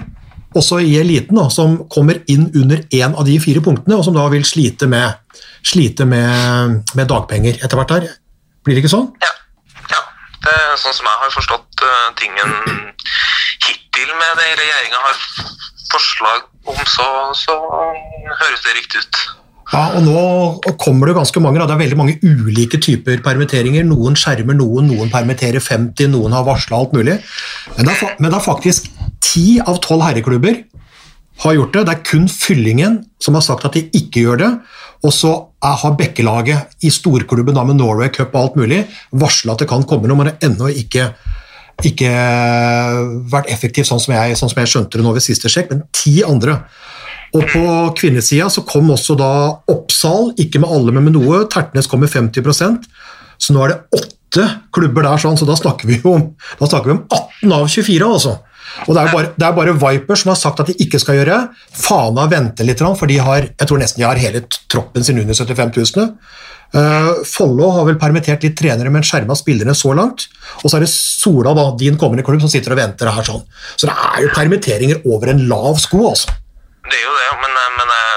også 0.56 0.80
i 0.84 0.96
eliten, 1.00 1.38
da, 1.38 1.48
som 1.54 1.78
kommer 1.92 2.22
inn 2.32 2.48
under 2.56 2.84
én 2.94 3.16
av 3.16 3.26
de 3.28 3.38
fire 3.44 3.64
punktene, 3.66 3.98
og 3.98 4.06
som 4.08 4.16
da 4.16 4.26
vil 4.34 4.46
slite 4.48 4.88
med, 4.92 5.40
slite 5.66 6.08
med, 6.10 6.82
med 6.98 7.12
dagpenger 7.12 7.60
etter 7.60 7.80
hvert 7.80 7.96
her. 7.98 8.10
Blir 8.66 8.78
det 8.78 8.84
ikke 8.84 8.96
sånn? 8.96 9.10
Ja. 9.24 9.32
ja. 9.92 10.02
Det 10.46 10.54
er 10.56 10.76
sånn 10.82 10.98
som 10.98 11.10
jeg 11.12 11.22
har 11.24 11.34
forstått 11.36 11.86
uh, 11.86 12.10
tingen 12.20 12.56
hittil 13.68 14.12
med 14.16 14.42
det 14.42 14.52
regjeringa 14.62 15.06
har 15.06 15.24
forslag 15.94 16.46
om, 16.66 16.86
så, 16.90 17.08
så 17.38 17.58
høres 18.42 18.64
det 18.66 18.78
riktig 18.80 19.04
ut. 19.06 19.26
Ja, 19.74 19.88
og 19.98 20.04
Nå 20.06 20.74
kommer 20.80 21.10
det 21.10 21.16
ganske 21.18 21.42
mange. 21.42 21.60
Da. 21.60 21.66
Det 21.68 21.76
er 21.76 21.82
veldig 21.82 21.98
mange 21.98 22.18
ulike 22.22 22.80
typer 22.82 23.22
permitteringer. 23.26 23.86
Noen 23.88 24.18
skjermer 24.20 24.58
noen, 24.58 24.92
noen 24.92 25.10
permitterer 25.14 25.64
50, 25.64 26.12
noen 26.14 26.36
har 26.38 26.46
varsla 26.46 26.78
alt 26.78 26.94
mulig. 26.96 27.18
Men 27.76 27.90
det, 27.90 27.96
er, 27.96 28.14
men 28.20 28.30
det 28.30 28.38
er 28.38 28.46
faktisk 28.46 28.92
ti 29.26 29.60
av 29.60 29.82
tolv 29.84 30.06
herreklubber 30.06 30.62
har 31.44 31.58
gjort 31.58 31.74
det. 31.76 31.86
Det 31.88 31.94
er 31.96 32.08
kun 32.08 32.28
Fyllingen 32.32 33.00
som 33.22 33.38
har 33.38 33.44
sagt 33.46 33.66
at 33.68 33.76
de 33.76 33.86
ikke 33.98 34.24
gjør 34.26 34.42
det. 34.44 34.52
Og 35.06 35.14
så 35.14 35.32
har 35.66 35.98
Bekkelaget 35.98 36.86
i 36.86 36.92
storklubben 36.94 37.58
da 37.58 37.66
med 37.68 37.80
Norway 37.80 38.12
Cup 38.14 38.34
og 38.36 38.42
alt 38.42 38.60
mulig 38.60 38.84
varsla 39.12 39.54
at 39.56 39.64
det 39.64 39.70
kan 39.70 39.86
komme 39.88 40.10
noe, 40.10 40.18
men 40.18 40.30
det 40.30 40.36
har 40.38 40.50
ennå 40.50 40.70
ikke, 40.82 41.08
ikke 41.90 42.12
vært 43.34 43.50
effektivt, 43.54 43.90
sånn 43.90 44.02
som, 44.02 44.16
jeg, 44.16 44.38
sånn 44.40 44.52
som 44.54 44.62
jeg 44.62 44.72
skjønte 44.72 44.98
det 44.98 45.06
nå 45.06 45.14
ved 45.16 45.26
siste 45.26 45.52
sjekk. 45.52 45.74
Men 45.74 45.84
ti 45.96 46.20
andre. 46.26 46.60
Og 47.36 47.44
på 47.52 47.64
kvinnesida 48.00 48.48
så 48.54 48.64
kom 48.68 48.94
også 48.94 49.18
da 49.20 49.32
Oppsal, 49.74 50.32
ikke 50.42 50.62
med 50.64 50.72
alle, 50.72 50.96
men 50.96 51.10
med 51.10 51.18
noe. 51.18 51.44
Tertnes 51.52 51.90
kom 51.92 52.06
med 52.06 52.14
50 52.14 52.86
så 53.36 53.52
nå 53.52 53.66
er 53.66 53.74
det 53.74 54.00
åtte 54.00 54.46
klubber 54.76 55.04
der, 55.04 55.20
sånn, 55.20 55.36
så 55.36 55.48
da 55.48 55.58
snakker 55.60 55.90
vi 55.90 55.98
om, 56.08 56.30
snakker 56.56 56.88
vi 56.88 56.94
om 56.96 57.02
18 57.10 57.52
av 57.52 57.66
24. 57.68 58.08
altså. 58.08 58.38
Og 58.86 58.96
det 58.96 59.04
er, 59.04 59.12
bare, 59.14 59.32
det 59.36 59.48
er 59.48 59.58
bare 59.58 59.76
Viper 59.82 60.20
som 60.20 60.34
har 60.34 60.40
sagt 60.40 60.62
at 60.64 60.72
de 60.72 60.78
ikke 60.86 61.00
skal 61.02 61.20
gjøre. 61.20 61.38
Fana 61.76 62.28
venter 62.32 62.68
litt, 62.68 62.82
for 62.82 63.10
de 63.10 63.20
har, 63.22 63.50
jeg 63.52 63.70
tror 63.70 63.82
nesten 63.82 64.04
de 64.04 64.08
har 64.10 64.22
hele 64.22 64.44
troppen 64.72 65.06
sin 65.06 65.22
under 65.22 65.38
75 65.38 65.96
000. 65.96 66.12
Uh, 66.76 67.22
Follo 67.24 67.70
har 67.72 67.86
vel 67.88 68.00
permittert 68.00 68.44
litt 68.44 68.58
trenere, 68.60 68.92
men 68.92 69.06
skjerma 69.06 69.38
spillerne 69.38 69.76
så 69.78 69.94
langt. 69.96 70.28
Og 70.64 70.68
så 70.68 70.78
er 70.78 70.86
det 70.86 70.92
Sola, 70.92 71.54
da, 71.56 71.70
din 71.80 72.00
kommende 72.00 72.26
klubb, 72.26 72.42
som 72.44 72.52
sitter 72.52 72.76
og 72.76 72.82
venter 72.82 73.12
her 73.16 73.28
sånn. 73.28 73.46
Så 73.76 73.88
det 73.88 73.96
er 73.96 74.26
jo 74.26 74.34
permitteringer 74.36 75.06
over 75.08 75.32
en 75.32 75.46
lav 75.52 75.80
sko, 75.84 76.02
altså. 76.12 76.36
Det 76.86 76.98
er 77.00 77.06
jo 77.06 77.14
det, 77.18 77.30
men, 77.42 77.56
eh, 77.62 77.72
men 77.80 77.94
eh, 77.96 78.15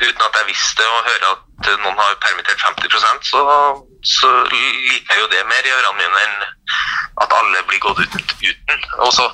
uten 0.00 0.22
at 0.22 0.36
jeg 0.38 0.48
visste 0.48 0.86
og 0.86 1.06
hører 1.08 1.28
at 1.32 1.70
noen 1.82 1.98
har 1.98 2.18
permittert 2.22 2.60
50% 2.62 3.30
så, 3.30 3.40
så 4.06 4.30
liker 4.52 5.14
jeg 5.14 5.22
jo 5.24 5.30
det 5.32 5.46
mer 5.50 5.66
i 5.66 5.74
ørene 5.74 5.98
mine 5.98 6.24
enn 6.26 6.36
at 7.22 7.34
alle 7.34 7.62
blir 7.66 7.82
gått 7.82 7.98
ut 8.04 8.14
uten. 8.14 8.84
Og 9.04 9.10
så, 9.12 9.26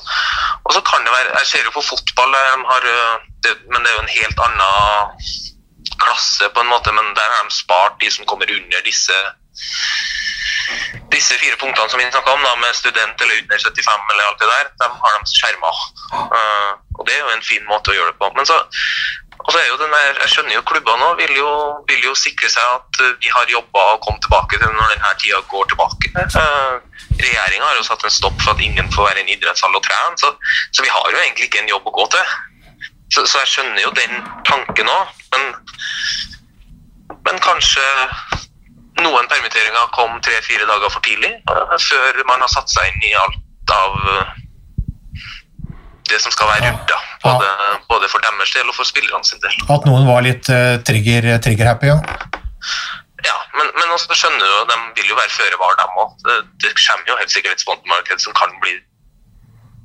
og 0.64 0.72
så 0.72 0.80
kan 0.88 1.04
det 1.04 1.12
være 1.12 1.34
Jeg 1.38 1.46
ser 1.50 1.66
jo 1.68 1.74
på 1.74 1.84
fotball, 1.84 2.36
har, 2.70 2.86
eh, 2.92 3.26
det, 3.44 3.52
men 3.72 3.84
det 3.84 3.90
er 3.90 3.98
jo 3.98 4.04
en 4.06 4.16
helt 4.18 4.44
annen 4.46 5.26
klasse, 6.00 6.48
på 6.48 6.60
en 6.64 6.72
måte. 6.72 6.92
Men 6.96 7.12
der 7.18 7.34
har 7.36 7.44
de 7.44 7.54
spart 7.54 8.00
de 8.00 8.10
som 8.10 8.24
kommer 8.30 8.48
under 8.56 8.80
disse 8.88 9.18
disse 11.12 11.36
fire 11.38 11.56
punktene 11.60 11.90
som 11.90 12.00
vi 12.00 12.06
snakka 12.10 12.32
om, 12.32 12.42
da, 12.42 12.54
med 12.58 12.74
student 12.74 13.20
eller 13.22 13.42
under 13.42 13.58
75 13.58 14.12
eller 14.12 14.24
alt 14.24 14.40
det 14.40 14.48
der, 14.50 14.70
de 14.80 14.88
har 15.02 15.18
de 15.20 15.36
skjerma. 15.38 15.72
Uh, 16.34 16.70
og 16.98 17.06
det 17.06 17.14
er 17.14 17.20
jo 17.22 17.34
en 17.34 17.46
fin 17.50 17.66
måte 17.68 17.92
å 17.92 17.96
gjøre 17.96 18.14
det 18.14 18.18
på. 18.22 18.30
Men 18.38 18.48
så, 18.48 18.56
og 19.44 19.52
så 19.52 19.58
er 19.60 19.66
jo 19.68 19.76
den 19.76 19.92
der, 19.92 20.20
Jeg 20.22 20.30
skjønner 20.32 20.54
jo 20.56 20.62
klubbene 20.68 21.08
òg 21.10 21.18
vil, 21.20 21.34
vil, 21.90 22.02
jo 22.08 22.14
sikre 22.16 22.48
seg 22.48 22.64
at 22.78 23.00
vi 23.20 23.32
har 23.34 23.50
jobba 23.52 23.82
og 23.94 24.00
kommet 24.06 24.24
tilbake 24.24 24.60
til 24.60 24.72
når 24.72 24.94
denne 24.94 25.10
tida 25.20 25.40
går 25.52 25.68
tilbake. 25.72 26.12
Uh, 26.16 26.80
Regjeringa 27.20 27.68
har 27.68 27.76
jo 27.76 27.84
satt 27.88 28.06
en 28.08 28.16
stopp 28.18 28.40
for 28.40 28.54
at 28.54 28.64
ingen 28.64 28.88
får 28.94 29.10
være 29.10 29.20
i 29.20 29.24
en 29.26 29.34
idrettshall 29.36 29.76
og 29.76 29.84
trene, 29.84 30.16
så, 30.22 30.32
så, 30.72 30.84
vi 30.86 30.92
har 30.94 31.10
jo 31.12 31.20
egentlig 31.20 31.50
ikke 31.50 31.60
en 31.64 31.72
jobb 31.74 31.90
å 31.90 31.96
gå 31.98 32.06
til. 32.16 32.32
Så, 33.12 33.26
så 33.28 33.42
jeg 33.42 33.52
skjønner 33.52 33.82
jo 33.84 33.92
den 33.98 34.16
tanken 34.48 34.90
òg, 34.90 35.12
men, 35.34 35.44
men 37.28 37.44
kanskje 37.44 37.84
noen 39.04 39.28
permitteringer 39.28 39.92
kom 39.92 40.16
tre-fire 40.24 40.64
dager 40.70 40.88
for 40.88 41.04
tidlig, 41.04 41.34
uh, 41.52 41.76
før 41.90 42.24
man 42.32 42.40
har 42.46 42.54
satt 42.56 42.72
seg 42.72 42.88
inn 42.94 43.10
i 43.10 43.14
alt 43.26 43.76
av 43.76 44.00
det 46.10 46.20
som 46.22 46.32
skal 46.34 46.50
være 46.52 46.70
rundt. 46.70 46.94
Både, 47.24 47.50
ja. 47.50 47.76
både, 47.88 48.08
for 48.12 48.24
deres 48.24 48.54
del 48.56 48.70
og 48.70 48.76
for 48.76 48.88
spillerne 48.88 49.24
sin 49.28 49.42
del. 49.44 49.54
At 49.74 49.86
noen 49.88 50.08
var 50.08 50.24
litt 50.26 50.48
uh, 50.52 50.76
trigger-happy, 50.88 51.44
trigger 51.46 51.72
ja? 51.90 51.98
Ja, 53.24 53.36
men, 53.56 53.70
men 53.78 53.94
også 53.96 54.16
skjønner 54.18 54.42
du, 54.44 54.72
de 54.72 54.80
vil 55.00 55.14
jo 55.14 55.20
være 55.20 55.32
føre 55.32 55.60
var, 55.60 55.78
dem 55.80 56.02
òg. 56.02 56.16
Det, 56.26 56.40
det 56.64 56.74
kommer 56.80 57.08
jo 57.08 57.20
helt 57.20 57.32
sikkert 57.32 57.56
et 57.56 57.64
spontanmarked 57.64 58.20
som 58.20 58.36
kan 58.36 58.52
bli 58.64 58.76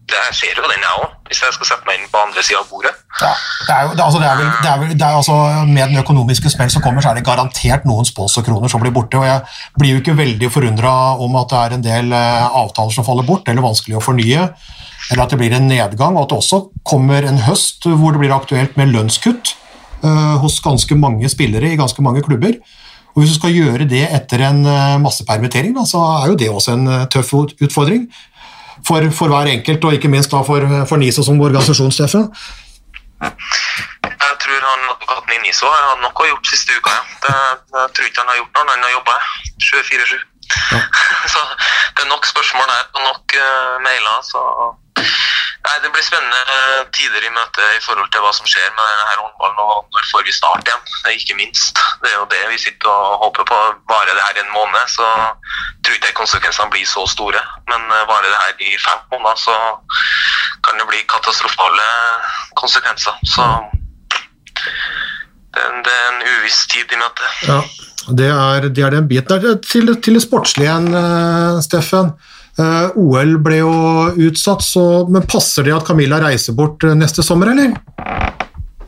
det 0.09 0.21
ser 0.33 0.57
jo 0.57 0.65
den, 0.65 0.81
jeg 0.81 1.01
òg, 1.03 1.11
hvis 1.29 1.41
jeg 1.43 1.55
skal 1.55 1.67
sette 1.69 1.87
meg 1.87 1.99
inn 1.99 2.09
på 2.09 2.21
andre 2.21 2.41
sida 2.45 2.61
av 2.63 2.69
bordet. 2.71 2.93
Ja, 3.21 3.31
det 3.67 3.73
er 3.75 3.83
jo, 3.85 3.91
det, 3.93 4.03
altså, 4.05 4.21
det 4.21 4.29
er 4.29 4.39
vel, 4.39 4.49
det 4.63 4.69
er 4.71 4.79
vel, 4.81 4.93
det 4.95 5.05
er 5.05 5.17
altså, 5.19 5.35
Med 5.69 5.91
den 5.91 6.01
økonomiske 6.01 6.51
smell 6.53 6.71
som 6.73 6.83
kommer, 6.85 7.03
så 7.03 7.11
er 7.11 7.19
det 7.19 7.25
garantert 7.27 7.85
noen 7.89 8.07
sponsorkroner 8.07 8.71
som 8.71 8.81
blir 8.81 8.95
borte. 8.95 9.19
og 9.21 9.27
Jeg 9.27 9.43
blir 9.77 9.93
jo 9.93 10.01
ikke 10.01 10.17
veldig 10.17 10.49
forundra 10.53 10.93
om 11.21 11.37
at 11.41 11.53
det 11.53 11.59
er 11.61 11.77
en 11.77 11.85
del 11.85 12.15
eh, 12.17 12.57
avtaler 12.63 12.95
som 12.95 13.05
faller 13.07 13.27
bort, 13.27 13.49
eller 13.49 13.65
vanskelig 13.65 13.99
å 13.99 14.03
fornye, 14.03 14.47
eller 15.09 15.23
at 15.23 15.33
det 15.33 15.39
blir 15.41 15.55
en 15.57 15.67
nedgang, 15.69 16.15
og 16.15 16.25
at 16.25 16.31
det 16.31 16.37
også 16.37 16.59
kommer 16.87 17.25
en 17.25 17.41
høst 17.47 17.87
hvor 17.87 18.13
det 18.13 18.21
blir 18.21 18.35
aktuelt 18.35 18.77
med 18.77 18.93
lønnskutt 18.93 19.55
uh, 20.03 20.37
hos 20.43 20.59
ganske 20.65 20.95
mange 20.99 21.29
spillere 21.31 21.71
i 21.71 21.79
ganske 21.79 22.03
mange 22.05 22.23
klubber. 22.25 22.59
Og 23.15 23.23
Hvis 23.23 23.33
du 23.33 23.39
skal 23.39 23.55
gjøre 23.55 23.89
det 23.89 24.05
etter 24.05 24.45
en 24.47 24.61
uh, 24.67 25.01
massepermittering, 25.01 25.73
så 25.89 26.01
er 26.21 26.31
jo 26.31 26.39
det 26.39 26.49
også 26.53 26.77
en 26.77 26.89
tøff 27.09 27.33
utfordring 27.39 28.07
for, 28.85 29.09
for, 29.11 29.27
hver 29.33 29.49
enkelt, 29.51 29.83
og 29.83 29.97
ikke 29.97 30.11
minst 30.11 30.31
da 30.31 30.43
for, 30.45 30.65
for 30.89 31.01
NISO 31.01 31.25
som 31.25 31.41
organisasjonssjef. 31.41 32.15
Jeg 33.19 34.35
tror 34.43 34.61
han 34.63 34.85
advokaten 34.93 35.35
i 35.35 35.41
NISO 35.43 35.67
har 35.67 35.89
å 35.99 36.27
gjort 36.29 36.51
siste 36.51 36.77
uka. 36.77 36.93
Ja. 36.93 37.03
Det, 37.25 37.35
jeg 37.75 37.93
tror 37.95 38.09
ikke 38.09 38.23
han 38.23 38.31
har 38.31 38.41
gjort 38.41 38.59
noe, 38.59 38.67
han 38.71 38.85
har 38.85 38.93
jobbe 38.97 39.17
24-7. 39.69 40.28
Ja. 40.71 40.81
så 41.33 41.41
det 41.95 42.03
er 42.03 42.13
nok 42.13 42.25
spørsmål 42.25 42.69
der 42.73 42.85
og 42.93 43.01
nok 43.09 43.39
uh, 43.39 43.75
mailer. 43.85 44.21
så 44.31 44.41
Nei, 45.59 45.75
Det 45.83 45.91
blir 45.91 46.03
spennende 46.03 46.85
tider 46.95 47.25
i 47.27 47.31
møte 47.35 47.65
i 47.75 47.81
forhold 47.83 48.07
til 48.11 48.23
hva 48.23 48.31
som 48.35 48.47
skjer 48.47 48.69
med 48.77 48.85
denne 48.89 49.17
håndballen. 49.21 49.59
og 49.59 49.87
Når 49.95 50.05
får 50.11 50.23
vi 50.27 50.35
start 50.37 50.69
igjen? 50.69 50.85
Ikke 51.13 51.35
minst. 51.35 51.81
Det 52.01 52.11
er 52.11 52.15
jo 52.15 52.29
det 52.31 52.39
vi 52.53 52.61
sitter 52.63 52.89
og 52.89 53.25
håper 53.25 53.47
på. 53.51 53.59
Varer 53.91 54.15
det 54.15 54.23
her 54.23 54.39
en 54.39 54.53
måned, 54.55 54.85
så 54.95 55.07
tror 55.83 55.97
ikke 55.97 56.15
konsekvensene 56.21 56.71
blir 56.73 56.87
så 56.87 57.03
store. 57.15 57.43
Men 57.71 57.81
eh, 57.91 58.07
varer 58.11 58.29
det 58.31 58.41
her 58.43 58.63
i 58.69 58.79
fem 58.87 59.03
måneder, 59.11 59.35
så 59.45 59.55
kan 60.65 60.79
det 60.79 60.87
bli 60.91 61.03
katastrofale 61.13 61.87
konsekvenser. 62.61 63.19
Så 63.35 63.45
det, 65.85 65.93
er 65.93 66.09
en 66.13 66.25
uviss 66.25 66.65
tid 66.71 66.91
i 66.93 66.99
møte. 66.99 67.29
Ja, 67.47 67.59
det 68.21 68.29
er, 68.33 68.67
det 68.73 68.83
er 68.85 68.95
den 68.97 69.07
biten. 69.09 69.47
Til, 69.65 69.93
til 70.01 70.17
det 70.17 70.23
sportslige 70.25 70.69
igjen, 70.69 70.91
eh, 70.97 71.61
Steffen. 71.65 72.13
Uh, 72.59 72.91
OL 72.99 73.37
ble 73.39 73.61
jo 73.61 73.73
utsatt, 74.27 74.65
så, 74.65 74.81
men 75.07 75.23
passer 75.31 75.63
det 75.63 75.71
at 75.77 75.85
Camilla 75.87 76.17
reiser 76.19 76.57
bort 76.57 76.83
eh, 76.83 76.95
neste 76.97 77.23
sommer, 77.23 77.53
eller? 77.53 77.71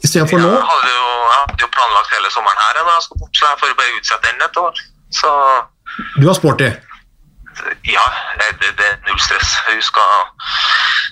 Istedenfor 0.04 0.42
ja, 0.42 0.44
nå? 0.44 0.50
Jeg 0.58 0.66
hadde, 0.72 0.90
jo, 0.92 1.12
jeg 1.30 1.38
hadde 1.38 1.64
jo 1.64 1.70
planlagt 1.78 2.16
hele 2.18 2.32
sommeren 2.34 2.64
her, 2.66 2.82
da 2.90 2.98
skal 3.06 3.22
bort, 3.22 3.32
så 3.38 3.48
jeg 3.48 3.62
får 3.62 3.78
bare 3.80 3.94
utsette 4.02 4.28
den 4.28 4.44
et 4.48 4.60
år. 4.60 4.82
Så 5.22 5.32
Du 6.18 6.26
har 6.28 6.36
sporty? 6.36 6.68
Ja, 7.88 8.04
det, 8.42 8.74
det, 8.80 8.90
er 8.90 9.00
null 9.08 9.24
stress. 9.24 9.56
Hun 9.70 9.80
skal 9.84 10.12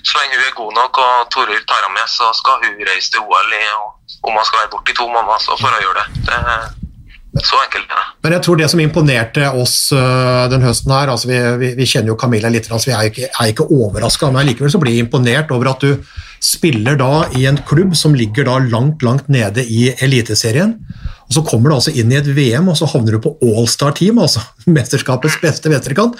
så 0.08 0.20
lenge 0.20 0.36
hun 0.36 0.46
er 0.48 0.54
god 0.60 0.72
nok 0.80 1.00
og 1.04 1.32
Toril 1.32 1.64
tar 1.68 1.84
henne 1.84 1.96
med, 1.96 2.06
så 2.08 2.28
skal 2.36 2.60
hun 2.64 2.80
reise 2.90 3.12
til 3.12 3.24
OL. 3.24 3.52
I, 3.56 3.64
og 3.80 3.99
om 4.26 4.36
man 4.36 4.46
skal 4.46 4.64
være 4.64 4.72
borte 4.74 4.92
i 4.92 4.98
to 4.98 5.08
måneder, 5.08 5.42
så 5.42 5.56
får 5.60 5.74
hun 5.74 5.84
gjøre 5.86 6.04
det. 6.04 6.06
det 6.28 7.44
så 7.46 7.58
enkelt 7.62 7.86
er 7.86 7.98
det. 8.00 8.06
Men 8.24 8.34
jeg 8.34 8.42
tror 8.44 8.58
det 8.58 8.66
som 8.72 8.80
imponerte 8.82 9.50
oss 9.54 9.76
øh, 9.94 10.48
den 10.50 10.64
høsten 10.66 10.90
her 10.92 11.12
altså 11.12 11.28
vi, 11.30 11.38
vi, 11.60 11.68
vi 11.78 11.86
kjenner 11.86 12.10
jo 12.10 12.18
Camilla 12.18 12.50
litt, 12.50 12.66
så 12.66 12.90
vi 12.90 12.96
er 12.96 13.06
ikke, 13.06 13.28
er 13.30 13.52
ikke 13.52 13.68
overraska, 13.70 14.32
men 14.34 14.48
likevel 14.48 14.72
så 14.72 14.80
blir 14.82 14.96
jeg 14.96 15.06
imponert 15.06 15.52
over 15.54 15.70
at 15.70 15.84
du 15.86 15.94
spiller 16.42 16.96
da 16.98 17.28
i 17.38 17.44
en 17.46 17.60
klubb 17.68 17.94
som 17.98 18.16
ligger 18.16 18.48
da 18.48 18.56
langt, 18.72 19.04
langt 19.06 19.28
nede 19.30 19.62
i 19.62 19.92
Eliteserien. 20.02 20.74
Og 21.28 21.36
Så 21.36 21.44
kommer 21.46 21.70
du 21.70 21.76
altså 21.76 21.92
inn 21.94 22.10
i 22.10 22.18
et 22.18 22.26
VM, 22.34 22.72
og 22.72 22.78
så 22.80 22.88
havner 22.90 23.14
du 23.14 23.20
på 23.22 23.36
Allstar-team, 23.44 24.18
altså 24.18 24.42
mesterskapets 24.76 25.38
beste 25.42 25.70
venstrekant. 25.70 26.18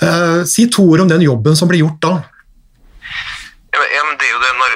Uh, 0.00 0.46
si 0.48 0.70
to 0.72 0.86
ord 0.88 1.04
om 1.04 1.12
den 1.12 1.26
jobben 1.26 1.58
som 1.58 1.68
blir 1.68 1.84
gjort 1.84 2.00
da. 2.00 2.14
Ja, 3.76 4.02
men, 4.04 4.18
det 4.18 4.26
er 4.28 4.32
jo 4.32 4.40
det 4.40 4.52
når 4.56 4.72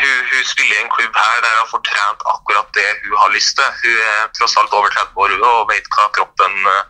hun, 0.00 0.18
hun 0.30 0.44
spiller 0.52 0.76
i 0.76 0.82
en 0.82 0.94
klubb 0.94 1.14
her 1.22 1.42
der 1.44 1.60
hun 1.60 1.70
får 1.72 1.82
trent 1.88 2.20
akkurat 2.34 2.68
det 2.78 2.88
hun 3.04 3.18
har 3.22 3.30
lyst 3.36 3.52
til. 3.58 3.68
Hun 3.82 3.98
er 4.12 4.30
tross 4.38 4.56
alt 4.60 4.76
over 4.78 4.88
30 4.88 5.22
år 5.22 5.30
og 5.50 5.68
vet 5.70 5.86
hva 5.94 6.06
kroppen 6.16 6.54
uh, 6.74 6.82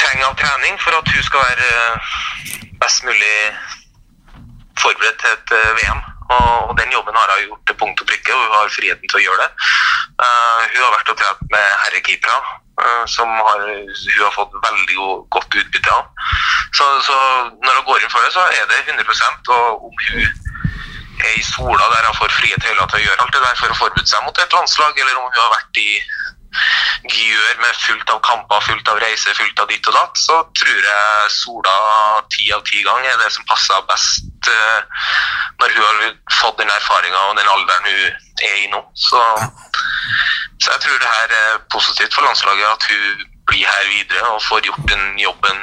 trenger 0.00 0.26
av 0.30 0.38
trening 0.38 0.78
for 0.84 0.98
at 0.98 1.10
hun 1.14 1.26
skal 1.28 1.46
være 1.48 1.68
uh, 1.90 2.12
best 2.82 3.02
mulig 3.08 3.36
forberedt 4.82 5.18
til 5.22 5.34
et 5.34 5.56
uh, 5.58 5.70
VM. 5.80 6.02
Og, 6.34 6.50
og 6.68 6.72
den 6.80 6.94
jobben 6.96 7.18
har 7.18 7.34
hun 7.34 7.48
gjort 7.48 7.66
til 7.66 7.80
punkt 7.82 8.00
og 8.00 8.08
prikke, 8.10 8.34
og 8.34 8.40
hun 8.44 8.56
har 8.58 8.74
friheten 8.78 9.10
til 9.10 9.20
å 9.20 9.24
gjøre 9.26 9.42
det. 9.42 9.50
Eh, 10.14 10.60
hun 10.72 10.82
har 10.84 10.92
vært 10.94 11.10
og 11.12 11.18
trent 11.18 11.42
med 11.54 11.66
herrekeepere, 11.84 12.36
eh, 12.84 13.04
som 13.10 13.28
har, 13.48 13.64
hun 13.66 14.22
har 14.24 14.34
fått 14.36 14.54
veldig 14.66 14.96
go- 15.00 15.22
godt 15.36 15.58
utbytte 15.62 15.90
av. 15.94 16.06
Så, 16.78 16.86
så 17.06 17.16
når 17.64 17.80
hun 17.80 17.86
går 17.90 18.02
inn 18.04 18.12
for 18.14 18.22
det, 18.24 18.32
så 18.34 18.44
er 18.60 18.66
det 18.70 18.82
100% 18.86 19.52
og 19.56 19.88
om 19.88 20.02
hun 20.10 20.24
er 21.24 21.34
i 21.38 21.42
sola 21.46 21.86
der 21.94 22.06
hun 22.10 22.18
får 22.18 22.32
frie 22.36 22.56
tøyler 22.62 22.86
til 22.90 23.00
å 23.00 23.04
gjøre 23.06 23.22
alt 23.22 23.34
det 23.36 23.42
der 23.46 23.58
for 23.60 23.70
å 23.74 23.78
forberede 23.78 24.10
seg 24.10 24.24
mot 24.26 24.38
et 24.42 24.56
landslag, 24.58 24.98
eller 24.98 25.18
om 25.18 25.28
hun 25.28 25.40
har 25.40 25.52
vært 25.56 25.82
i 25.82 25.90
gjør 27.14 27.60
med 27.60 27.78
fullt 27.84 28.10
av 28.14 28.20
kamper, 28.24 28.60
fullt 28.68 28.88
av 28.92 29.00
reiser, 29.02 29.34
fullt 29.36 29.60
av 29.60 29.68
ditt 29.70 29.88
og 29.90 29.96
datt, 29.96 30.18
så 30.18 30.38
tror 30.56 30.88
jeg 30.88 31.32
Sola 31.34 31.74
ti 32.32 32.50
av 32.54 32.62
ti 32.68 32.82
ganger 32.86 33.10
er 33.12 33.20
det 33.24 33.30
som 33.34 33.44
passer 33.50 33.82
best 33.90 34.48
eh, 34.50 34.80
når 35.60 35.76
hun 35.76 35.84
har 35.84 36.16
fått 36.40 36.58
den 36.62 36.70
erfaringa 36.72 37.20
og 37.30 37.36
den 37.40 37.50
alderen 37.54 37.90
hun 37.90 38.48
er 38.48 38.56
i 38.62 38.70
nå. 38.72 38.80
Så, 38.94 39.20
så 40.62 40.74
jeg 40.74 40.82
tror 40.86 40.98
det 41.02 41.12
her 41.12 41.36
er 41.42 41.60
positivt 41.74 42.14
for 42.16 42.26
landslaget 42.26 42.70
at 42.70 42.88
hun 42.90 43.28
blir 43.50 43.66
her 43.68 43.84
videre 43.92 44.32
og 44.32 44.42
får 44.46 44.64
gjort 44.70 44.86
den 44.88 45.04
jobben 45.20 45.58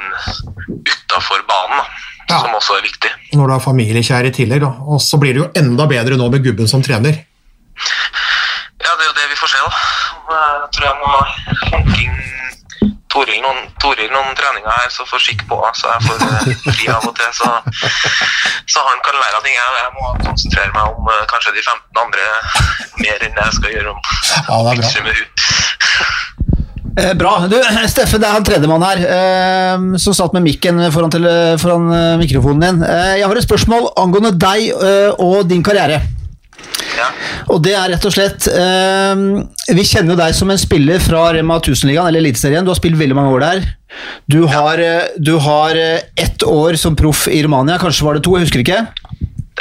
utafor 0.86 1.42
banen, 1.50 1.82
da, 1.82 1.86
Ja. 2.30 2.40
som 2.40 2.54
også 2.56 2.78
er 2.78 2.84
viktig. 2.86 3.10
Når 3.34 3.48
du 3.48 3.54
har 3.58 3.64
familiekjær 3.64 4.28
i 4.30 4.32
tillegg, 4.32 4.62
da. 4.64 4.70
Og 4.88 5.02
så 5.04 5.18
blir 5.20 5.34
det 5.34 5.42
jo 5.42 5.50
enda 5.58 5.88
bedre 5.90 6.16
nå 6.20 6.30
med 6.32 6.44
gubben 6.46 6.70
som 6.70 6.84
trener. 6.86 7.18
Ja, 8.82 8.92
det 8.98 9.06
er 9.06 9.10
jo 9.12 9.18
det 9.20 9.28
vi 9.32 9.40
får 9.40 9.52
se, 9.54 9.60
da. 9.66 9.72
Jeg 10.36 10.70
tror 10.76 10.88
jeg 10.90 10.98
må 11.02 11.12
hanking 11.72 12.14
Toril 13.12 13.42
noen, 13.44 13.66
Toril 13.84 14.08
noen 14.14 14.36
treninger 14.40 14.72
her, 14.72 14.88
så 14.94 15.04
får 15.10 15.20
skikk 15.26 15.44
på, 15.50 15.58
så 15.76 15.92
jeg 15.92 16.06
får 16.08 16.22
eh, 16.28 16.62
fri 16.70 16.88
av 16.94 17.04
og 17.10 17.14
til. 17.18 17.34
Så, 17.36 17.50
så 18.72 18.84
han 18.88 19.02
kan 19.04 19.20
lære 19.20 19.40
av 19.40 19.44
ting. 19.46 19.58
Jeg, 19.58 19.82
jeg 19.82 19.92
må 19.98 20.14
konsentrere 20.24 20.72
meg 20.78 20.96
om 20.96 21.12
eh, 21.12 21.26
kanskje 21.32 21.54
de 21.58 21.64
15 21.66 22.02
andre 22.06 22.30
mer 23.04 23.28
enn 23.28 23.42
jeg 23.44 23.58
skal 23.60 23.76
gjøre 23.76 23.94
om 23.94 24.00
Ja, 24.48 24.62
det 24.70 24.72
er 24.72 24.80
bra. 24.80 25.20
Eh, 26.92 27.12
bra. 27.20 27.36
Du, 27.52 27.58
Steffen, 27.92 28.24
det 28.24 28.30
er 28.30 28.38
han 28.38 28.48
tredjemann 28.48 28.88
her 28.88 29.04
eh, 29.18 29.86
som 30.02 30.16
satt 30.16 30.34
med 30.36 30.48
mikken 30.48 30.80
foran, 30.96 31.12
til, 31.12 31.28
foran 31.62 31.92
eh, 31.96 32.16
mikrofonen 32.24 32.64
din. 32.64 32.82
Eh, 32.88 33.14
jeg 33.20 33.28
har 33.28 33.44
et 33.44 33.48
spørsmål 33.48 33.92
angående 34.00 34.34
deg 34.40 34.72
eh, 34.72 35.12
og 35.20 35.44
din 35.52 35.68
karriere. 35.68 36.00
Ja. 36.98 37.08
Og 37.54 37.62
det 37.66 37.74
er 37.78 37.92
rett 37.94 38.06
og 38.08 38.14
slett 38.14 38.48
eh, 38.52 39.22
Vi 39.78 39.86
kjenner 39.88 40.18
deg 40.20 40.36
som 40.38 40.52
en 40.52 40.60
spiller 40.60 41.02
fra 41.04 41.28
Rema 41.36 41.60
1000-ligaen, 41.60 42.10
eller 42.10 42.24
Eliteserien. 42.24 42.66
Du 42.66 42.74
har 42.74 42.80
spilt 42.80 43.00
veldig 43.00 43.18
mange 43.18 43.36
år 43.36 43.46
der. 43.46 43.64
Du 44.32 44.42
har, 44.50 44.82
ja. 44.82 45.02
du 45.18 45.36
har 45.44 45.78
eh, 45.78 46.08
ett 46.20 46.44
år 46.48 46.80
som 46.80 46.98
proff 47.00 47.28
i 47.32 47.44
Romania, 47.44 47.80
kanskje 47.82 48.08
var 48.08 48.18
det 48.18 48.26
to, 48.28 48.38
jeg 48.38 48.48
husker 48.48 48.64
ikke. 48.64 48.82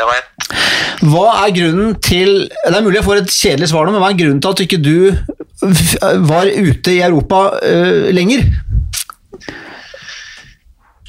Det 0.00 0.06
var 0.06 0.20
ett. 0.20 0.30
Hva 1.00 1.26
er 1.44 1.52
grunnen 1.54 1.94
til 2.02 2.46
Det 2.48 2.72
er 2.72 2.82
mulig 2.84 2.98
jeg 2.98 3.06
får 3.06 3.20
et 3.20 3.32
kjedelig 3.34 3.68
svar 3.70 3.86
nå, 3.86 3.94
men 3.94 4.02
hva 4.02 4.10
er 4.12 4.18
grunnen 4.18 4.40
til 4.42 4.54
at 4.54 4.62
ikke 4.64 4.80
du 4.80 4.96
var 6.30 6.48
ute 6.48 6.94
i 6.94 7.02
Europa 7.04 7.42
eh, 7.66 8.10
lenger? 8.16 8.46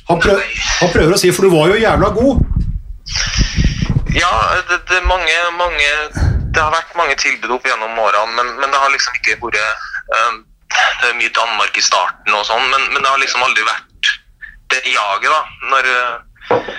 Han, 0.10 0.20
prøver, 0.20 0.44
han 0.82 0.92
prøver 0.92 1.16
å 1.16 1.20
si, 1.20 1.32
for 1.32 1.48
du 1.48 1.54
var 1.54 1.72
jo 1.72 1.80
jævla 1.80 2.10
god. 2.18 2.42
Ja, 4.12 4.32
det, 4.68 4.81
det, 4.92 4.98
er 5.00 5.08
mange, 5.08 5.36
mange, 5.58 5.92
det 6.52 6.62
har 6.62 6.74
vært 6.74 6.96
mange 7.00 7.16
tilbud 7.20 7.54
opp 7.56 7.68
gjennom 7.68 8.00
årene, 8.04 8.36
men, 8.36 8.50
men 8.60 8.74
det 8.74 8.82
har 8.82 8.92
liksom 8.92 9.16
ikke 9.20 9.38
vært 9.46 9.60
eh, 9.62 10.34
Det 11.02 11.10
er 11.10 11.18
mye 11.20 11.34
Danmark 11.36 11.78
i 11.80 11.84
starten 11.86 12.36
og 12.36 12.44
sånn, 12.48 12.68
men, 12.74 12.90
men 12.92 13.00
det 13.00 13.10
har 13.10 13.22
liksom 13.22 13.44
aldri 13.46 13.64
vært 13.68 14.12
det 14.72 14.82
jaget, 14.88 15.32
da. 15.32 15.42
Når 15.72 15.90
eh, 15.94 16.70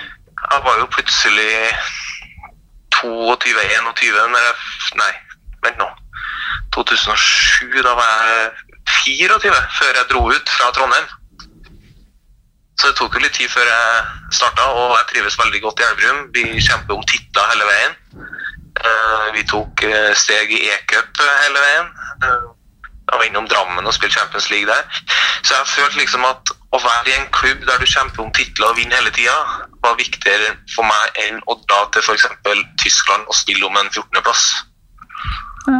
Jeg 0.43 0.61
var 0.67 0.79
jo 0.81 0.87
plutselig 0.93 1.51
22-21 2.99 4.31
når 4.33 4.45
jeg 4.45 4.55
Nei, 5.01 5.11
vent 5.65 5.81
nå. 5.81 5.89
2007, 6.75 7.81
da 7.85 7.93
var 7.97 8.13
jeg 8.29 8.51
24 9.03 9.51
før 9.77 9.97
jeg 9.97 10.09
dro 10.09 10.23
ut 10.29 10.53
fra 10.57 10.69
Trondheim. 10.75 11.09
Så 12.83 12.89
det 12.91 12.97
tok 12.99 13.13
jo 13.15 13.21
litt 13.23 13.37
tid 13.37 13.47
før 13.47 13.63
jeg 13.63 13.99
starta, 14.35 14.63
og 14.75 14.89
jeg 14.97 15.05
trives 15.13 15.37
veldig 15.39 15.59
godt 15.63 15.79
i 15.79 15.85
Elverum. 15.85 16.17
Vi 16.35 16.41
kjemper 16.65 16.97
om 16.97 17.05
titler 17.07 17.45
hele 17.53 17.67
veien. 17.69 17.93
Eh, 18.83 19.27
Vi 19.37 19.43
tok 19.47 19.83
eh, 19.87 20.09
steg 20.19 20.51
i 20.51 20.59
e-cup 20.67 21.21
eh, 21.23 21.37
hele 21.45 21.61
veien. 21.63 21.87
Jeg 22.25 23.21
var 23.21 23.23
innom 23.29 23.47
Drammen 23.47 23.87
og 23.87 23.95
spilte 23.95 24.17
Champions 24.17 24.49
League 24.51 24.67
der. 24.67 24.83
Så 25.47 25.55
jeg 25.55 25.71
følte 25.77 26.01
liksom 26.01 26.27
at 26.27 26.51
å 26.75 26.81
være 26.83 27.07
i 27.07 27.15
en 27.21 27.31
klubb 27.31 27.63
der 27.69 27.79
du 27.79 27.87
kjemper 27.87 28.25
om 28.25 28.35
titler 28.35 28.73
og 28.73 28.75
vinner 28.81 28.99
hele 28.99 29.15
tida, 29.15 29.37
var 29.87 29.95
viktigere 30.03 30.51
for 30.75 30.83
meg 30.83 31.23
enn 31.23 31.39
å 31.47 31.55
dra 31.63 31.85
til 31.95 32.03
f.eks. 32.03 32.27
Tyskland 32.83 33.31
og 33.31 33.39
spille 33.39 33.63
om 33.63 33.79
en 33.79 33.93
14.-plass. 33.95 34.43
Ja, 35.71 35.79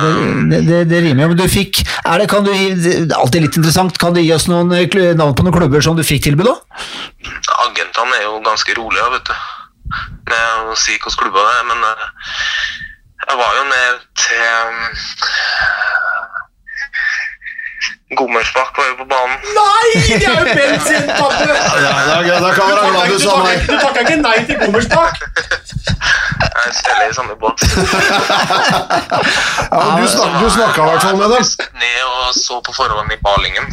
det, 0.00 0.10
det, 0.50 0.60
det, 0.68 0.78
det 0.90 1.00
rimer 1.04 1.26
jo, 1.26 1.30
men 1.32 1.38
du 1.38 1.44
fikk 1.50 1.82
er 1.84 2.20
det, 2.20 2.28
kan 2.30 2.44
du, 2.46 2.52
det 2.52 2.94
er 3.04 3.18
alltid 3.18 3.46
litt 3.46 3.58
interessant, 3.58 3.98
kan 4.00 4.14
du 4.14 4.20
gi 4.22 4.32
oss 4.34 4.48
noen 4.50 4.72
eh, 4.76 5.12
navn 5.18 5.34
på 5.36 5.46
noen 5.46 5.56
klubber 5.56 5.84
som 5.84 5.98
du 5.98 6.04
fikk 6.06 6.26
tilbud 6.28 6.48
da? 6.50 6.56
Agentene 7.66 8.20
er 8.20 8.26
jo 8.28 8.40
ganske 8.44 8.76
rolige, 8.78 9.10
vet 9.16 9.30
du. 9.30 9.34
Med 10.30 10.72
å 10.72 10.76
si 10.78 10.94
hvilke 10.96 11.12
klubber 11.20 11.44
det 11.44 11.54
er, 11.58 11.64
men 11.70 11.88
eh, 11.90 12.06
jeg 13.24 13.40
var 13.40 13.56
jo 13.56 13.64
ned 13.70 14.00
til 14.20 14.42
um, 14.52 14.78
Gommersbakk 18.18 18.76
var 18.78 18.86
jo 18.90 18.96
på 19.00 19.06
banen. 19.10 19.38
Nei, 19.56 19.88
det 20.06 20.28
er 20.28 20.36
jo 20.38 20.46
bensin, 20.54 21.06
pappa! 21.08 21.44
Ja, 21.80 21.94
da, 22.04 22.36
da 22.44 22.50
kan 22.54 22.68
være 22.68 22.90
glad 22.92 23.08
du 23.10 23.18
sa 23.22 23.38
nei. 23.42 23.56
Du 23.64 23.74
takka 23.80 24.04
ikke 24.04 24.18
nei 24.20 24.36
til 24.44 24.60
Gommersbakk. 24.60 25.14
Jeg 26.54 26.74
spiller 26.80 27.06
i 27.10 27.14
samme 27.14 27.34
båt. 27.42 27.58
Ja, 29.74 29.98
du, 30.00 30.06
snak, 30.08 30.30
du 30.42 30.50
snakka 30.50 30.82
i 30.82 30.86
hvert 30.90 31.02
fall 31.02 31.16
med 31.18 31.32
dem. 31.34 31.42
Ned 31.82 32.02
og 32.06 32.34
så 32.36 32.60
på 32.66 32.72
forholdene 32.76 33.16
i 33.16 33.20
Balingen. 33.26 33.66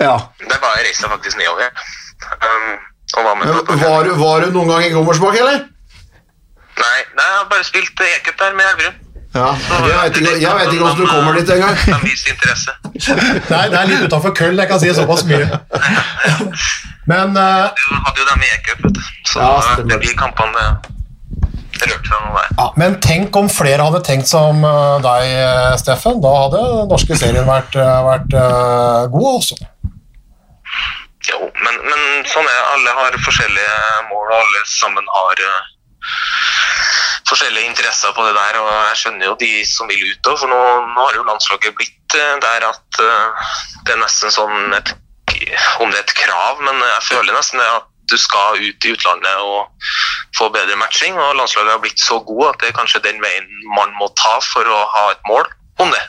Ja. 0.00 0.14
Der 0.50 0.58
var 0.62 0.70
jeg 0.78 0.86
reiste 0.88 1.10
faktisk 1.12 1.36
nedover. 1.40 1.68
Um, 2.46 2.72
og 3.16 3.24
var 3.26 3.34
med 3.38 3.44
Men 3.46 3.80
Var, 3.84 4.04
du- 4.08 4.16
var 4.24 4.40
du 4.40 4.50
noen 4.56 4.68
gang 4.72 4.84
i 4.86 4.92
Gommersbakk, 4.94 5.36
eller? 5.42 5.58
Nei, 6.82 6.98
nei, 7.18 7.26
jeg 7.28 7.36
har 7.38 7.48
bare 7.52 7.64
spilt 7.68 8.00
e-cup 8.08 8.38
der 8.40 8.54
med 8.58 8.64
Elverum. 8.72 8.96
Ja, 9.34 9.50
jeg 9.88 9.98
vet 10.04 10.16
ikke, 10.20 10.32
jeg 10.44 10.54
vet 10.56 10.72
ikke 10.72 10.84
hvordan 10.84 11.00
du 11.00 11.06
kommer 11.06 11.32
dit 11.38 11.50
engang. 11.50 11.76
Nei, 13.52 13.62
det 13.72 13.78
er 13.82 13.86
litt 13.92 14.02
utafor 14.08 14.34
køll, 14.36 14.56
jeg 14.60 14.68
kan 14.72 14.80
si 14.80 14.94
såpass 14.96 15.24
mye. 15.28 15.46
Men 17.12 17.36
uh, 17.36 17.68
Du 17.76 17.94
hadde 18.06 18.18
jo 18.20 18.26
dem 18.32 18.42
i 18.44 18.50
e-cup, 18.56 18.82
vet 18.88 18.98
du. 18.98 19.04
Så 19.28 19.40
Ja, 19.40 19.76
det 19.92 20.00
blir 20.04 20.16
kampene 20.16 20.52
det 20.58 20.98
rørte 21.90 22.08
seg 22.08 22.24
noe 22.24 22.38
der. 22.38 22.54
Ja, 22.58 22.66
men 22.80 22.96
tenk 23.04 23.36
om 23.38 23.50
flere 23.52 23.86
hadde 23.86 24.02
tenkt 24.06 24.30
som 24.30 24.62
eh, 24.66 24.96
deg, 25.04 25.34
eh, 25.42 25.74
Steffen. 25.80 26.20
Da 26.24 26.32
hadde 26.44 26.62
den 26.62 26.90
norske 26.92 27.18
serien 27.18 27.48
vært, 27.48 27.76
eh, 27.78 27.98
vært 28.06 28.36
eh, 28.38 29.02
god, 29.12 29.28
altså. 29.34 29.58
Jo, 31.28 31.38
men, 31.62 31.76
men 31.86 32.00
sånn 32.30 32.48
er 32.48 32.56
det. 32.56 32.64
Alle 32.72 32.96
har 32.98 33.20
forskjellige 33.26 33.76
mål, 34.10 34.24
og 34.26 34.38
alle 34.40 34.64
sammen 34.66 35.06
har 35.16 35.42
uh, 35.46 35.68
forskjellige 37.30 37.68
interesser 37.68 38.14
på 38.16 38.24
det 38.26 38.32
der. 38.34 38.58
Og 38.58 38.70
jeg 38.72 38.98
skjønner 39.04 39.28
jo 39.28 39.36
de 39.44 39.52
som 39.68 39.90
vil 39.92 40.02
ut 40.08 40.32
òg, 40.32 40.40
for 40.40 40.50
nå, 40.50 40.58
nå 40.96 41.06
har 41.06 41.20
jo 41.20 41.28
landslaget 41.28 41.78
blitt 41.78 42.18
uh, 42.18 42.34
der 42.42 42.66
at 42.72 42.98
det 42.98 43.94
er 43.94 44.02
nesten 44.02 44.34
sånn 44.34 44.74
et 44.78 44.96
Om 45.80 45.90
det 45.90 45.96
er 45.96 46.02
et 46.02 46.12
krav, 46.14 46.58
men 46.60 46.76
jeg 46.82 47.06
føler 47.06 47.34
nesten 47.34 47.62
det 47.62 47.70
at 47.70 47.86
du 48.12 48.18
skal 48.20 48.60
ut 48.60 48.86
i 48.86 48.92
utlandet 48.94 49.42
og 49.42 49.88
få 50.38 50.48
bedre 50.54 50.76
matching. 50.80 51.16
Og 51.18 51.36
landslaget 51.38 51.72
har 51.74 51.82
blitt 51.82 52.00
så 52.00 52.20
god 52.28 52.52
at 52.52 52.60
det 52.62 52.70
er 52.70 52.78
kanskje 52.78 53.04
den 53.06 53.20
veien 53.24 53.48
man 53.76 53.94
må 53.98 54.10
ta 54.20 54.38
for 54.52 54.68
å 54.68 54.84
ha 54.96 55.08
et 55.14 55.28
mål 55.28 55.48
om 55.82 55.92
det. 55.92 56.04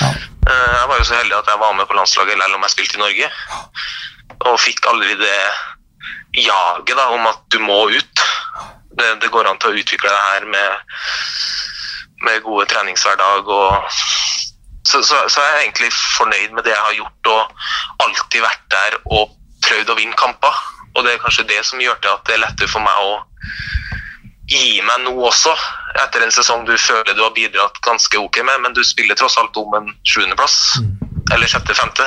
Ja. 0.00 0.12
Jeg 0.46 0.88
var 0.88 1.00
jo 1.00 1.06
så 1.08 1.16
heldig 1.18 1.34
at 1.40 1.48
jeg 1.50 1.58
var 1.58 1.72
med 1.74 1.88
på 1.90 1.96
landslaget 1.98 2.38
selv 2.38 2.54
om 2.54 2.62
jeg 2.62 2.74
spilte 2.76 2.98
i 2.98 3.02
Norge 3.02 3.30
og 4.46 4.60
fikk 4.62 4.86
aldri 4.86 5.16
det 5.18 5.40
jaget 6.36 6.94
da, 6.98 7.08
om 7.10 7.26
at 7.26 7.40
du 7.50 7.58
må 7.58 7.78
ut. 7.90 8.22
det, 8.98 9.08
det 9.20 9.30
går 9.32 9.48
an 9.48 9.58
til 9.58 9.72
å 9.72 9.80
utvikle 9.80 10.12
det 10.12 10.22
her 10.28 10.46
med, 10.52 10.94
med 12.28 12.44
gode 12.44 12.68
treningshverdag 12.70 13.48
og 13.48 13.90
så, 14.86 15.02
så, 15.02 15.18
så 15.28 15.42
er 15.42 15.50
jeg 15.50 15.64
egentlig 15.64 15.90
fornøyd 15.92 16.54
med 16.54 16.62
det 16.64 16.72
jeg 16.72 16.84
har 16.84 16.94
gjort 17.00 17.30
og 17.32 18.06
alltid 18.06 18.44
vært 18.44 18.64
der 18.70 18.98
og 19.18 19.34
prøvd 19.66 19.90
å 19.90 19.96
vinne 19.98 20.18
kamper. 20.20 20.60
Og 20.96 21.04
det 21.04 21.14
er 21.14 21.22
kanskje 21.22 21.46
det 21.48 21.60
som 21.68 21.80
gjør 21.80 21.98
til 22.00 22.14
at 22.14 22.28
det 22.28 22.36
er 22.36 22.44
lettere 22.44 22.70
for 22.72 22.84
meg 22.84 23.02
å 23.04 23.18
gi 24.50 24.80
meg 24.86 25.02
nå 25.02 25.12
også, 25.26 25.52
etter 26.04 26.22
en 26.22 26.32
sesong 26.34 26.64
du 26.68 26.76
føler 26.78 27.16
du 27.16 27.22
har 27.24 27.34
bidratt 27.34 27.80
ganske 27.84 28.18
ok 28.20 28.38
med, 28.46 28.62
men 28.62 28.76
du 28.76 28.82
spiller 28.86 29.18
tross 29.18 29.36
alt 29.40 29.56
om 29.58 29.74
en 29.74 29.90
sjuendeplass, 30.06 30.78
eller 31.34 31.50
sjette-femte. 31.50 32.06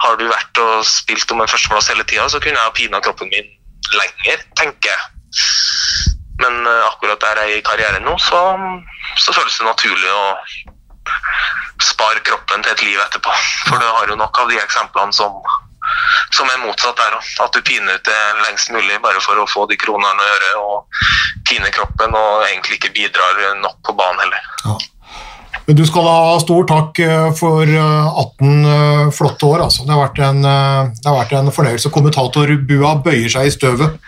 Har 0.00 0.16
du 0.16 0.24
vært 0.30 0.60
og 0.62 0.86
spilt 0.88 1.30
om 1.34 1.42
en 1.44 1.50
førsteplass 1.50 1.90
hele 1.92 2.06
tida, 2.08 2.24
så 2.32 2.40
kunne 2.40 2.56
jeg 2.56 2.70
ha 2.70 2.76
pina 2.76 3.02
kroppen 3.04 3.28
min 3.32 3.50
lenger, 3.92 4.44
tenker 4.56 4.94
jeg. 4.94 5.00
Men 6.40 6.64
eh, 6.64 6.86
akkurat 6.88 7.20
der 7.20 7.42
jeg 7.42 7.52
er 7.52 7.60
i 7.60 7.64
karrieren 7.66 8.06
nå, 8.06 8.16
så, 8.22 8.40
så 9.20 9.34
føles 9.36 9.58
det 9.60 9.68
naturlig 9.68 10.12
å 10.14 10.24
spare 11.84 12.22
kroppen 12.24 12.64
til 12.64 12.72
et 12.72 12.84
liv 12.86 13.00
etterpå. 13.02 13.34
For 13.68 13.76
du 13.76 13.84
har 13.84 14.08
jo 14.08 14.16
nok 14.16 14.40
av 14.40 14.48
de 14.52 14.56
eksemplene 14.60 15.12
som, 15.16 15.36
som 16.36 16.48
er 16.50 16.62
motsatt 16.64 16.98
der 17.00 17.18
òg. 17.18 17.32
At 17.44 17.56
du 17.56 17.62
piner 17.66 17.98
ut 17.98 18.06
det 18.06 18.20
lengst 18.46 18.72
mulig 18.74 19.00
bare 19.02 19.22
for 19.24 19.40
å 19.40 19.48
få 19.50 19.66
de 19.70 19.78
kronene 19.80 20.24
å 20.24 20.30
gjøre, 20.30 20.52
og 20.62 21.02
pine 21.48 21.72
kroppen 21.74 22.16
og 22.16 22.46
egentlig 22.48 22.80
ikke 22.80 22.94
bidrar 22.96 23.44
nok 23.62 23.80
på 23.86 23.96
banen 23.98 24.24
heller. 24.24 24.88
Men 25.66 25.76
du 25.78 25.84
skal 25.86 26.06
ha 26.06 26.38
stor 26.42 26.64
takk 26.66 26.98
eh, 27.04 27.28
for 27.38 27.62
eh, 27.62 28.20
18 28.22 28.64
eh, 28.74 29.10
flotte 29.14 29.46
år. 29.46 29.64
Altså. 29.68 29.84
Det, 29.84 29.94
har 29.94 30.02
vært 30.02 30.20
en, 30.26 30.40
eh, 30.42 30.92
det 30.96 31.06
har 31.06 31.18
vært 31.20 31.34
en 31.38 31.50
fornøyelse. 31.54 31.92
Kommentatorbua 31.94 32.96
bøyer 33.04 33.30
seg 33.30 33.46
i 33.46 33.52
støvet. 33.54 33.98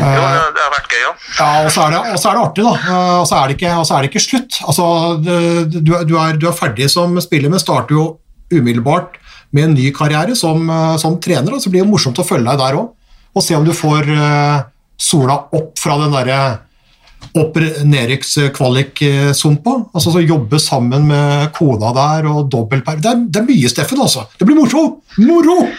Jo, 0.00 0.08
det, 0.08 0.60
har 0.60 0.72
vært 0.72 0.92
gøy 0.92 1.06
òg. 1.08 1.24
Ja, 1.38 1.48
og 1.64 1.70
så 1.72 1.86
er 1.86 1.94
det, 1.94 2.02
er 2.12 2.36
det 2.36 2.42
artig, 2.42 2.64
da. 2.66 2.74
Eh, 2.74 3.14
Og 3.20 3.26
så 3.28 3.38
er 3.38 3.54
er 3.54 4.02
det 4.02 4.10
ikke 4.10 4.24
slutt. 4.26 4.60
Altså, 4.66 4.84
du, 5.22 5.80
du, 5.80 6.16
er, 6.20 6.36
du 6.36 6.48
er 6.48 6.56
ferdig 6.56 6.90
som 6.90 7.16
spiller, 7.20 7.52
men 7.52 7.62
starter 7.62 7.96
jo 7.96 8.06
umiddelbart 8.52 9.16
med 9.52 9.64
en 9.68 9.74
ny 9.76 9.90
karriere 9.94 10.34
som, 10.36 10.68
eh, 10.70 10.96
som 11.02 11.18
trener. 11.20 11.52
Og 11.54 11.60
så 11.62 11.70
blir 11.70 11.82
det 11.84 11.90
morsomt 11.92 12.18
å 12.18 12.26
følge 12.26 12.48
deg 12.50 12.58
der 12.58 12.78
òg, 12.80 12.90
og 13.36 13.42
se 13.44 13.54
om 13.56 13.64
du 13.64 13.72
får 13.76 14.08
eh, 14.12 14.62
sola 14.98 15.38
opp 15.52 15.78
fra 15.80 15.96
den 16.02 16.12
derre 16.14 16.40
opp 17.38 17.54
nedrykkskvalik-sumpa. 17.86 19.72
Altså 19.94 20.12
så 20.12 20.20
jobbe 20.24 20.58
sammen 20.60 21.06
med 21.08 21.52
kona 21.56 21.92
der 21.96 22.26
og 22.30 22.48
dobbeltperm. 22.50 23.00
Det, 23.02 23.10
er- 23.12 23.26
det 23.30 23.40
er 23.42 23.46
mye, 23.48 23.68
Steffen, 23.70 24.00
altså. 24.02 24.26
Det 24.38 24.46
blir 24.48 24.56
moro! 24.58 25.02
Moro! 25.18 25.58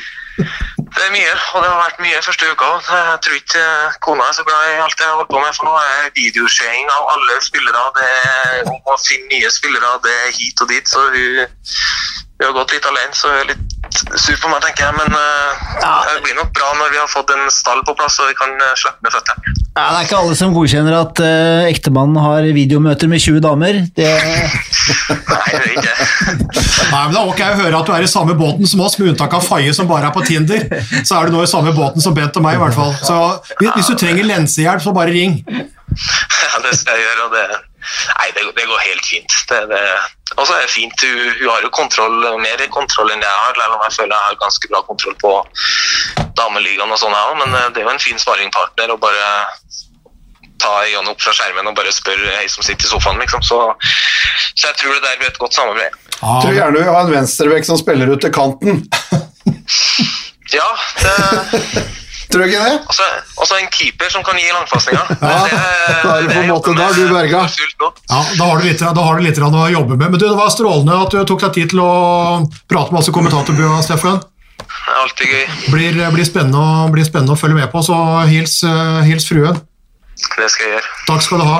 Det 0.93 1.01
er 1.05 1.11
mye, 1.13 1.33
og 1.53 1.61
det 1.61 1.69
har 1.69 1.77
vært 1.83 1.99
mye 2.01 2.19
første 2.25 2.47
uka. 2.53 2.67
Jeg 2.89 3.19
tror 3.21 3.35
ikke 3.37 3.63
kona 4.01 4.25
er 4.29 4.33
så 4.33 4.43
glad 4.45 4.61
i 4.71 4.79
alt 4.81 4.97
jeg 5.01 5.11
holdt 5.13 5.29
på 5.29 5.41
med, 5.41 5.53
for 5.57 5.67
nå 5.69 5.73
er 5.77 6.07
videoseing 6.17 6.89
av 6.89 7.03
alle 7.13 7.35
spillere. 7.45 7.83
Det 7.93 8.07
er 8.09 8.71
å 8.73 8.95
finne 9.01 9.29
nye 9.29 9.51
spillere, 9.53 9.91
det 10.05 10.13
er 10.23 10.33
hit 10.37 10.57
og 10.65 10.71
dit, 10.73 10.89
så 10.89 11.03
hun, 11.13 11.37
hun 12.43 12.51
har 12.51 12.59
gått 12.59 12.73
litt 12.75 12.87
alene, 12.89 13.15
så 13.15 13.31
jeg 13.31 13.43
er 13.43 13.51
litt 13.53 13.69
sur 14.19 14.35
på 14.41 14.49
meg, 14.51 14.63
tenker 14.65 14.87
jeg. 14.87 14.95
Men 14.97 15.15
eh, 15.15 16.07
det 16.09 16.23
blir 16.25 16.35
nok 16.35 16.51
bra 16.55 16.71
når 16.79 16.91
vi 16.91 16.99
har 16.99 17.11
fått 17.11 17.31
en 17.31 17.45
stall 17.53 17.83
på 17.87 17.95
plass, 17.97 18.19
og 18.19 18.31
vi 18.31 18.35
kan 18.37 18.51
uh, 18.59 18.73
slippe 18.79 19.05
ned 19.05 19.15
føttene. 19.15 19.53
Ja, 19.73 19.85
det 19.87 19.99
er 20.01 20.07
ikke 20.07 20.19
alle 20.19 20.35
som 20.37 20.53
godkjenner 20.53 20.97
at 20.99 21.21
uh, 21.23 21.63
ektemannen 21.69 22.19
har 22.21 22.47
videomøter 22.55 23.09
med 23.11 23.23
20 23.23 23.39
damer. 23.45 23.79
Det, 23.95 24.09
Nei, 25.31 25.47
det 25.47 25.61
er 25.61 25.69
ikke 25.71 25.85
det. 25.87 26.09
Nei, 26.91 26.99
men 26.99 27.15
Det 27.15 27.21
er 27.21 27.31
ok 27.31 27.43
å 27.47 27.59
høre 27.63 27.79
at 27.79 27.89
du 27.89 27.93
er 27.95 28.05
i 28.05 28.11
samme 28.11 28.37
båten 28.37 28.69
som 28.69 28.83
oss, 28.85 28.99
med 28.99 29.13
unntak 29.13 29.37
av 29.39 29.47
Faye 29.47 29.73
som 29.75 29.89
bare 29.89 30.11
er 30.11 30.15
på 30.15 30.25
Tinder. 30.27 30.67
Så 31.01 31.17
er 31.17 31.29
du 31.29 31.37
nå 31.37 31.45
i 31.45 31.51
samme 31.51 31.73
båten 31.77 32.03
som 32.03 32.15
Bent 32.17 32.35
og 32.39 32.45
meg, 32.45 32.59
i 32.59 32.63
hvert 32.65 32.77
fall. 32.77 32.91
Så 33.01 33.19
hvis 33.61 33.71
hvis 33.77 33.89
du 33.89 33.97
trenger 33.99 34.27
lensehjelp, 34.27 34.83
så 34.83 34.95
bare 34.95 35.15
ring. 35.15 35.39
Ja, 36.43 36.57
det 36.61 36.71
skal 36.77 36.97
jeg 36.97 37.05
gjøre, 37.05 37.25
og 37.27 37.33
det 37.35 37.43
Nei, 37.83 38.29
det, 38.33 38.43
det 38.57 38.65
går 38.69 38.83
helt 38.87 39.05
fint. 39.05 39.35
Det, 39.49 39.59
det, 39.69 39.81
og 40.37 40.47
så 40.47 40.55
er 40.55 40.65
det 40.65 40.73
fint, 40.73 41.05
hun, 41.05 41.31
hun 41.39 41.49
har 41.51 41.65
jo 41.65 41.71
kontroll, 41.75 42.27
mer 42.41 42.65
kontroll 42.73 43.13
enn 43.13 43.23
jeg 43.23 43.39
har, 43.43 43.57
selv 43.59 43.77
om 43.77 43.85
jeg 43.85 43.97
føler 43.97 44.15
jeg 44.15 44.27
har 44.27 44.41
ganske 44.41 44.71
bra 44.71 44.81
kontroll 44.87 45.15
på 45.21 45.33
dameligaen 46.39 46.91
og 46.91 46.99
sånn, 46.99 47.15
jeg 47.15 47.31
òg, 47.31 47.39
men 47.43 47.57
eh, 47.59 47.69
det 47.73 47.83
er 47.83 47.87
jo 47.87 47.93
en 47.93 48.03
fin 48.03 48.21
sparringpartner 48.21 48.93
å 48.93 48.99
bare 49.01 49.31
ta 50.63 50.73
øynene 50.85 51.11
opp 51.11 51.21
fra 51.21 51.33
skjermen 51.35 51.67
og 51.69 51.75
bare 51.77 51.91
spørre 51.93 52.37
ei 52.39 52.47
som 52.51 52.63
sitter 52.65 52.87
i 52.87 52.91
sofaen, 52.91 53.19
liksom. 53.19 53.43
Så, 53.43 53.59
så 54.55 54.69
jeg 54.69 54.79
tror 54.79 54.95
det 54.95 55.03
der 55.03 55.17
blir 55.19 55.31
et 55.31 55.41
godt 55.41 55.57
samarbeid. 55.57 55.97
Tror 56.21 56.55
gjerne 56.55 56.79
vi 56.79 56.87
har 56.87 57.01
en 57.01 57.11
venstrebekk 57.11 57.67
som 57.67 57.79
spiller 57.81 58.13
ut 58.13 58.23
til 58.23 58.31
kanten. 58.33 58.85
Ja, 60.53 60.69
det 61.01 61.91
Tror 62.33 62.41
du 62.41 62.49
ikke 62.49 62.63
det? 62.65 62.77
også, 62.89 63.05
også 63.45 63.57
en 63.61 63.67
keeper 63.69 64.09
som 64.09 64.23
kan 64.25 64.39
gi 64.41 64.47
langpasninger. 64.49 65.11
Ja, 65.21 65.41
da 66.03 66.15
er 66.17 66.23
det 66.25 66.33
på 66.33 66.41
en 66.41 66.49
måte- 66.49 66.73
da 66.77 66.87
er 66.89 66.97
du 66.97 67.13
berga. 67.13 67.43
Ja, 67.45 68.21
Da 68.39 68.47
har 68.49 68.57
du 68.57 68.65
litt, 68.65 68.81
da 68.81 69.03
har 69.05 69.19
du 69.19 69.23
litt 69.27 69.37
å 69.37 69.63
jobbe 69.69 69.97
med. 69.97 70.09
Men 70.09 70.17
du, 70.19 70.25
Det 70.27 70.35
var 70.37 70.49
strålende 70.49 70.97
at 71.05 71.13
du 71.13 71.21
tok 71.29 71.45
deg 71.45 71.53
tid 71.59 71.69
til 71.75 71.83
å 71.85 71.91
prate 72.67 72.91
med 72.91 73.03
oss 73.03 73.11
i 73.11 73.15
kommentatorbua, 73.15 73.81
Steffen. 73.85 74.17
Det 74.57 74.91
er 74.91 74.99
alltid 75.03 75.27
gøy. 75.29 75.45
Blir, 75.71 76.01
blir, 76.17 76.25
spennende, 76.27 76.65
blir 76.91 77.05
spennende 77.07 77.37
å 77.37 77.39
følge 77.39 77.61
med 77.61 77.71
på, 77.71 77.85
så 77.85 77.95
hils, 78.27 78.59
eh, 78.67 79.01
hils 79.07 79.29
fruen. 79.29 79.61
Det 80.37 80.49
skal 80.49 80.65
jeg 80.65 80.75
gjøre. 80.77 80.91
Takk 81.07 81.21
skal 81.29 81.43
du 81.43 81.49
ha. 81.49 81.57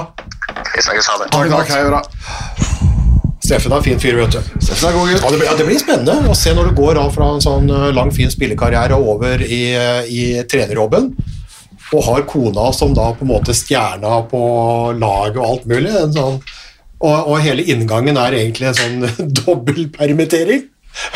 Vi 0.74 0.82
snakkes. 0.82 1.08
Ha 1.14 1.18
det. 1.22 1.32
Takk, 1.32 1.50
takk, 1.54 1.74
hei, 1.78 1.84
bra. 1.90 2.72
Steffen 3.44 3.74
er 3.74 3.82
en 3.82 3.84
fin 3.84 4.00
fyr, 4.00 4.16
vet 4.22 4.38
du. 4.38 4.52
Steffen 4.64 4.88
er 4.88 4.96
god 4.96 5.10
gutt. 5.12 5.20
Ja, 5.20 5.30
det, 5.34 5.40
blir, 5.42 5.48
ja, 5.50 5.56
det 5.60 5.68
blir 5.68 5.80
spennende 5.82 6.32
å 6.32 6.36
se 6.38 6.54
når 6.56 6.70
du 6.70 6.78
går 6.78 7.00
av 7.02 7.10
fra 7.12 7.28
en 7.34 7.44
sånn 7.44 7.68
eh, 7.68 7.90
lang, 7.96 8.12
fin 8.16 8.32
spillekarriere 8.32 8.96
over 8.96 9.44
i, 9.44 9.64
eh, 9.76 10.08
i 10.08 10.24
trenerjobben, 10.48 11.10
og 11.94 12.06
har 12.08 12.24
kona 12.30 12.70
som 12.74 12.96
da 12.96 13.10
på 13.14 13.26
en 13.26 13.34
måte 13.34 13.56
stjerna 13.58 14.22
på 14.32 14.44
laget 14.96 15.42
og 15.42 15.50
alt 15.50 15.68
mulig. 15.70 15.92
En 15.92 16.16
sånn, 16.16 16.40
og, 17.04 17.18
og 17.18 17.42
hele 17.44 17.66
inngangen 17.68 18.18
er 18.22 18.40
egentlig 18.40 18.72
en 18.72 18.80
sånn 18.80 19.28
dobbeltpermittering. 19.44 20.70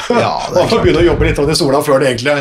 Ja, 0.10 0.32
og 0.50 0.72
begynne 0.82 1.04
å 1.04 1.06
jobbe 1.06 1.28
litt 1.28 1.38
i 1.38 1.56
sola 1.58 1.82
før 1.86 2.02
du 2.02 2.08
egentlig, 2.08 2.34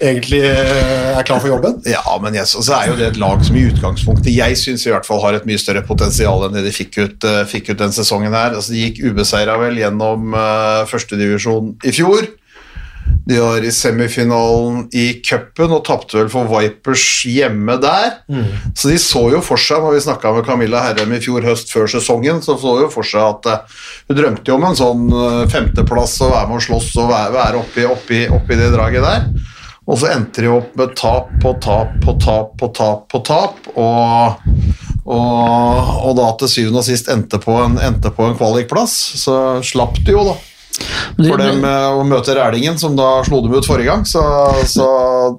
egentlig 0.00 0.40
eh, 0.48 1.10
er 1.12 1.26
klar 1.28 1.42
for 1.42 1.52
jobben. 1.52 1.76
Ja, 1.88 2.02
men 2.22 2.38
yes, 2.38 2.54
så 2.56 2.76
er 2.78 2.90
jo 2.90 2.96
det 2.98 3.10
et 3.10 3.20
lag 3.20 3.42
som 3.44 3.58
i 3.58 3.66
utgangspunktet 3.68 4.32
jeg 4.32 4.56
syns 4.58 4.86
i 4.86 4.92
hvert 4.94 5.08
fall 5.08 5.20
har 5.24 5.36
et 5.36 5.48
mye 5.48 5.60
større 5.60 5.84
potensial 5.86 6.46
enn 6.46 6.56
det 6.56 6.64
de 6.64 6.74
fikk 6.74 6.96
ut, 7.02 7.28
eh, 7.28 7.42
fikk 7.50 7.72
ut 7.72 7.82
den 7.82 7.94
sesongen 7.96 8.36
her. 8.36 8.56
Altså, 8.56 8.72
de 8.72 8.86
gikk 8.86 9.02
ubeseira 9.10 9.58
vel 9.60 9.80
gjennom 9.80 10.32
uh, 10.36 10.86
førstedivisjon 10.90 11.74
i 11.84 11.94
fjor. 11.94 12.28
De 13.30 13.36
var 13.38 13.62
i 13.62 13.70
semifinalen 13.70 14.86
i 14.96 15.20
cupen 15.22 15.70
og 15.76 15.84
tapte 15.86 16.16
vel 16.18 16.30
for 16.32 16.48
Vipers 16.50 17.04
hjemme 17.28 17.76
der. 17.82 18.16
Så 18.74 18.90
de 18.90 18.96
så 18.98 19.22
jo 19.34 19.42
for 19.44 19.60
seg, 19.60 19.84
når 19.84 19.94
vi 19.94 20.02
snakka 20.06 20.32
med 20.34 20.48
Camilla 20.48 20.82
Herrem 20.86 21.12
i 21.14 21.20
fjor 21.22 21.44
høst 21.46 21.70
før 21.70 21.86
sesongen, 21.90 22.40
så 22.42 22.56
så 22.58 22.74
jo 22.82 22.88
for 22.90 23.06
seg 23.06 23.22
at 23.22 23.46
eh, 23.52 23.78
hun 24.08 24.18
drømte 24.18 24.50
jo 24.50 24.56
om 24.58 24.66
en 24.66 24.78
sånn 24.78 25.06
eh, 25.12 25.46
femteplass 25.52 26.18
og 26.24 26.34
være 26.34 26.50
med 26.50 26.58
og 26.58 26.66
slåss 26.66 26.90
og 27.04 27.10
være, 27.12 27.32
være 27.36 27.62
oppi, 27.62 27.86
oppi, 27.86 28.20
oppi 28.34 28.58
det 28.58 28.72
draget 28.74 29.06
der. 29.06 29.30
Og 29.90 29.98
så 29.98 30.10
endte 30.14 30.44
de 30.44 30.50
opp 30.52 30.74
med 30.78 30.92
tap 30.98 31.30
på 31.42 31.54
tap 31.62 31.96
på 32.04 32.14
tap 32.22 32.52
på 32.60 32.68
tap 32.76 33.06
på 33.10 33.20
tap, 33.26 33.56
og, 33.74 34.44
og, 35.06 35.96
og 36.06 36.12
da 36.18 36.28
til 36.40 36.52
syvende 36.52 36.82
og 36.82 36.86
sist 36.86 37.10
endte 37.10 37.40
på 37.42 37.56
en, 37.58 37.78
endte 37.82 38.12
på 38.14 38.28
en 38.28 38.36
kvalikplass. 38.38 38.94
Så 39.22 39.34
slapp 39.66 39.98
de 40.06 40.14
jo, 40.14 40.22
da. 40.32 40.36
For 41.20 41.40
dem 41.40 41.64
eh, 41.66 41.86
å 41.92 42.04
møte 42.06 42.34
Rælingen, 42.36 42.78
som 42.80 42.94
da 42.98 43.20
slo 43.26 43.42
dem 43.44 43.56
ut 43.56 43.66
forrige 43.66 43.90
gang. 43.90 44.04
Så, 44.08 44.22
så 44.70 44.86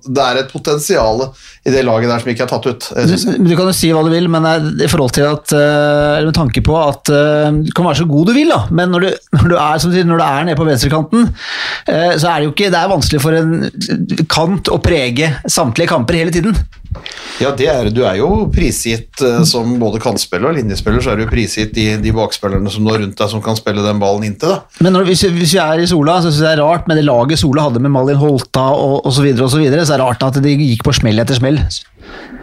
det 0.05 0.25
er 0.25 0.41
et 0.41 0.51
potensial 0.53 1.23
i 1.65 1.73
det 1.73 1.83
laget 1.85 2.09
der 2.11 2.21
som 2.21 2.31
ikke 2.33 2.45
er 2.45 2.51
tatt 2.51 2.67
ut. 2.67 2.87
Du, 2.91 3.15
du 3.47 3.53
kan 3.57 3.69
jo 3.69 3.75
si 3.75 3.91
hva 3.93 4.03
du 4.05 4.11
vil, 4.13 4.29
men 4.31 4.47
i 4.81 4.89
forhold 4.91 5.15
til 5.17 5.27
at 5.29 5.55
eh, 5.57 6.17
eller 6.19 6.31
med 6.31 6.37
tanke 6.37 6.63
på 6.65 6.77
at 6.77 7.13
eh, 7.13 7.49
du 7.61 7.71
kan 7.77 7.87
være 7.87 8.01
så 8.01 8.09
god 8.09 8.31
du 8.31 8.35
vil, 8.37 8.51
da, 8.53 8.61
men 8.73 8.93
når 8.93 9.05
du, 9.05 9.09
når 9.39 9.47
du, 9.47 9.55
er, 9.57 9.81
som 9.81 9.95
når 9.95 10.21
du 10.21 10.25
er 10.27 10.49
nede 10.49 10.59
på 10.59 10.67
venstrekanten, 10.67 11.31
så 11.81 12.29
er 12.29 12.39
det 12.39 12.45
jo 12.45 12.51
ikke 12.53 12.69
Det 12.71 12.77
er 12.77 12.89
vanskelig 12.91 13.21
for 13.23 13.35
en 13.35 14.25
kant 14.29 14.69
å 14.71 14.77
prege 14.83 15.31
samtlige 15.49 15.89
kamper 15.91 16.19
hele 16.19 16.33
tiden. 16.33 16.55
Ja, 17.41 17.51
det 17.57 17.67
er, 17.71 17.87
du 17.89 18.03
er 18.05 18.17
jo 18.19 18.27
prisgitt 18.53 19.21
eh, 19.25 19.41
som 19.47 19.71
både 19.81 20.01
kantspiller 20.03 20.51
og 20.51 20.57
linjespiller, 20.59 21.01
så 21.01 21.13
er 21.13 21.21
du 21.21 21.29
prisgitt 21.31 21.73
de, 21.73 21.87
de 22.03 22.13
bakspillerne 22.15 22.69
som 22.73 22.85
du 22.85 22.91
har 22.91 23.01
rundt 23.01 23.17
deg 23.17 23.31
som 23.31 23.41
kan 23.43 23.57
spille 23.57 23.85
den 23.85 24.01
ballen 24.01 24.27
inntil. 24.27 24.57
da. 24.57 24.83
Men 24.85 24.97
når, 24.97 25.07
hvis, 25.09 25.23
hvis 25.31 25.55
vi 25.55 25.61
er 25.63 25.81
i 25.81 25.87
Sola, 25.89 26.19
så 26.19 26.29
synes 26.29 26.43
jeg 26.43 26.59
det 26.59 26.59
er 26.59 26.67
rart 26.67 26.91
med 26.91 26.99
det 26.99 27.07
laget 27.07 27.41
Sola 27.41 27.69
hadde 27.69 27.81
med 27.81 27.93
Malin 27.93 28.19
Holta 28.21 28.67
og 28.75 29.07
osv., 29.07 29.21
så, 29.21 29.25
videre, 29.25 29.47
og 29.47 29.53
så, 29.53 29.61
videre, 29.63 29.87
så 29.87 29.95
er 29.95 30.03
det 30.03 30.09
rart 30.09 30.27
at 30.27 30.43
de 30.43 30.53
gikk 30.53 30.85
på 30.85 30.93
smell 30.97 31.23
etter 31.23 31.39
smell. 31.39 31.61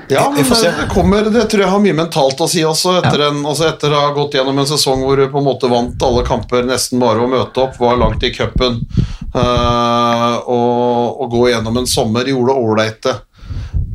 Ja, 0.09 0.33
men 0.35 0.45
får 0.49 0.55
se. 0.55 0.73
det, 0.81 0.89
kommer, 0.89 1.27
det 1.31 1.45
tror 1.53 1.63
jeg 1.63 1.71
har 1.71 1.81
mye 1.85 1.97
mentalt 1.97 2.41
å 2.41 2.49
si 2.49 2.63
også, 2.65 2.97
etter, 3.03 3.27
en, 3.29 3.43
altså 3.45 3.67
etter 3.69 3.93
å 3.93 4.03
ha 4.07 4.13
gått 4.17 4.39
gjennom 4.39 4.57
en 4.63 4.69
sesong 4.71 5.03
hvor 5.05 5.21
du 5.21 5.27
på 5.29 5.43
en 5.43 5.49
måte 5.51 5.69
vant 5.69 6.07
alle 6.09 6.25
kamper 6.25 6.65
nesten 6.65 7.03
bare 7.03 7.27
å 7.27 7.29
møte 7.29 7.67
opp, 7.67 7.77
var 7.77 8.01
langt 8.01 8.25
i 8.25 8.33
cupen, 8.33 8.81
øh, 9.29 10.37
og, 10.49 11.21
og 11.21 11.35
gå 11.35 11.43
gjennom 11.53 11.83
en 11.83 11.91
sommer, 11.91 12.31
gjorde 12.33 12.57
ålreite 12.57 13.19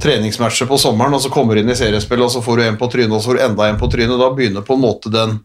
treningsmatcher 0.03 0.67
på 0.69 0.77
sommeren, 0.81 1.15
og 1.15 1.23
så 1.23 1.31
kommer 1.33 1.55
du 1.55 1.63
inn 1.63 1.71
i 1.71 1.77
seriespill, 1.79 2.21
og 2.25 2.31
så 2.33 2.43
får 2.43 2.59
du 2.59 2.67
en 2.67 2.77
på 2.81 2.91
trynet, 2.91 3.15
og 3.15 3.23
så 3.23 3.31
får 3.31 3.39
du 3.39 3.45
enda 3.47 3.69
en 3.71 3.79
på 3.81 3.89
trynet. 3.91 4.19
Da 4.19 4.29
begynner 4.35 4.67
på 4.67 4.77
en 4.77 4.83
måte 4.83 5.11
den 5.13 5.39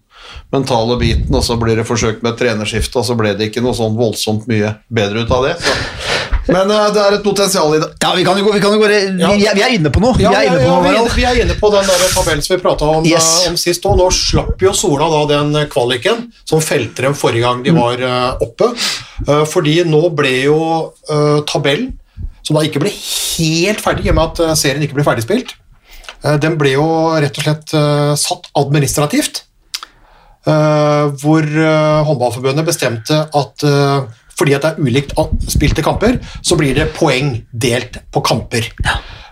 mentale 0.53 0.99
biten, 1.01 1.31
og 1.35 1.45
så 1.47 1.57
blir 1.61 1.79
det 1.79 1.87
forsøkt 1.89 2.25
med 2.27 2.35
et 2.35 2.43
trenerskifte, 2.43 2.99
og 3.01 3.07
så 3.07 3.17
ble 3.19 3.37
det 3.39 3.49
ikke 3.49 3.63
noe 3.65 3.77
sånn 3.79 3.97
voldsomt 3.99 4.49
mye 4.51 4.75
bedre 4.91 5.25
ut 5.25 5.33
av 5.39 5.47
det. 5.47 5.55
Så 5.63 6.55
Men 6.55 6.71
uh, 6.73 6.89
det 6.93 7.01
er 7.05 7.15
et 7.19 7.25
potensial 7.25 7.75
i 7.77 7.79
det. 7.83 7.91
Ja, 8.01 8.15
vi 8.17 8.25
kan 8.25 8.39
jo 8.41 8.49
vi 8.49 8.61
kan 8.61 8.73
jo 8.73 8.81
vi, 8.81 9.01
Ja. 9.21 9.53
vi 9.55 9.63
er 9.67 9.75
inne 9.77 9.91
på 9.93 10.01
noe. 10.01 10.17
Ja, 10.17 10.31
vi 10.33 10.47
er 10.47 10.49
inne 10.49 10.63
på 10.63 10.65
ja, 10.65 10.75
noe, 10.75 10.85
vi, 10.87 10.95
inne, 10.97 11.17
vi 11.17 11.27
er 11.29 11.41
inne 11.45 11.57
på 11.61 11.71
den 11.75 11.85
der 11.91 12.05
tabellen 12.15 12.45
som 12.45 12.55
vi 12.57 12.61
prata 12.63 12.89
om, 12.89 13.05
Yes. 13.05 13.29
uh, 13.45 13.51
om 13.51 13.59
sist. 13.61 13.85
Og 13.85 13.99
nå 14.01 14.09
slapp 14.17 14.65
jo 14.65 14.73
Sola 14.73 15.11
da 15.13 15.21
den 15.37 15.69
kvaliken 15.69 16.31
som 16.49 16.65
felte 16.65 17.05
dem 17.05 17.17
forrige 17.19 17.45
gang 17.45 17.61
de 17.67 17.77
var 17.77 18.01
uh, 18.01 18.41
oppe. 18.45 18.73
Eh, 19.27 19.45
fordi 19.51 19.81
nå 19.89 20.01
ble 20.15 20.31
jo 20.47 20.59
eh, 21.11 21.41
tabellen, 21.49 21.91
som 22.49 22.57
da 22.57 22.65
ikke 22.65 22.81
ble 22.81 22.93
helt 22.93 23.83
ferdig 23.85 24.07
i 24.07 24.13
og 24.13 24.17
med 24.19 24.31
at 24.31 24.45
eh, 24.47 24.55
serien 24.59 24.85
ikke 24.85 24.97
ble 24.97 25.05
ferdigspilt, 25.07 25.53
eh, 26.23 26.39
den 26.41 26.57
ble 26.61 26.73
jo 26.79 26.87
rett 27.21 27.37
og 27.37 27.45
slett 27.45 27.77
eh, 27.77 28.15
satt 28.21 28.49
administrativt. 28.59 29.45
Eh, 30.49 31.05
hvor 31.21 31.45
håndballforbundet 32.09 32.65
bestemte 32.65 33.21
at 33.37 33.69
fordi 34.39 34.55
at 34.55 34.63
det 34.63 34.71
er 34.71 34.85
ulikt 34.87 35.15
spilte 35.51 35.83
kamper, 35.83 36.21
så 36.47 36.57
blir 36.59 36.77
det 36.79 36.93
poeng 36.95 37.33
delt 37.51 37.99
på 38.15 38.23
kamper. 38.23 38.69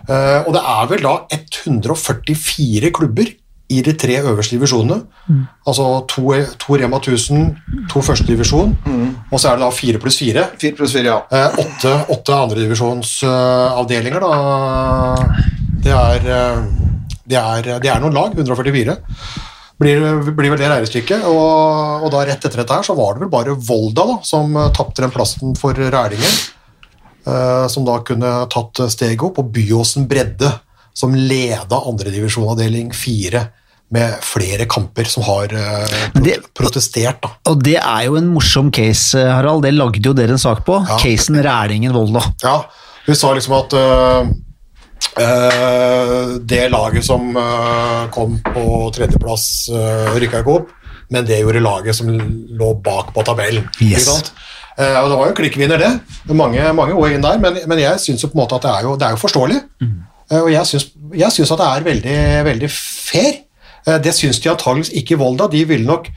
Eh, 0.07 0.39
og 0.43 0.51
det 0.55 0.63
er 0.63 0.89
vel 0.91 1.05
da 1.05 1.13
144 1.31 2.91
klubber 2.95 3.31
i 3.67 3.81
de 3.83 3.93
tre 3.99 4.19
øverste 4.21 4.55
divisjonene. 4.55 5.01
Altså 5.67 5.87
to, 6.11 6.31
to 6.59 6.77
Rema 6.79 6.99
1000, 6.99 7.55
to 7.91 8.03
førstedivisjon, 8.03 8.75
og 9.27 9.41
så 9.41 9.49
er 9.49 9.57
det 9.57 9.65
da 9.65 9.71
fire 9.75 9.99
pluss 9.99 10.17
fire. 10.21 10.45
4 10.61 10.77
pluss 10.77 10.93
4, 10.95 11.03
ja. 11.09 11.17
Eh, 11.31 11.59
åtte, 11.63 11.93
åtte 12.15 12.37
andredivisjonsavdelinger, 12.45 14.23
da. 14.23 14.31
Det 15.83 15.91
er, 15.91 16.29
eh, 16.31 16.61
det, 17.27 17.41
er, 17.41 17.71
det 17.83 17.91
er 17.91 18.03
noen 18.03 18.15
lag, 18.15 18.37
144. 18.37 18.95
Blir, 19.77 20.05
blir 20.31 20.53
vel 20.53 20.61
det 20.61 20.69
regnestykket. 20.71 21.27
Og, 21.27 22.05
og 22.05 22.13
da 22.13 22.23
rett 22.25 22.39
etter 22.39 22.63
dette 22.63 22.79
her 22.79 22.87
så 22.87 22.95
var 22.97 23.15
det 23.15 23.25
vel 23.25 23.33
bare 23.33 23.57
Volda 23.67 24.07
da, 24.09 24.15
som 24.25 24.55
uh, 24.57 24.69
tapte 24.73 25.03
den 25.03 25.13
plassen 25.13 25.57
for 25.59 25.77
Rælingen. 25.77 26.39
eh, 27.27 27.67
som 27.67 27.85
da 27.85 27.99
kunne 28.07 28.31
tatt 28.53 28.79
steget 28.93 29.27
opp, 29.27 29.43
og 29.43 29.51
Byåsen 29.53 30.07
Bredde, 30.07 30.49
som 30.97 31.13
leda 31.13 31.83
andredivisjonavdeling 31.91 32.95
fire 32.95 33.49
med 33.93 34.17
flere 34.25 34.65
kamper, 34.67 35.07
som 35.07 35.23
har 35.23 35.53
eh, 35.53 35.93
det- 36.23 36.41
protestert. 36.57 37.21
da. 37.23 37.29
Og 37.51 37.61
det 37.63 37.77
er 37.77 38.01
jo 38.07 38.17
en 38.19 38.27
morsom 38.33 38.71
case, 38.71 39.15
Harald. 39.15 39.63
Det 39.63 39.73
lagde 39.73 40.03
jo 40.03 40.13
dere 40.13 40.35
en 40.35 40.41
sak 40.41 40.65
på. 40.65 40.81
Ja. 40.89 40.97
Casen 40.99 41.39
Rælingen-Volda. 41.43 42.23
Ja, 42.43 42.57
vi 43.07 43.15
sa 43.15 43.31
liksom 43.33 43.53
at 43.55 43.73
uh, 43.73 44.27
uh, 45.21 46.35
det 46.43 46.65
laget 46.71 47.05
som 47.07 47.29
uh, 47.37 48.09
kom 48.11 48.39
på 48.43 48.65
tredjeplass, 48.95 49.69
uh, 49.71 50.11
rykka 50.19 50.43
ikke 50.43 50.57
opp, 50.59 50.73
men 51.09 51.25
det 51.25 51.39
gjorde 51.41 51.63
laget 51.63 51.95
som 51.95 52.11
lå 52.11 52.73
bak 52.83 53.13
på 53.15 53.23
tabellen. 53.23 53.69
Yes. 53.79 54.09
Eh, 54.77 54.97
og 55.01 55.09
det 55.09 55.15
var 55.17 55.25
jo 55.25 55.31
en 55.31 55.37
klikkvinner, 55.39 55.79
det. 55.81 56.35
Mange, 56.37 56.61
mange 56.77 56.93
år 56.93 57.15
inn 57.15 57.23
der, 57.23 57.39
men, 57.41 57.55
men 57.65 57.79
jeg 57.81 57.97
syns 58.03 58.21
jo 58.21 58.29
på 58.29 58.37
en 58.37 58.43
måte 58.43 58.59
at 58.59 58.67
det 58.67 58.73
er 58.75 58.83
jo, 58.85 58.91
det 58.99 59.07
er 59.07 59.15
jo 59.15 59.21
forståelig. 59.23 59.57
Eh, 60.29 60.41
og 60.43 60.51
jeg 60.51 60.67
syns 61.33 61.53
at 61.55 61.63
det 61.63 61.69
er 61.71 61.87
veldig, 61.87 62.17
veldig 62.51 62.69
fair. 62.75 63.31
Eh, 63.87 63.99
det 64.03 64.15
syns 64.15 64.41
de 64.43 64.51
antageligvis 64.51 64.93
ikke 65.01 65.19
Volda. 65.21 65.49
De 65.51 65.63
ville 65.67 65.87
nok 65.87 66.09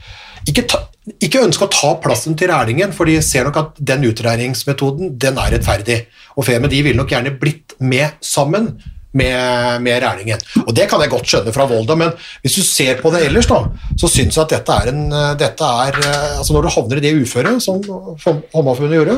ikke, 0.49 0.65
ta, 0.69 0.83
ikke 1.21 1.43
ønske 1.45 1.67
å 1.67 1.73
ta 1.73 1.91
plassen 2.03 2.37
til 2.37 2.51
Rælingen, 2.51 2.95
for 2.95 3.09
de 3.09 3.19
ser 3.25 3.47
nok 3.47 3.59
at 3.61 3.83
den 3.91 4.07
utregningsmetoden 4.09 5.15
den 5.21 5.37
er 5.39 5.53
rettferdig 5.55 6.03
og 6.35 6.47
fair, 6.47 6.63
de 6.63 6.81
ville 6.81 6.97
nok 6.97 7.11
gjerne 7.11 7.35
blitt 7.37 7.75
med 7.83 8.17
sammen 8.23 8.73
med, 9.11 9.81
med 9.83 10.03
Rælingen. 10.03 10.41
Og 10.63 10.73
det 10.75 10.87
kan 10.89 11.01
jeg 11.03 11.11
godt 11.11 11.27
skjønne 11.27 11.53
fra 11.55 11.67
Volda, 11.67 11.97
men 11.99 12.13
hvis 12.41 12.57
du 12.57 12.63
ser 12.65 13.01
på 13.01 13.11
det 13.13 13.25
ellers, 13.27 13.49
da, 13.51 13.65
så 13.99 14.09
syns 14.09 14.37
jeg 14.37 14.45
at 14.45 14.53
dette 14.55 14.77
er 14.77 14.91
en 14.93 15.01
dette 15.39 15.71
er, 15.85 15.97
eh, 15.99 16.37
altså 16.39 16.55
Når 16.55 16.67
du 16.67 16.75
havner 16.75 17.01
i 17.01 17.05
det 17.05 17.15
uføret, 17.19 17.63
som 17.63 17.81
Håndballforbundet 17.83 19.01
gjorde, 19.01 19.17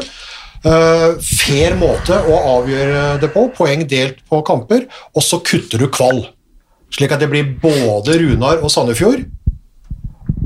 uh, 0.66 1.10
fair 1.22 1.78
måte 1.80 2.18
å 2.18 2.40
avgjøre 2.58 3.04
det 3.22 3.30
på, 3.34 3.48
poeng 3.56 3.86
delt 3.90 4.24
på 4.30 4.42
kamper, 4.48 4.88
og 5.14 5.26
så 5.26 5.40
kutter 5.46 5.82
du 5.82 5.92
kvall. 5.94 6.26
Slik 6.94 7.12
at 7.16 7.24
det 7.24 7.30
blir 7.32 7.48
både 7.62 8.20
Runar 8.22 8.62
og 8.64 8.70
Sandefjord, 8.74 9.24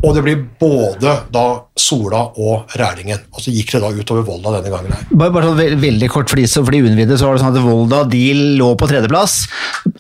og 0.06 0.14
det 0.14 0.22
blir 0.24 0.42
både 0.62 1.14
da 1.34 1.44
Sola 1.82 2.20
og 2.38 2.70
Rælingen. 2.78 3.24
Og 3.34 3.42
så 3.42 3.52
gikk 3.52 3.72
det 3.74 3.82
da 3.82 3.90
utover 3.98 4.24
Volda 4.28 4.52
denne 4.60 4.70
gangen 4.72 4.94
her. 4.94 5.08
Bare, 5.10 5.34
bare 5.34 5.50
sånn 5.50 5.58
ve- 5.58 5.80
veldig 5.82 6.10
kort 6.14 6.30
for 6.30 6.38
de, 6.40 6.46
for 6.54 6.70
de 6.76 6.84
uinnvidde, 6.86 7.18
så 7.18 7.26
var 7.28 7.36
det 7.40 7.42
sånn 7.44 7.58
at 7.58 7.66
Volda 7.66 8.04
de 8.12 8.22
lå 8.60 8.68
på 8.78 8.88
tredjeplass 8.92 9.40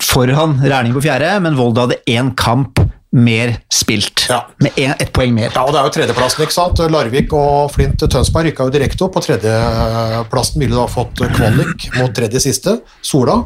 foran 0.06 0.60
Rælingen 0.62 0.96
på 1.00 1.04
fjerde, 1.08 1.32
men 1.44 1.58
Volda 1.58 1.88
hadde 1.88 1.98
én 2.14 2.30
kamp 2.38 2.80
mer 3.18 3.56
spilt. 3.74 4.28
Ja. 4.30 4.44
Med 4.62 4.78
en, 4.84 4.94
ett 5.02 5.10
poeng 5.16 5.34
mer. 5.34 5.50
Ja, 5.56 5.64
og 5.66 5.74
det 5.74 5.80
er 5.82 5.88
jo 5.90 5.94
tredjeplassen, 5.96 6.44
ikke 6.46 6.54
sant? 6.54 6.82
Larvik 6.94 7.34
og 7.34 7.72
Flint 7.74 7.98
Tønsberg 8.04 8.52
rykka 8.52 8.68
jo 8.68 8.74
direkte 8.76 9.06
opp. 9.08 9.16
På 9.18 9.24
tredjeplassen 9.26 10.62
ville 10.62 10.76
da 10.78 10.86
fått 10.92 11.24
kvalik 11.34 11.88
mot 11.98 12.14
tredje 12.16 12.44
siste, 12.44 12.78
Sola, 13.02 13.40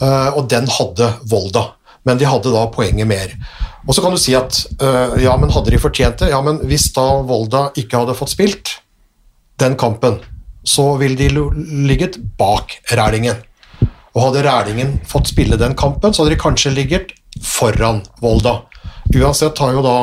eh, 0.00 0.30
og 0.34 0.48
den 0.50 0.66
hadde 0.80 1.12
Volda. 1.30 1.68
Men 2.04 2.20
de 2.20 2.28
hadde 2.28 2.52
da 2.52 2.66
poenget 2.72 3.08
mer. 3.08 3.32
Og 3.88 3.96
så 3.96 4.04
kan 4.04 4.12
du 4.12 4.20
si 4.20 4.34
at 4.36 4.60
øh, 4.80 5.16
ja, 5.22 5.36
men 5.40 5.52
hadde 5.52 5.72
de 5.72 5.80
fortjent 5.80 6.20
det? 6.20 6.30
Ja, 6.32 6.40
men 6.44 6.60
hvis 6.68 6.90
da 6.96 7.04
Volda 7.24 7.68
ikke 7.80 8.02
hadde 8.02 8.16
fått 8.18 8.34
spilt 8.34 8.78
den 9.60 9.76
kampen, 9.80 10.18
så 10.64 10.94
ville 11.00 11.16
de 11.16 11.28
ligget 11.88 12.18
bak 12.38 12.78
Rælingen. 12.92 13.40
Og 14.14 14.28
hadde 14.28 14.44
Rælingen 14.46 14.98
fått 15.08 15.32
spille 15.32 15.58
den 15.60 15.76
kampen, 15.76 16.14
så 16.14 16.24
hadde 16.24 16.36
de 16.36 16.40
kanskje 16.40 16.72
ligget 16.74 17.12
foran 17.44 18.02
Volda. 18.22 18.62
Uansett 19.14 19.58
har 19.58 19.74
jo 19.74 19.82
da 19.84 19.96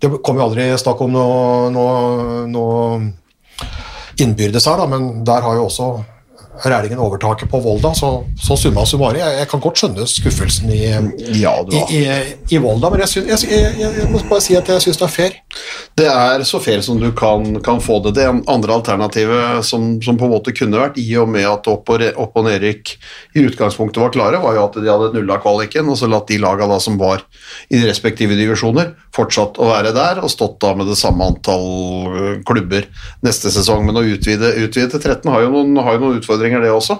Det 0.00 0.08
kom 0.24 0.38
jo 0.38 0.46
aldri 0.46 0.64
snakk 0.80 1.00
om 1.04 1.10
noe, 1.12 1.66
noe, 1.68 2.46
noe 2.48 2.84
innbyrdes 4.16 4.64
her, 4.64 4.80
da, 4.80 4.86
men 4.88 5.26
der 5.28 5.44
har 5.44 5.58
jo 5.58 5.66
også 5.66 5.88
Rælingen 6.64 7.00
overtaket 7.00 7.50
på 7.50 7.60
Volda, 7.64 7.92
så, 7.94 8.10
så 8.40 8.56
summa 8.58 8.84
summarum. 8.86 9.18
Jeg, 9.20 9.38
jeg 9.40 9.48
kan 9.50 9.62
godt 9.64 9.80
skjønne 9.80 10.06
skuffelsen 10.10 10.72
i, 10.74 10.82
Ja, 11.40 11.54
i, 11.72 11.82
i, 11.96 12.02
i 12.54 12.60
Volda, 12.62 12.90
men 12.92 13.04
jeg, 13.04 13.12
synes, 13.14 13.44
jeg, 13.48 13.74
jeg, 13.80 14.08
må 14.10 14.20
bare 14.28 14.44
si 14.44 14.56
at 14.58 14.68
jeg 14.68 14.84
syns 14.84 15.00
det 15.00 15.06
er 15.06 15.14
fair. 15.14 15.38
Det 15.98 16.06
er 16.10 16.44
så 16.48 16.60
fair 16.62 16.82
som 16.84 17.00
du 17.00 17.10
kan, 17.16 17.60
kan 17.64 17.80
få 17.84 18.00
det. 18.04 18.14
Det 18.18 18.26
andre 18.28 18.76
alternativet 18.76 19.64
som, 19.66 19.92
som 20.04 20.18
på 20.20 20.28
en 20.28 20.34
måte 20.34 20.54
kunne 20.56 20.80
vært, 20.80 20.98
i 21.00 21.08
og 21.20 21.28
med 21.32 21.46
at 21.48 21.68
opp- 21.70 21.90
og, 21.92 22.04
opp- 22.10 22.36
og 22.40 22.46
nedrykk 22.48 22.94
i 23.36 23.44
utgangspunktet 23.46 24.02
var 24.02 24.12
klare, 24.14 24.42
var 24.42 24.56
jo 24.56 24.66
at 24.66 24.78
de 24.80 24.90
hadde 24.90 25.12
nulla 25.16 25.38
kvaliken, 25.42 25.88
og 25.90 25.98
så 26.00 26.10
latt 26.10 26.28
de 26.30 26.40
laga 26.42 26.68
da 26.70 26.80
som 26.82 26.98
var 27.00 27.24
i 27.70 27.78
de 27.78 27.86
respektive 27.88 28.36
divisjoner, 28.38 28.92
fortsatt 29.16 29.58
å 29.60 29.68
være 29.70 29.94
der, 29.96 30.20
og 30.24 30.32
stått 30.32 30.58
da 30.62 30.74
med 30.76 30.90
det 30.90 30.98
samme 31.00 31.26
antall 31.30 31.66
øh, 32.10 32.34
klubber 32.46 32.86
neste 33.26 33.52
sesong. 33.52 33.86
Men 33.86 34.00
å 34.00 34.04
utvide, 34.06 34.52
utvide 34.64 34.90
til 34.92 35.02
13 35.02 35.30
har 35.32 35.44
jo, 35.46 35.52
noen, 35.54 35.78
har 35.84 35.96
jo 35.96 36.02
noen 36.04 36.20
utfordringer, 36.20 36.49
det 36.58 36.72
også. 36.74 36.98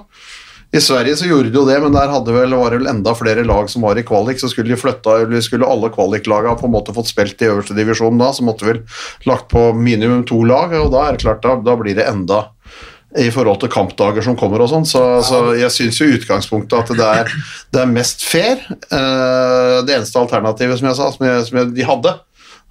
I 0.70 0.78
Sverige 0.80 1.16
så 1.18 1.26
gjorde 1.26 1.50
de 1.50 1.58
jo 1.58 1.64
det, 1.66 1.80
men 1.82 1.96
der 1.96 2.12
vel, 2.30 2.52
var 2.54 2.70
det 2.70 2.78
vel 2.78 2.90
enda 2.92 3.14
flere 3.18 3.42
lag 3.42 3.66
som 3.72 3.82
var 3.82 3.98
i 3.98 4.04
kvalik, 4.06 4.38
så 4.38 4.46
skulle 4.52 4.70
de 4.70 4.78
flytta, 4.78 5.16
eller 5.24 5.42
skulle 5.42 5.66
alle 5.66 5.90
kvaliklagene 5.90 6.54
på 6.60 6.68
en 6.68 6.74
måte 6.76 6.94
fått 6.94 7.10
spilt 7.10 7.42
i 7.42 7.48
øverste 7.50 7.74
divisjon 7.74 8.20
da, 8.20 8.30
så 8.30 8.46
måtte 8.46 8.68
vel 8.68 8.84
lagt 9.26 9.48
på 9.50 9.72
minimum 9.74 10.22
to 10.28 10.38
lag, 10.46 10.70
og 10.78 10.92
da 10.94 11.08
er 11.08 11.18
det 11.18 11.24
klart, 11.24 11.42
da, 11.42 11.56
da 11.66 11.74
blir 11.80 11.98
det 11.98 12.06
enda 12.06 12.44
i 13.18 13.26
forhold 13.34 13.58
til 13.58 13.72
kampdager 13.72 14.22
som 14.22 14.36
kommer 14.38 14.62
og 14.62 14.70
sånn, 14.70 14.86
så, 14.86 15.02
så 15.26 15.40
jeg 15.58 15.74
syns 15.74 15.98
jo 15.98 16.06
i 16.06 16.14
utgangspunktet 16.20 16.78
at 16.78 16.92
det 16.94 17.08
er, 17.24 17.32
det 17.74 17.80
er 17.82 17.90
mest 17.90 18.22
fair. 18.22 18.62
Eh, 18.70 19.76
det 19.82 19.96
eneste 19.96 20.20
alternativet, 20.20 20.78
som 20.78 20.86
jeg 20.86 20.98
sa, 21.00 21.08
som, 21.16 21.26
jeg, 21.26 21.48
som 21.48 21.58
jeg, 21.58 21.72
de 21.74 21.88
hadde, 21.88 22.14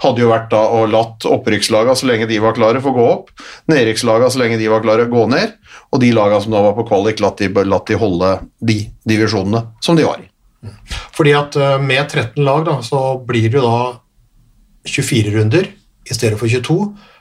hadde 0.04 0.24
jo 0.24 0.32
vært 0.32 0.50
da 0.54 0.62
å 0.72 0.86
latt 0.89 1.28
opprykkslaga 1.28 1.95
så 1.97 2.08
lenge 2.10 2.30
de 2.30 2.39
var 2.43 2.56
klare 2.58 2.82
få 2.84 2.93
gå 2.95 3.06
opp, 3.06 3.34
nedrykkslaga 3.72 4.30
så 4.32 4.41
lenge 4.43 4.60
de 4.62 4.70
var 4.72 4.84
klare 4.86 5.10
gå 5.12 5.26
ned, 5.32 5.56
og 5.91 6.04
de 6.04 6.12
laga 6.16 6.39
som 6.43 6.56
da 6.56 6.64
var 6.70 6.78
på 6.78 6.88
kvalik, 6.89 7.22
latt 7.24 7.41
de, 7.41 7.52
latt 7.68 7.89
de 7.89 8.00
holde 8.00 8.34
de 8.64 8.80
divisjonene 9.10 9.66
som 9.84 10.00
de 10.00 10.08
var 10.08 10.24
i. 10.24 10.30
Fordi 11.16 11.36
at 11.36 11.56
eh, 11.60 11.78
med 11.84 12.08
13 12.08 12.43
lag 12.43 12.66
da, 12.68 12.80
så 12.86 13.20
blir 13.26 13.47
det 13.50 13.60
jo 13.60 13.68
da 13.68 13.80
24 14.89 15.36
runder 15.36 15.70
i 16.10 16.16
stedet 16.16 16.39
for 16.39 16.52
22, 16.52 16.80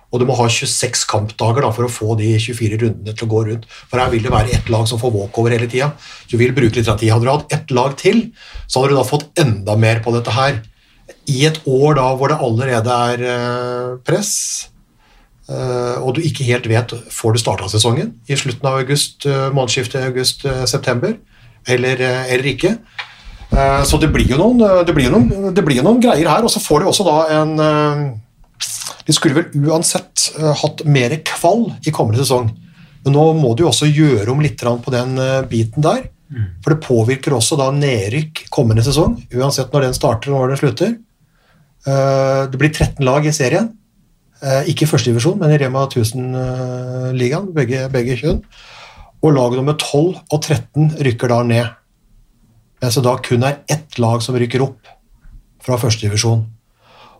og 0.08 0.22
du 0.22 0.24
må 0.24 0.36
ha 0.38 0.46
26 0.48 1.02
kampdager 1.10 1.66
da, 1.66 1.70
for 1.74 1.84
å 1.84 1.92
få 1.92 2.14
de 2.20 2.30
24 2.40 2.80
rundene 2.80 3.12
til 3.12 3.26
å 3.26 3.32
gå 3.32 3.42
rundt. 3.50 3.66
For 3.90 4.00
her 4.00 4.08
vil 4.14 4.24
det 4.24 4.32
være 4.32 4.54
ett 4.56 4.70
lag 4.72 4.86
som 4.88 5.00
får 5.00 5.12
walkover 5.12 5.52
hele 5.52 5.68
tida. 5.68 5.90
Du 6.30 6.38
vil 6.40 6.54
bruke 6.56 6.80
litt 6.80 6.88
tid. 6.88 7.10
Hadde 7.12 7.26
du 7.26 7.32
hatt 7.34 7.52
ett 7.52 7.74
lag 7.76 7.92
til, 8.00 8.30
så 8.64 8.80
hadde 8.80 8.94
du 8.94 9.00
da 9.02 9.04
fått 9.04 9.28
enda 9.42 9.76
mer 9.76 10.00
på 10.04 10.14
dette 10.16 10.32
her. 10.32 10.62
I 11.28 11.44
et 11.48 11.60
år 11.68 11.98
da 11.98 12.08
hvor 12.16 12.32
det 12.32 12.40
allerede 12.40 12.98
er 13.12 13.24
eh, 13.28 13.96
press, 14.06 14.32
eh, 15.50 15.96
og 16.00 16.16
du 16.16 16.22
ikke 16.24 16.46
helt 16.48 16.68
vet 16.70 16.94
får 17.12 17.34
du 17.34 17.40
starta 17.42 17.68
sesongen 17.68 18.14
i 18.28 18.38
slutten 18.38 18.68
av 18.68 18.80
august, 18.80 19.26
eh, 19.28 19.48
månedsskiftet 19.52 20.08
august-september, 20.08 21.18
eller, 21.68 22.00
eller 22.00 22.48
ikke. 22.54 22.78
Så 23.88 23.96
det 24.00 24.10
blir 24.12 24.28
jo 24.28 24.36
noen, 24.36 24.60
det 24.84 24.92
blir 24.92 25.08
noen, 25.08 25.54
det 25.56 25.62
blir 25.64 25.80
noen 25.84 26.00
greier 26.04 26.28
her, 26.28 26.44
og 26.44 26.52
så 26.52 26.60
får 26.60 26.82
de 26.82 26.88
også 26.90 27.04
da 27.06 27.14
en 27.38 27.52
De 29.08 29.14
skulle 29.16 29.38
vel 29.38 29.64
uansett 29.70 30.26
hatt 30.36 30.82
mer 30.84 31.14
kvall 31.24 31.64
i 31.88 31.92
kommende 31.96 32.20
sesong, 32.20 32.50
men 33.04 33.16
nå 33.16 33.24
må 33.40 33.54
du 33.56 33.64
jo 33.64 33.70
også 33.70 33.88
gjøre 33.88 34.28
om 34.34 34.44
litt 34.44 34.60
på 34.60 34.92
den 34.92 35.16
biten 35.48 35.84
der. 35.84 36.04
For 36.62 36.74
det 36.74 36.84
påvirker 36.84 37.36
også 37.36 37.56
da 37.56 37.70
nedrykk 37.72 38.44
kommende 38.52 38.84
sesong, 38.84 39.16
uansett 39.32 39.72
når 39.72 39.88
den 39.88 39.96
starter 39.96 40.34
og 40.34 40.42
når 40.42 40.52
den 40.52 40.60
slutter. 40.62 40.96
Eh, 41.88 42.42
Det 42.50 42.58
blir 42.60 42.72
13 42.72 43.04
lag 43.04 43.26
i 43.26 43.32
serien. 43.32 43.70
Eh, 44.42 44.68
Ikke 44.70 44.84
i 44.84 44.90
første 44.90 45.10
divisjon, 45.10 45.38
men 45.38 45.50
i 45.50 45.58
Rema 45.58 45.86
1000-ligaen, 45.86 47.52
begge, 47.54 47.88
begge 47.92 48.16
kjønn. 48.20 48.42
og 49.20 49.32
lag 49.34 49.56
nummer 49.56 49.74
12 49.74 50.14
og 50.30 50.42
13 50.42 50.92
rykker 51.02 51.28
da 51.28 51.42
ned. 51.42 51.66
Det 52.80 53.02
da 53.02 53.16
kun 53.16 53.42
er 53.42 53.58
ett 53.68 53.98
lag 53.98 54.22
som 54.22 54.36
rykker 54.36 54.62
opp 54.62 54.86
fra 55.60 55.76
førstedivisjon. 55.76 56.46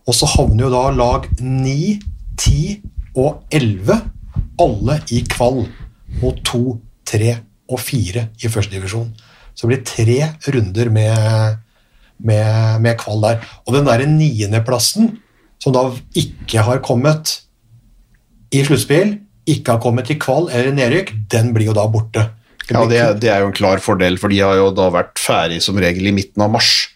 Og 0.07 0.15
så 0.15 0.27
havner 0.37 0.65
jo 0.65 0.71
da 0.71 0.91
lag 0.95 1.27
9, 1.41 1.99
10 2.37 2.83
og 3.17 3.43
11 3.51 3.99
alle 4.61 5.01
i 5.11 5.25
kvall 5.27 5.67
mot 6.23 6.39
2, 6.45 6.79
3 7.05 7.35
og 7.69 7.81
4 7.81 8.29
i 8.43 8.49
førstedivisjon. 8.49 9.11
Så 9.55 9.67
det 9.67 9.71
blir 9.73 9.85
tre 9.85 10.53
runder 10.55 10.91
med, 10.95 11.59
med, 12.19 12.81
med 12.85 12.99
kvall 13.01 13.23
der. 13.25 13.47
Og 13.67 13.77
den 13.77 13.89
derre 13.89 14.09
niendeplassen, 14.11 15.17
som 15.63 15.75
da 15.75 15.85
ikke 16.19 16.65
har 16.67 16.83
kommet 16.85 17.39
i 18.55 18.63
sluttspill, 18.67 19.17
ikke 19.49 19.77
har 19.77 19.83
kommet 19.83 20.11
i 20.13 20.19
kvall 20.21 20.51
eller 20.53 20.75
nedrykk, 20.77 21.15
den 21.33 21.55
blir 21.57 21.71
jo 21.71 21.77
da 21.77 21.87
borte. 21.91 22.29
Ja, 22.69 22.85
det, 22.85 23.01
det 23.23 23.31
er 23.33 23.43
jo 23.43 23.49
en 23.49 23.57
klar 23.57 23.81
fordel, 23.81 24.19
for 24.21 24.33
de 24.33 24.43
har 24.45 24.59
jo 24.59 24.69
da 24.77 24.91
vært 24.93 25.17
ferdig 25.21 25.63
som 25.65 25.79
regel 25.81 26.11
i 26.11 26.15
midten 26.15 26.45
av 26.45 26.53
mars. 26.53 26.91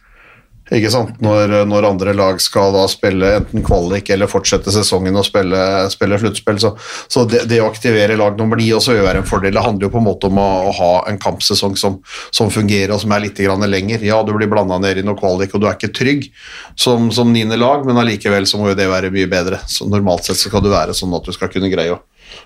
Ikke 0.73 0.91
sant? 0.93 1.19
Når, 1.21 1.53
når 1.69 1.87
andre 1.91 2.15
lag 2.17 2.39
skal 2.41 2.73
da 2.73 2.87
spille 2.89 3.35
enten 3.39 3.65
kvalik 3.67 4.09
eller 4.15 4.31
fortsette 4.31 4.73
sesongen 4.73 5.19
og 5.21 5.27
spille, 5.27 5.59
spille 5.93 6.19
sluttspill. 6.23 6.61
Så, 6.63 6.73
så 7.13 7.25
det, 7.29 7.45
det 7.51 7.61
å 7.61 7.69
aktivere 7.69 8.17
lag 8.17 8.39
nummer 8.41 8.61
ni 8.61 8.71
også 8.73 8.97
vil 8.97 9.05
være 9.05 9.23
en 9.23 9.29
fordel. 9.29 9.53
Det 9.57 9.67
handler 9.67 9.89
jo 9.89 9.93
på 9.93 10.01
en 10.01 10.09
måte 10.09 10.31
om 10.31 10.41
å, 10.41 10.49
å 10.71 10.75
ha 10.79 10.91
en 11.13 11.21
kampsesong 11.21 11.77
som, 11.81 12.01
som 12.33 12.53
fungerer 12.53 12.95
og 12.95 13.03
som 13.05 13.13
er 13.13 13.27
litt 13.27 13.43
grann 13.45 13.69
lenger. 13.69 14.05
Ja, 14.07 14.23
du 14.25 14.33
blir 14.37 14.51
blanda 14.51 14.81
ned 14.81 15.03
i 15.03 15.07
noe 15.07 15.19
kvalik, 15.19 15.53
og 15.53 15.63
du 15.63 15.69
er 15.69 15.77
ikke 15.77 15.93
trygg 15.93 16.29
som, 16.75 17.11
som 17.13 17.33
niende 17.35 17.61
lag, 17.61 17.85
men 17.87 18.01
allikevel 18.01 18.49
så 18.49 18.61
må 18.61 18.73
jo 18.73 18.79
det 18.79 18.89
være 18.91 19.13
mye 19.13 19.29
bedre. 19.31 19.61
Så 19.69 19.89
normalt 19.91 20.29
sett 20.29 20.41
så 20.41 20.49
skal 20.49 20.65
du 20.65 20.73
være 20.73 20.97
sånn 20.97 21.13
at 21.19 21.29
du 21.29 21.35
skal 21.37 21.53
kunne 21.53 21.73
greie 21.73 21.93
å, 21.93 22.01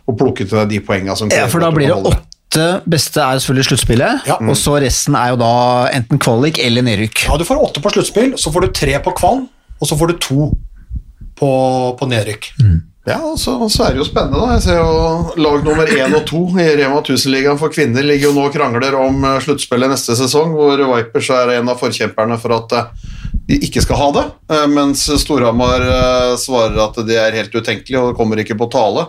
å 0.07 0.17
plukke 0.19 0.49
til 0.49 0.59
deg 0.65 0.73
de 0.75 0.83
poengene 0.87 1.19
som 1.19 1.31
Ja, 1.31 1.47
for 1.53 1.63
da 1.63 1.71
blir 1.75 1.93
det 1.93 2.01
kan 2.11 2.25
åtte 2.57 2.83
beste 2.89 3.21
er 3.21 3.39
selvfølgelig 3.39 3.69
sluttspillet, 3.71 4.27
Ja. 4.27 4.37
og 4.41 4.57
så 4.57 4.81
resten 4.81 5.15
er 5.15 5.31
jo 5.31 5.37
da 5.37 5.89
enten 5.93 6.19
kvalik 6.19 6.59
eller 6.59 6.83
nedrykk. 6.83 7.27
Ja, 7.29 7.37
du 7.37 7.45
får 7.45 7.61
åtte 7.61 7.83
på 7.83 7.93
sluttspill, 7.93 8.37
så 8.39 8.53
får 8.53 8.61
du 8.67 8.69
tre 8.73 8.99
på 9.01 9.13
kvall, 9.15 9.47
og 9.81 9.87
så 9.89 9.97
får 9.97 10.09
du 10.09 10.19
to 10.19 10.51
på, 11.37 11.97
på 11.99 12.09
nedrykk. 12.09 12.53
Ja, 13.07 13.21
og 13.23 13.39
så, 13.39 13.55
så 13.71 13.85
er 13.87 13.93
det 13.95 13.99
jo 14.01 14.05
spennende, 14.09 14.41
da. 14.41 14.55
Jeg 14.57 14.63
ser 14.65 14.81
jo 14.81 15.35
lag 15.39 15.63
nummer 15.63 15.87
én 15.87 16.15
og 16.17 16.25
to 16.27 16.41
i 16.59 16.65
Rema 16.75 16.99
1000-ligaen 17.05 17.59
for 17.61 17.71
kvinner 17.71 18.03
ligger 18.03 18.31
jo 18.31 18.35
nå 18.35 18.49
og 18.49 18.57
krangler 18.57 18.97
om 18.99 19.23
eh, 19.23 19.37
sluttspillet 19.45 19.93
neste 19.93 20.17
sesong, 20.19 20.57
hvor 20.57 20.81
Vipers 20.97 21.29
er 21.31 21.53
en 21.61 21.69
av 21.71 21.79
forkjemperne 21.79 22.39
for 22.43 22.57
at 22.57 22.73
eh, 22.73 22.89
de 23.47 23.61
ikke 23.63 23.85
skal 23.85 24.01
ha 24.01 24.09
det, 24.17 24.25
eh, 24.51 24.67
mens 24.73 25.05
Storhamar 25.23 25.85
svarer 26.41 26.81
at 26.83 26.99
det 27.07 27.21
er 27.21 27.37
helt 27.37 27.55
utenkelig 27.55 28.01
og 28.01 28.17
kommer 28.19 28.43
ikke 28.43 28.59
på 28.59 28.67
tale, 28.75 29.07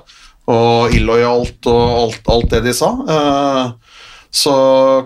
og 0.48 0.96
illojalt 0.96 1.68
og 1.70 1.84
alt, 2.02 2.22
alt 2.32 2.52
det 2.56 2.64
de 2.68 2.74
sa. 2.76 2.92
Eh, 3.14 3.98
så 4.38 4.56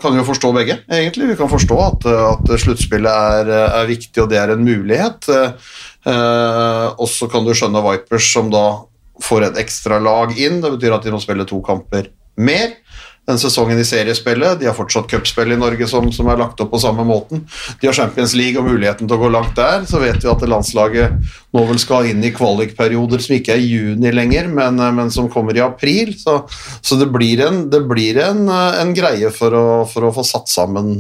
kan 0.02 0.14
vi 0.14 0.20
jo 0.20 0.28
forstå 0.28 0.52
begge, 0.56 0.80
egentlig. 0.92 1.32
Vi 1.32 1.38
kan 1.40 1.50
forstå 1.52 1.78
at, 1.86 2.08
at 2.10 2.54
sluttspillet 2.62 3.12
er, 3.12 3.52
er 3.82 3.90
viktig, 3.90 4.18
og 4.24 4.32
det 4.32 4.40
er 4.42 4.54
en 4.54 4.66
mulighet. 4.66 5.30
Eh, 5.32 6.88
og 6.98 7.08
så 7.10 7.30
kan 7.32 7.46
du 7.46 7.54
skjønne 7.56 7.84
Vipers 7.86 8.32
som 8.34 8.50
da 8.54 8.66
får 9.22 9.48
et 9.48 9.62
ekstra 9.62 10.02
lag 10.02 10.34
inn. 10.38 10.60
Det 10.64 10.74
betyr 10.76 10.98
at 10.98 11.06
de 11.06 11.14
må 11.14 11.22
spille 11.22 11.48
to 11.50 11.62
kamper 11.66 12.10
mer 12.42 12.74
den 13.30 13.38
sesongen 13.40 13.78
i 13.80 13.86
seriespillet. 13.86 14.60
De 14.60 14.66
har 14.68 14.74
fortsatt 14.76 15.08
cupspill 15.12 15.54
i 15.54 15.58
Norge 15.60 15.86
som, 15.88 16.08
som 16.12 16.28
er 16.32 16.40
lagt 16.42 16.60
opp 16.64 16.72
på 16.74 16.80
samme 16.82 17.04
måten. 17.06 17.44
De 17.82 17.88
har 17.88 17.94
Champions 17.96 18.34
League 18.36 18.58
og 18.60 18.66
muligheten 18.68 19.08
til 19.08 19.18
å 19.18 19.22
gå 19.22 19.30
langt 19.32 19.54
der. 19.56 19.86
Så 19.88 20.02
vet 20.02 20.18
vi 20.24 20.32
at 20.32 20.42
landslaget 20.50 21.14
nå 21.54 21.64
vel 21.68 21.80
skal 21.82 22.08
inn 22.10 22.24
i 22.26 22.32
kvalikperioder 22.34 23.22
som 23.22 23.36
ikke 23.36 23.54
er 23.54 23.62
i 23.62 23.68
juni 23.70 24.12
lenger, 24.16 24.48
men, 24.52 24.80
men 24.98 25.12
som 25.14 25.30
kommer 25.32 25.56
i 25.58 25.62
april. 25.64 26.14
Så, 26.18 26.40
så 26.82 26.98
det 27.00 27.12
blir 27.14 27.44
en, 27.46 27.62
det 27.72 27.84
blir 27.90 28.18
en, 28.26 28.48
en 28.50 28.94
greie 28.98 29.30
for 29.36 29.54
å, 29.54 29.66
for 29.92 30.10
å 30.10 30.14
få 30.18 30.26
satt 30.28 30.50
sammen 30.52 30.92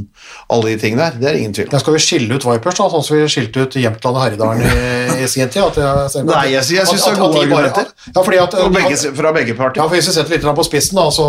alle 0.51 0.75
de 0.75 0.77
tingene 0.85 1.09
her. 1.09 1.17
Det 1.19 1.31
er 1.31 1.39
ingen 1.41 1.57
tvil 1.57 1.71
om. 1.71 1.79
Skal 1.81 1.97
vi 1.97 2.03
skille 2.05 2.37
ut 2.37 2.45
Vipers, 2.47 2.77
da, 2.79 2.89
sånn 2.93 3.05
som 3.07 3.17
vi 3.17 3.25
skilte 3.31 3.65
ut 3.65 3.79
Jämtland 3.81 4.19
og 4.19 4.25
Herjedalen 4.27 4.61
i, 4.67 5.25
i 5.25 5.31
sin 5.31 5.49
tid. 5.49 5.63
At 5.71 5.81
jeg, 5.81 6.25
Nei, 6.29 6.45
jeg 6.53 6.61
jeg 6.77 6.87
synes 6.87 7.01
det 7.07 7.11
er 7.11 7.17
at- 7.17 7.17
at 7.17 7.25
gode 7.25 7.43
argumenter. 7.47 7.91
Ja, 8.11 8.21
fordi 8.21 8.39
at, 8.45 8.55
begge, 8.77 9.01
fra 9.17 9.33
begge 9.35 9.57
Ja, 9.57 9.85
for 9.87 9.95
Hvis 9.97 10.07
vi 10.11 10.15
setter 10.19 10.35
litt 10.37 10.45
på 10.61 10.67
spissen, 10.67 10.99
da, 11.01 11.07
så, 11.13 11.27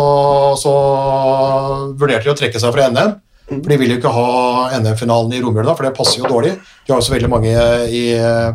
så 0.59 0.73
vurderte 1.99 2.27
de 2.27 2.33
å 2.33 2.37
trekke 2.37 2.61
seg 2.61 2.73
fra 2.75 2.89
NM. 2.93 3.15
For 3.49 3.69
De 3.69 3.77
vil 3.79 3.91
jo 3.93 3.99
ikke 3.99 4.13
ha 4.15 4.27
NM-finalen 4.79 5.33
i 5.35 5.41
romjula, 5.43 5.75
for 5.75 5.87
det 5.87 5.95
passer 5.97 6.21
jo 6.21 6.29
dårlig. 6.31 6.53
De 6.85 6.93
har 6.93 7.01
jo 7.01 7.05
så 7.07 7.13
veldig 7.15 7.31
mange 7.31 7.55
i, 7.91 8.05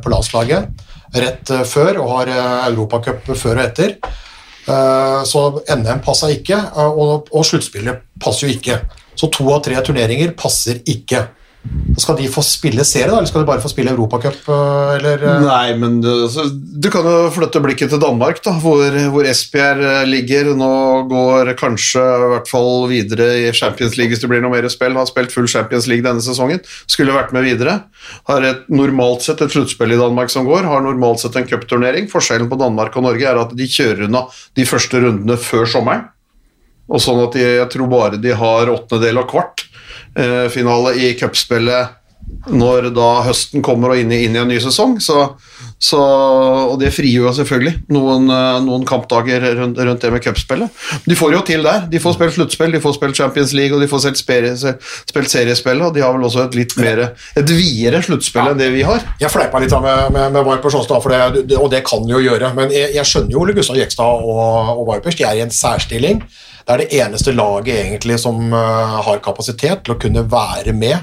på 0.02 0.12
landslaget 0.12 0.86
rett 1.16 1.50
eh, 1.50 1.64
før, 1.68 2.00
og 2.02 2.10
har 2.16 2.32
eh, 2.32 2.66
Europacup 2.68 3.30
før 3.32 3.56
og 3.56 3.64
etter. 3.64 3.96
Eh, 4.68 5.20
Så 5.24 5.44
NM 5.72 6.02
passa 6.04 6.30
ikke, 6.32 6.58
eh, 6.58 6.90
og, 6.90 7.30
og 7.32 7.46
sluttspillet 7.48 8.04
passer 8.20 8.48
jo 8.48 8.56
ikke. 8.58 8.80
Så 9.18 9.30
to 9.34 9.48
av 9.50 9.62
tre 9.64 9.78
turneringer 9.84 10.34
passer 10.38 10.82
ikke. 10.86 11.24
Skal 11.98 12.18
de 12.18 12.28
få 12.30 12.42
spille 12.44 12.84
serie, 12.86 13.08
da, 13.08 13.16
eller 13.18 13.28
skal 13.30 13.42
de 13.42 13.48
bare 13.48 13.62
få 13.62 13.70
spille 13.72 13.90
Europacup? 13.90 14.36
eh, 14.46 15.06
eh, 15.16 15.40
Nei, 15.42 15.74
men 15.80 15.98
du, 16.04 16.10
du 16.78 16.88
kan 16.92 17.06
jo 17.06 17.30
flytte 17.34 17.62
blikket 17.64 17.90
til 17.92 18.02
Danmark, 18.02 18.42
da, 18.44 18.52
hvor, 18.62 18.94
hvor 19.12 19.26
Esbjerg 19.28 19.82
eh, 19.82 20.02
ligger. 20.08 20.52
Nå 20.58 20.70
går 21.10 21.52
kanskje 21.58 22.02
i 22.02 22.28
hvert 22.34 22.50
fall 22.50 22.86
videre 22.90 23.30
i 23.40 23.48
Champions 23.56 23.96
League 23.98 24.12
hvis 24.12 24.22
det 24.22 24.30
blir 24.30 24.44
noe 24.44 24.52
mer 24.54 24.68
spill. 24.72 24.96
Har 24.98 25.08
spilt 25.10 25.34
full 25.34 25.48
Champions 25.50 25.88
League 25.90 26.06
denne 26.06 26.24
sesongen. 26.24 26.62
Skulle 26.90 27.16
vært 27.16 27.32
med 27.36 27.48
videre. 27.48 27.80
Har 28.30 28.46
et 28.46 28.68
normalt 28.70 29.26
sett 29.26 29.42
et 29.44 29.56
sluttspill 29.56 29.96
i 29.96 30.00
Danmark 30.00 30.32
som 30.34 30.46
går. 30.48 30.68
Har 30.68 30.84
normalt 30.84 31.24
sett 31.24 31.40
en 31.40 31.48
cupturnering. 31.48 32.10
Forskjellen 32.12 32.52
på 32.52 32.60
Danmark 32.60 32.96
og 33.00 33.08
Norge 33.08 33.26
er 33.26 33.42
at 33.42 33.56
de 33.58 33.68
kjører 33.68 34.06
unna 34.06 34.28
de 34.58 34.68
første 34.68 35.02
rundene 35.02 35.40
før 35.40 35.66
sommeren. 35.68 36.06
Og 36.88 37.02
sånn 37.04 37.20
at 37.20 37.34
de, 37.36 37.44
jeg 37.44 37.68
tror 37.72 37.90
bare 37.92 38.20
de 38.20 38.32
har 38.32 38.70
åttendedel 38.72 39.20
og 39.20 39.28
kvart 39.28 39.66
eh, 39.66 39.67
finale 40.52 40.94
i 40.98 41.14
cupspillet 41.18 41.98
når 42.48 42.90
da 42.96 43.06
høsten 43.26 43.62
kommer 43.64 43.92
og 43.92 44.00
inn 44.00 44.12
i, 44.12 44.22
inn 44.26 44.36
i 44.36 44.40
en 44.40 44.48
ny 44.50 44.58
sesong. 44.62 44.96
Så, 45.02 45.16
så, 45.80 45.98
og 46.00 46.76
det 46.80 46.90
frigjør 46.94 47.28
jo 47.28 47.34
selvfølgelig 47.38 47.74
noen, 47.94 48.28
eh, 48.32 48.58
noen 48.64 48.86
kampdager 48.88 49.44
rundt, 49.58 49.80
rundt 49.80 50.04
det 50.04 50.12
med 50.14 50.24
cupspillet. 50.24 50.82
De 51.08 51.16
får 51.18 51.34
jo 51.36 51.42
til 51.48 51.66
der. 51.66 51.86
De 51.90 52.00
får 52.02 52.16
spilt 52.16 52.36
sluttspill, 52.36 52.72
de 52.74 52.82
får 52.84 52.96
spilt 52.96 53.20
Champions 53.20 53.54
League 53.56 53.76
og 53.76 53.84
de 53.84 53.90
får 53.90 54.08
sperie, 54.18 54.54
spilt 54.56 55.32
seriespillet. 55.32 55.84
Og 55.88 55.96
de 55.96 56.04
har 56.04 56.16
vel 56.16 56.26
også 56.28 56.46
et 56.46 56.58
litt 56.58 56.76
mer, 56.80 57.04
et 57.38 57.54
videre 57.54 58.02
sluttspill 58.04 58.52
enn 58.52 58.60
det 58.60 58.70
vi 58.76 58.84
har. 58.88 59.04
Jeg 59.20 59.32
fleipa 59.32 59.62
litt 59.62 59.76
med, 59.76 60.04
med, 60.16 60.36
med 60.36 60.48
Varper 60.48 60.72
Sjåstad, 60.74 61.08
og 61.58 61.70
det 61.72 61.84
kan 61.88 62.08
jo 62.08 62.22
gjøre. 62.24 62.52
Men 62.56 62.72
jeg, 62.74 62.94
jeg 62.96 63.08
skjønner 63.12 63.36
jo 63.36 63.44
Ole 63.44 63.56
Gustav 63.56 63.80
Jekstad 63.80 64.28
og, 64.28 64.76
og 64.78 64.86
Varpers, 64.88 65.18
De 65.18 65.26
er 65.28 65.40
i 65.40 65.44
en 65.46 65.54
særstilling. 65.54 66.22
Det 66.68 66.74
er 66.74 66.82
det 66.84 67.00
eneste 67.00 67.32
laget 67.32 67.80
egentlig 67.80 68.18
som 68.20 68.52
eh, 68.52 68.98
har 69.08 69.24
kapasitet 69.24 69.86
til 69.86 69.94
å 69.94 70.00
kunne 70.00 70.26
være 70.28 70.74
med 70.76 70.98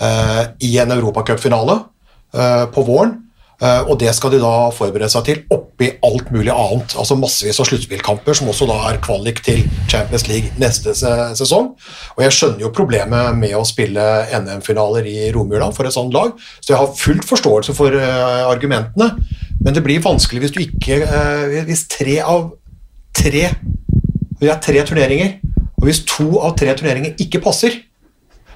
eh, 0.00 0.42
i 0.64 0.72
en 0.80 0.94
europacupfinale 0.96 1.76
uh, 2.32 2.64
på 2.72 2.84
våren. 2.88 3.18
Eh, 3.56 3.82
og 3.88 3.96
det 4.02 4.10
skal 4.12 4.34
de 4.34 4.38
da 4.42 4.68
forberede 4.74 5.08
seg 5.08 5.22
til 5.24 5.38
oppi 5.54 5.88
alt 6.04 6.28
mulig 6.34 6.52
annet. 6.52 6.92
Altså 7.00 7.16
massevis 7.16 7.60
av 7.62 7.68
sluttspillkamper 7.70 8.36
som 8.36 8.50
også 8.52 8.68
da 8.68 8.76
er 8.90 9.00
kvalik 9.04 9.40
til 9.46 9.62
Champions 9.88 10.26
League 10.28 10.52
neste 10.60 10.92
se 10.98 11.12
sesong. 11.40 11.70
Og 12.16 12.24
jeg 12.26 12.36
skjønner 12.36 12.66
jo 12.66 12.74
problemet 12.76 13.38
med 13.38 13.56
å 13.56 13.64
spille 13.68 14.04
NM-finaler 14.42 15.08
i 15.08 15.30
romjula 15.34 15.70
for 15.76 15.88
et 15.88 15.96
sånt 15.96 16.12
lag, 16.16 16.34
så 16.60 16.74
jeg 16.74 16.82
har 16.82 16.92
fullt 17.00 17.24
forståelse 17.28 17.76
for 17.76 17.96
eh, 17.96 18.44
argumentene, 18.44 19.14
men 19.64 19.76
det 19.76 19.84
blir 19.84 20.04
vanskelig 20.04 20.44
hvis 20.44 20.52
du 20.54 20.60
ikke 20.62 21.00
eh, 21.02 21.62
Hvis 21.66 21.86
tre 21.90 22.20
av 22.20 22.50
tre 23.16 23.48
Vi 24.40 24.48
har 24.50 24.58
tre 24.62 24.82
turneringer, 24.86 25.38
og 25.76 25.84
hvis 25.88 26.02
to 26.08 26.40
av 26.40 26.56
tre 26.58 26.74
turneringer 26.76 27.16
ikke 27.22 27.40
passer, 27.44 27.78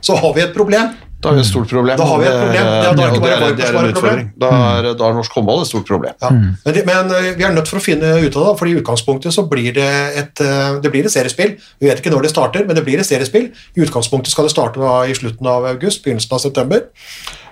så 0.01 0.17
har 0.17 0.35
vi 0.37 0.43
et 0.45 0.53
problem. 0.57 0.93
Da 1.21 1.29
har 1.29 1.37
vi 1.37 1.43
et 1.43 1.49
stort 1.51 1.69
problem. 1.69 1.99
Da 2.01 2.05
har 2.09 2.21
vi 2.21 2.25
et 2.25 2.39
problem. 2.41 2.65
Det 2.65 2.87
er 2.89 2.95
bare 2.97 3.11
det 3.13 3.31
er, 3.31 3.57
det 3.57 3.65
er 3.65 3.69
en 3.69 3.75
problem. 3.75 3.91
utfordring. 3.93 4.29
Da 4.41 4.51
er, 4.57 4.87
da 4.97 5.09
er 5.11 5.17
norsk 5.19 5.35
håndball 5.37 5.61
et 5.61 5.69
stort 5.69 5.85
problem. 5.91 6.15
Ja. 6.23 6.31
Men, 6.33 6.75
det, 6.77 6.85
men 6.89 7.13
eh, 7.19 7.29
vi 7.37 7.45
er 7.45 7.53
nødt 7.53 7.69
for 7.69 7.77
å 7.77 7.85
finne 7.85 8.15
ut 8.25 8.39
av 8.41 8.47
det, 8.47 8.55
for 8.57 8.71
i 8.71 8.73
utgangspunktet 8.81 9.37
så 9.37 9.45
blir 9.51 9.75
det 9.77 9.91
et, 10.17 10.41
eh, 10.41 10.79
det 10.81 10.93
blir 10.95 11.05
et 11.05 11.13
seriespill. 11.13 11.53
Vi 11.77 11.91
vet 11.91 12.01
ikke 12.01 12.13
når 12.15 12.25
det 12.25 12.33
starter, 12.33 12.65
men 12.65 12.79
det 12.79 12.87
blir 12.89 13.03
et 13.03 13.09
seriespill. 13.09 13.51
I 13.77 13.85
utgangspunktet 13.85 14.33
skal 14.33 14.49
det 14.49 14.55
starte 14.55 14.81
da 14.81 14.95
i 15.05 15.17
slutten 15.19 15.45
av 15.53 15.69
august, 15.75 16.01
begynnelsen 16.07 16.39
av 16.39 16.41
september. 16.47 16.89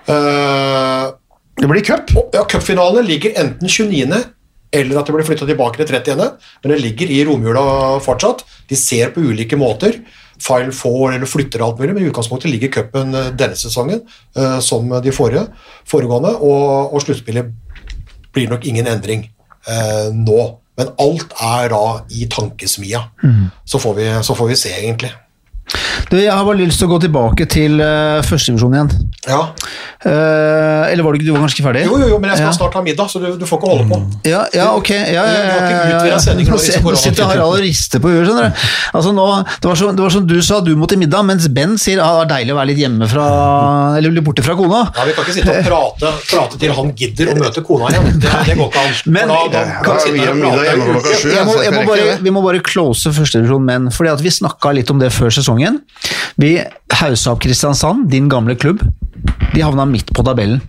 Uh, 0.09 1.13
Det 1.59 1.67
blir 1.69 1.85
cup. 1.85 2.09
ja, 2.33 2.41
Cupfinalene 2.49 3.05
ligger 3.05 3.37
enten 3.37 3.69
29., 3.69 4.23
eller 4.71 4.99
at 4.99 5.07
det 5.07 5.15
blir 5.15 5.25
flytta 5.25 5.47
tilbake 5.49 5.79
til 5.81 5.89
30., 5.89 6.17
men 6.63 6.73
det 6.73 6.81
ligger 6.83 7.11
i 7.11 7.23
romjula 7.25 7.63
fortsatt. 8.05 8.43
De 8.69 8.77
ser 8.77 9.13
på 9.15 9.23
ulike 9.31 9.57
måter. 9.57 9.97
File 10.39 10.71
får 10.75 11.15
eller 11.15 11.27
flytter 11.29 11.63
alt 11.65 11.81
mulig, 11.81 11.95
men 11.95 12.05
i 12.05 12.11
utgangspunktet 12.11 12.51
ligger 12.51 12.71
cupen 12.71 13.15
eh, 13.17 13.31
denne 13.35 13.57
sesongen 13.59 14.05
uh, 14.37 14.59
som 14.63 14.87
de 15.03 15.11
forrige, 15.11 15.49
foregående, 15.89 16.31
og, 16.37 16.93
og 16.93 17.03
sluttspillet 17.03 17.49
blir 18.31 18.47
nok 18.47 18.67
ingen 18.69 18.87
endring 18.87 19.25
uh, 19.67 20.07
nå. 20.15 20.39
Men 20.79 20.93
alt 21.03 21.33
er 21.43 21.73
da 21.73 21.83
i 22.15 22.29
tankesmia. 22.31 23.01
Så, 23.67 23.81
får 23.83 23.97
vi, 23.97 24.05
så 24.23 24.35
får 24.37 24.53
vi 24.53 24.59
se, 24.61 24.71
egentlig. 24.77 25.11
Du, 26.09 26.15
jeg 26.17 26.31
har 26.33 26.43
bare 26.47 26.57
lyst 26.57 26.79
til 26.81 26.87
å 26.89 26.91
gå 26.95 26.97
tilbake 27.03 27.45
til 27.51 27.77
uh, 27.83 28.19
førstedivisjon 28.25 28.73
igjen. 28.73 28.89
Ja. 29.29 29.41
Uh, 29.99 30.87
eller 30.89 31.03
var 31.05 31.13
du, 31.13 31.19
ikke- 31.19 31.27
du 31.27 31.33
var 31.35 31.43
ganske 31.43 31.63
ferdig? 31.65 31.83
Jo, 31.85 31.97
jo, 32.01 32.07
jo, 32.13 32.17
men 32.23 32.31
jeg 32.31 32.39
skal 32.39 32.47
Ja. 32.49 32.53
snart 32.57 32.73
ha 32.73 32.81
middag, 32.81 33.09
så 33.11 33.19
du, 33.21 33.27
du 33.37 33.45
får 33.45 33.59
ikke 33.59 33.69
holde 33.69 33.85
på. 33.89 33.99
Ja, 34.25 34.45
ja, 34.55 34.67
ok. 34.75 34.89
Ja, 34.89 35.05
ja, 35.05 35.23
Du 35.27 36.07
ja, 36.07 36.17
ja, 36.17 36.33
Nå 36.49 36.57
sitter-. 36.57 37.25
Harald 37.29 37.53
og 37.53 37.59
rister 37.61 37.99
på 38.01 38.09
huet, 38.09 38.25
skjønner 38.25 38.47
du. 38.49 38.63
Altså 38.95 39.11
nå, 39.13 39.25
det, 39.61 39.67
var 39.69 39.75
som, 39.75 39.91
det 39.95 40.03
var 40.05 40.13
som 40.15 40.25
du 40.29 40.35
sa, 40.41 40.59
du 40.65 40.71
må 40.79 40.87
til 40.89 40.97
middag, 41.03 41.25
mens 41.27 41.47
Ben 41.53 41.75
sier 41.77 41.99
ah, 42.01 42.23
det 42.23 42.31
er 42.31 42.31
deilig 42.39 42.55
å 42.55 42.57
være 42.57 42.69
litt 42.71 42.79
hjemme 42.81 43.09
fra 43.11 43.27
Eller 43.99 44.13
bli 44.15 44.23
borte 44.25 44.45
fra 44.45 44.55
kona. 44.57 44.81
Ja, 44.95 45.05
Vi 45.09 45.13
kan 45.17 45.27
ikke 45.27 45.35
sitte 45.37 45.57
og 45.59 45.67
prate, 45.67 46.13
prate 46.31 46.59
til 46.63 46.73
han 46.79 46.93
gidder 46.97 47.33
å 47.33 47.37
møte 47.43 47.63
kona 47.67 47.91
igjen. 47.91 48.09
Det, 48.23 48.33
det 48.49 48.57
går 48.57 48.71
ikke 48.71 48.85
an. 48.85 48.97
Men- 49.05 49.27
da, 49.29 49.39
da 49.53 49.63
kan 49.85 49.99
vi 50.15 50.25
og 50.25 50.39
middag. 50.39 50.65
Jeg 50.69 51.45
må, 51.45 51.59
jeg 51.61 51.73
må 51.75 51.83
bare, 51.85 52.07
det. 52.07 52.17
vi 52.25 52.33
må 52.33 52.41
bare 52.45 52.63
close 52.65 53.11
førstedivisjon 53.13 53.65
menn, 53.67 53.89
fordi 53.93 54.13
at 54.15 54.23
vi 54.23 54.31
snakka 54.33 54.73
litt 54.79 54.89
om 54.93 54.99
det 55.03 55.11
før 55.13 55.29
sesongen. 55.33 55.58
Vi 56.39 56.55
haussa 57.01 57.33
opp 57.33 57.43
Kristiansand, 57.43 58.09
din 58.11 58.29
gamle 58.31 58.55
klubb. 58.59 58.83
De 59.53 59.63
havna 59.63 59.85
midt 59.89 60.11
på 60.15 60.23
tabellen. 60.25 60.61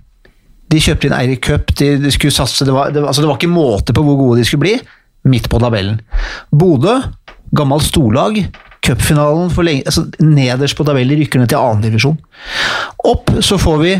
De 0.71 0.79
kjøpte 0.83 1.09
inn 1.09 1.17
Eirik 1.17 1.43
Cup, 1.47 1.73
de, 1.79 1.97
de 1.99 2.11
skulle 2.15 2.35
satse 2.35 2.67
det 2.67 2.75
var, 2.75 2.93
det, 2.95 3.03
altså 3.03 3.25
det 3.25 3.31
var 3.31 3.41
ikke 3.41 3.51
måte 3.51 3.95
på 3.95 4.05
hvor 4.07 4.19
gode 4.21 4.41
de 4.41 4.47
skulle 4.47 4.67
bli. 4.67 4.77
Midt 5.31 5.49
på 5.51 5.59
tabellen. 5.63 5.99
Bodø, 6.55 7.01
gammelt 7.57 7.87
storlag. 7.87 8.39
Cupfinalen 8.81 9.51
for 9.53 9.67
lenge 9.67 9.85
altså 9.91 10.07
Nederst 10.25 10.79
på 10.79 10.87
tabellen, 10.89 11.19
rykker 11.21 11.43
ned 11.43 11.51
til 11.51 11.61
annendivisjon. 11.61 12.21
Opp 13.11 13.35
så 13.45 13.59
får 13.61 13.83
vi 13.83 13.97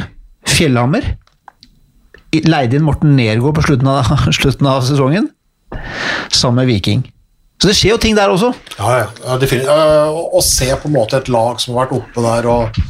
Fjellhammer. 0.49 1.05
Leide 2.47 2.79
inn 2.79 2.87
Morten 2.87 3.17
Nergård 3.19 3.59
på 3.59 3.67
slutten 3.67 3.91
av, 3.91 4.15
slutten 4.39 4.71
av 4.71 4.85
sesongen 4.87 5.29
sammen 6.31 6.63
med 6.63 6.71
Viking. 6.71 7.03
Så 7.61 7.69
det 7.69 7.77
skjer 7.77 7.93
jo 7.95 8.01
ting 8.01 8.17
der 8.17 8.33
også. 8.33 8.55
Ja, 8.79 9.03
ja, 9.03 9.09
ja. 9.27 9.37
Eh, 9.37 10.09
Å 10.09 10.23
å 10.33 10.41
se 10.45 10.71
på 10.81 10.89
en 10.89 10.97
måte 10.97 11.21
et 11.21 11.29
lag 11.29 11.61
som 11.61 11.75
har 11.77 11.85
vært 11.85 11.99
oppe 11.99 12.25
der 12.25 12.49
og 12.49 12.81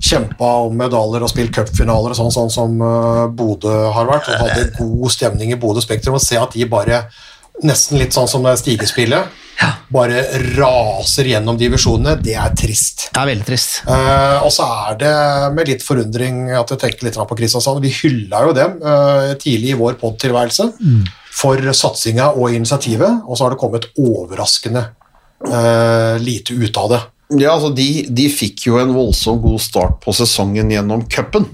kjempa 0.00 0.50
om 0.66 0.76
medaljer 0.76 1.24
og 1.24 1.30
spilt 1.32 1.52
cupfinaler 1.56 2.12
og 2.12 2.18
sånn, 2.18 2.32
sånn 2.32 2.52
som 2.52 2.78
uh, 2.80 3.26
Bodø 3.36 3.72
har 3.94 4.08
vært, 4.08 4.30
og 4.32 4.40
hadde 4.46 4.70
god 4.78 5.12
stemning 5.12 5.52
i 5.52 5.58
Bodø 5.60 5.82
Spektrum, 5.84 6.16
og 6.16 6.24
se 6.24 6.40
at 6.40 6.56
de 6.56 6.64
bare 6.68 7.02
nesten 7.64 8.00
litt 8.00 8.16
sånn 8.16 8.28
som 8.30 8.44
det 8.46 8.56
stigespillet, 8.62 9.28
bare 9.92 10.22
raser 10.56 11.28
gjennom 11.28 11.58
divisjonene, 11.60 12.14
det 12.22 12.36
er 12.40 12.54
trist. 12.56 13.08
Det 13.10 13.20
er 13.20 13.28
veldig 13.28 13.46
trist. 13.48 13.80
Eh, 13.90 14.38
og 14.40 14.52
så 14.54 14.64
er 14.86 15.00
det 15.02 15.14
med 15.56 15.68
litt 15.68 15.84
forundring 15.84 16.46
at 16.56 16.72
jeg 16.72 16.80
tenker 16.86 17.08
litt 17.08 17.18
på 17.20 17.38
Kristiansand. 17.42 17.82
Vi 17.84 17.92
hylla 17.98 18.44
jo 18.46 18.54
dem 18.56 18.78
eh, 18.80 19.32
tidlig 19.42 19.74
i 19.74 19.80
vår 19.80 19.98
podtilværelse 20.00 20.70
for 21.30 21.72
satsinga 21.76 22.32
og 22.34 22.54
initiativet, 22.56 23.22
og 23.26 23.38
så 23.38 23.46
har 23.46 23.54
det 23.54 23.60
kommet 23.60 23.88
overraskende 24.00 24.82
eh, 25.46 26.18
lite 26.22 26.56
ut 26.58 26.82
av 26.82 26.92
det. 26.94 27.00
Ja, 27.38 27.54
altså 27.54 27.70
de, 27.74 27.88
de 28.10 28.26
fikk 28.32 28.66
jo 28.66 28.80
en 28.80 28.94
voldsomt 28.96 29.42
god 29.44 29.62
start 29.62 30.00
på 30.02 30.14
sesongen 30.16 30.72
gjennom 30.74 31.06
cupen. 31.10 31.46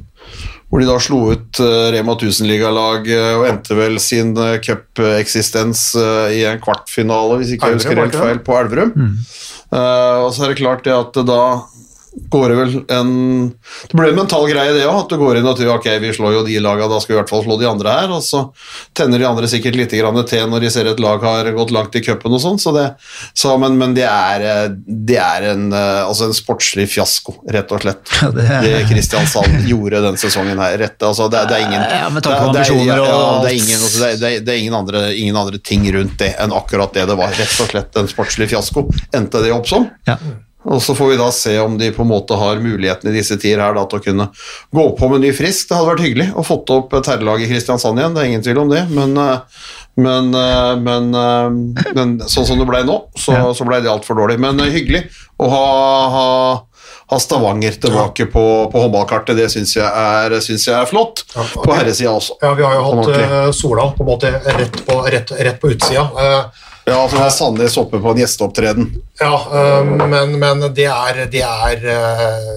Hvor 0.67 0.83
de 0.83 0.89
da 0.89 0.97
slo 0.99 1.21
ut 1.31 1.61
eh, 1.63 1.91
Rema 1.95 2.17
1000-ligalag 2.17 3.07
eh, 3.13 3.35
og 3.37 3.45
endte 3.47 3.77
vel 3.79 4.01
sin 4.03 4.33
uh, 4.35 4.57
cupeksistens 4.59 5.93
eh, 6.01 6.41
i 6.41 6.43
en 6.49 6.59
kvartfinale, 6.63 7.39
hvis 7.39 7.55
ikke 7.55 7.71
jeg 7.71 7.79
husker 7.79 8.01
helt 8.03 8.19
feil, 8.19 8.41
på 8.43 8.57
Elverum. 8.59 8.97
Eh, 8.97 10.17
og 10.25 10.33
så 10.35 10.47
er 10.47 10.53
det 10.53 10.61
klart 10.63 10.83
det 10.89 10.97
at 10.97 11.21
da 11.29 11.43
går 12.31 12.53
det 12.53 12.57
vel 12.59 12.75
en 12.93 13.11
Det 13.91 13.97
ble 13.97 14.11
en 14.11 14.19
mental 14.19 14.47
greie, 14.51 14.73
det 14.75 14.87
òg, 14.87 15.05
at 15.05 15.13
du 15.13 15.19
går 15.21 15.41
inn 15.41 15.49
og 15.49 15.57
tror 15.59 15.77
ok, 15.77 15.89
vi 16.03 16.13
slår 16.17 16.39
jo 16.39 16.45
de 16.47 16.59
laga, 16.63 16.89
da 16.91 17.01
skal 17.03 17.15
vi 17.15 17.17
i 17.17 17.21
hvert 17.21 17.33
fall 17.33 17.45
slå 17.47 17.59
de 17.61 17.69
andre 17.71 17.95
her. 18.01 18.13
Og 18.17 18.23
så 18.25 18.43
tenner 18.97 19.23
de 19.23 19.29
andre 19.29 19.51
sikkert 19.51 19.79
litt 19.79 19.95
grann 19.97 20.19
te 20.27 20.43
når 20.47 20.67
de 20.67 20.73
ser 20.73 20.91
et 20.91 21.03
lag 21.03 21.23
har 21.23 21.51
gått 21.57 21.75
langt 21.75 21.97
i 21.99 22.03
cupen 22.05 22.37
og 22.37 22.43
sånn. 22.43 22.61
Så 22.63 22.75
så, 23.37 23.55
men, 23.61 23.77
men 23.81 23.95
det 23.97 24.07
er, 24.09 24.45
eh, 24.45 24.69
det 24.77 25.19
er 25.23 25.49
en, 25.53 25.69
eh, 25.73 26.03
altså 26.07 26.29
en 26.29 26.37
sportslig 26.37 26.89
fiasko, 26.93 27.37
rett 27.53 27.73
og 27.73 27.85
slett. 27.85 28.15
Ja, 28.23 28.31
det 28.35 28.47
det, 28.65 28.73
Kristiansand 28.91 29.69
gjorde 29.71 30.03
den 30.05 30.19
sesongen 30.21 30.61
her. 30.63 30.79
Rett, 30.81 30.99
altså 31.03 31.29
det, 31.33 31.45
det 31.51 31.59
er 31.59 31.67
ingen 31.67 31.83
Ja, 31.83 32.09
med 32.13 32.25
tanke 32.27 32.41
på 32.43 32.53
det 32.53 32.59
det 32.59 32.65
ambisjoner 32.65 33.03
og 33.03 33.09
ja, 33.09 33.21
alt. 33.29 33.47
det 33.47 33.55
ingen, 33.61 33.87
det 34.21 34.33
det 34.47 34.55
er 34.55 34.61
ingen, 34.63 34.79
andre, 34.79 35.05
ingen 35.17 35.37
andre 35.37 35.61
ting 35.63 35.87
rundt 35.95 36.19
det 36.23 36.33
enn 36.43 36.55
akkurat 36.57 36.95
det 36.97 37.07
det 37.11 37.19
var. 37.19 37.33
Rett 37.37 37.63
og 37.63 37.71
slett 37.73 38.01
en 38.01 38.11
sportslig 38.11 38.51
fiasko 38.53 38.89
endte 39.17 39.45
det 39.45 39.55
opp 39.55 39.69
som. 39.71 39.89
Ja. 40.09 40.19
Og 40.67 40.83
så 40.83 40.95
får 40.99 41.13
vi 41.13 41.19
da 41.21 41.29
se 41.35 41.55
om 41.63 41.79
de 41.79 41.93
på 41.95 42.03
en 42.03 42.11
måte 42.11 42.35
har 42.39 42.59
muligheten 42.63 43.11
i 43.11 43.15
disse 43.15 43.39
tider 43.39 43.63
her 43.63 43.77
da, 43.77 43.87
til 43.87 44.01
å 44.01 44.05
kunne 44.05 44.29
gå 44.75 44.87
på 44.99 45.11
med 45.13 45.23
ny 45.23 45.33
frisk. 45.37 45.69
Det 45.69 45.79
hadde 45.79 45.93
vært 45.93 46.05
hyggelig 46.07 46.29
å 46.35 46.47
fått 46.47 46.73
opp 46.75 46.97
terrelaget 47.07 47.47
i 47.47 47.53
Kristiansand 47.55 48.03
igjen, 48.03 48.17
det 48.17 48.25
er 48.25 48.31
ingen 48.33 48.47
tvil 48.47 48.63
om 48.65 48.73
det. 48.73 48.83
Men, 48.91 49.15
eh, 49.23 49.67
men, 50.03 50.35
eh, 50.35 50.73
men, 50.83 51.11
eh, 51.15 51.93
men 51.95 52.17
sånn 52.27 52.49
som 52.51 52.59
det 52.59 52.67
ble 52.69 52.83
nå, 52.89 52.99
så, 53.15 53.39
så 53.55 53.69
ble 53.69 53.81
det 53.85 53.93
altfor 53.93 54.19
dårlig. 54.19 54.41
Men 54.43 54.59
hyggelig 54.59 55.07
å 55.39 55.53
ha, 55.53 55.65
ha, 56.17 56.29
ha 57.15 57.23
Stavanger 57.23 57.79
tilbake 57.87 58.27
på, 58.35 58.45
på 58.73 58.87
håndballkartet. 58.87 59.39
Det 59.39 59.49
syns 59.55 59.77
jeg, 59.79 59.87
jeg 59.87 60.75
er 60.75 60.91
flott. 60.91 61.29
På 61.63 61.71
herresida 61.77 62.17
også. 62.19 62.41
Ja, 62.43 62.57
Vi 62.59 62.67
har 62.67 62.75
jo 62.75 62.87
hatt 62.91 63.55
Sola 63.55 63.93
på 63.95 64.03
en 64.03 64.15
måte 64.17 64.35
rett 64.35 64.83
på, 64.83 65.03
rett, 65.07 65.37
rett 65.39 65.63
på 65.63 65.77
utsida. 65.77 66.09
Ja, 66.87 67.01
altså 67.03 67.19
det 67.19 67.25
er 67.27 67.35
Sandnes 67.35 67.77
oppe 67.81 67.99
på 67.99 68.13
en 68.15 68.21
gjesteopptreden. 68.23 68.87
ja, 69.19 69.35
øh, 69.59 69.89
men, 70.07 70.39
men 70.39 70.61
det 70.75 70.87
er 70.87 71.27
Det 71.33 71.43
er, 71.43 71.83
eh, 71.83 72.57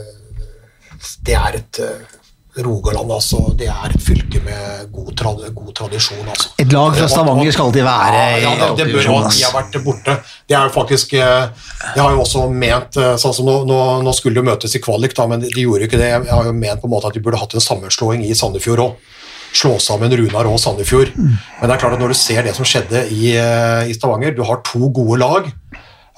det 1.25 1.33
er 1.33 1.57
et 1.57 1.79
eh, 1.81 2.61
Rogaland, 2.61 3.11
altså. 3.11 3.55
Det 3.57 3.67
er 3.71 3.89
et 3.89 4.03
fylke 4.03 4.41
med 4.45 4.91
god, 4.93 5.09
trad 5.17 5.41
god 5.55 5.73
tradisjon, 5.73 6.27
altså. 6.27 6.49
Et 6.59 6.71
lag 6.73 6.93
fra 6.93 7.07
Stavanger 7.07 7.51
skal 7.55 7.69
alltid 7.71 7.83
være 7.87 8.23
i 8.37 8.41
ja, 8.43 8.53
ja, 8.53 8.69
det, 8.75 8.85
det 8.85 8.93
bør 8.93 9.07
jo 9.07 9.19
de 9.29 9.43
har 9.47 9.53
vært 9.55 9.77
borte. 9.85 10.17
Det 10.45 10.57
er 10.57 10.63
jo 10.67 10.73
faktisk 10.77 11.13
Jeg 11.13 12.01
har 12.03 12.11
jo 12.11 12.21
også 12.21 12.49
ment 12.51 12.99
sånn 13.21 13.33
som 13.33 13.47
nå, 13.47 13.61
nå, 13.69 13.79
nå 14.05 14.13
skulle 14.13 14.41
de 14.41 14.49
møtes 14.51 14.75
i 14.75 14.83
kvalik, 14.83 15.15
da, 15.17 15.25
men 15.31 15.41
de, 15.41 15.49
de 15.55 15.65
gjorde 15.65 15.87
ikke 15.87 16.01
det. 16.01 16.11
Jeg 16.17 16.29
har 16.29 16.51
jo 16.51 16.53
ment 16.53 16.83
på 16.83 16.89
en 16.89 16.93
måte 16.93 17.09
at 17.09 17.17
de 17.17 17.23
burde 17.23 17.39
hatt 17.41 17.55
en 17.55 17.65
sammenslåing 17.65 18.27
i 18.27 18.35
Sandefjord 18.37 18.85
òg. 18.89 19.15
Slå 19.53 19.79
sammen 19.81 20.13
Runar 20.13 20.47
og 20.49 20.59
Sandefjord. 20.61 21.13
Men 21.17 21.65
det 21.65 21.73
er 21.73 21.81
klart 21.81 21.95
at 21.97 22.01
når 22.01 22.13
du 22.13 22.17
ser 22.17 22.43
det 22.45 22.55
som 22.55 22.67
skjedde 22.67 23.07
i, 23.09 23.33
eh, 23.35 23.89
i 23.89 23.95
Stavanger 23.97 24.35
Du 24.37 24.43
har 24.43 24.61
to 24.65 24.89
gode 24.93 25.19
lag 25.19 25.49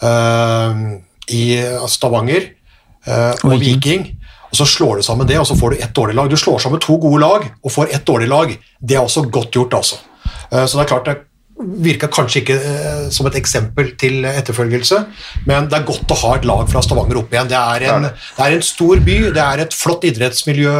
uh, 0.03 0.97
i 1.31 1.43
Stavanger 1.87 2.49
uh, 3.07 3.33
og. 3.47 3.59
Viking. 3.59 4.17
Og 4.51 4.57
Så 4.59 4.65
slår 4.67 4.99
du 4.99 5.01
sammen 5.01 5.27
det, 5.27 5.39
og 5.39 5.47
så 5.47 5.55
får 5.55 5.71
du 5.71 5.77
ett 5.79 5.95
dårlig 5.95 6.15
lag. 6.15 6.29
Du 6.29 6.35
slår 6.35 6.59
sammen 6.59 6.79
to 6.83 6.97
gode 6.99 7.21
lag 7.21 7.47
og 7.63 7.71
får 7.71 7.93
ett 7.95 8.05
dårlig 8.05 8.27
lag. 8.27 8.51
Det 8.81 8.95
er 8.97 9.01
også 9.01 9.23
godt 9.31 9.51
gjort, 9.55 9.73
altså. 9.73 9.95
Uh, 10.51 10.65
Så 10.65 10.77
det 10.77 10.83
er 10.83 10.91
klart 10.91 11.05
det 11.05 11.17
virka 11.61 12.09
kanskje 12.11 12.41
ikke 12.41 12.57
eh, 12.57 13.07
som 13.13 13.27
et 13.29 13.37
eksempel 13.39 13.93
til 14.01 14.25
etterfølgelse, 14.27 15.01
men 15.49 15.69
det 15.71 15.79
er 15.79 15.87
godt 15.87 16.13
å 16.13 16.19
ha 16.23 16.35
et 16.37 16.47
lag 16.49 16.63
fra 16.71 16.83
Stavanger 16.85 17.21
opp 17.21 17.33
igjen. 17.33 17.51
Det 17.51 17.59
er 17.59 17.87
en, 17.91 18.07
det 18.11 18.45
er 18.45 18.55
en 18.57 18.65
stor 18.65 19.03
by, 19.05 19.17
det 19.35 19.43
er 19.43 19.65
et 19.65 19.77
flott 19.77 20.07
idrettsmiljø 20.09 20.73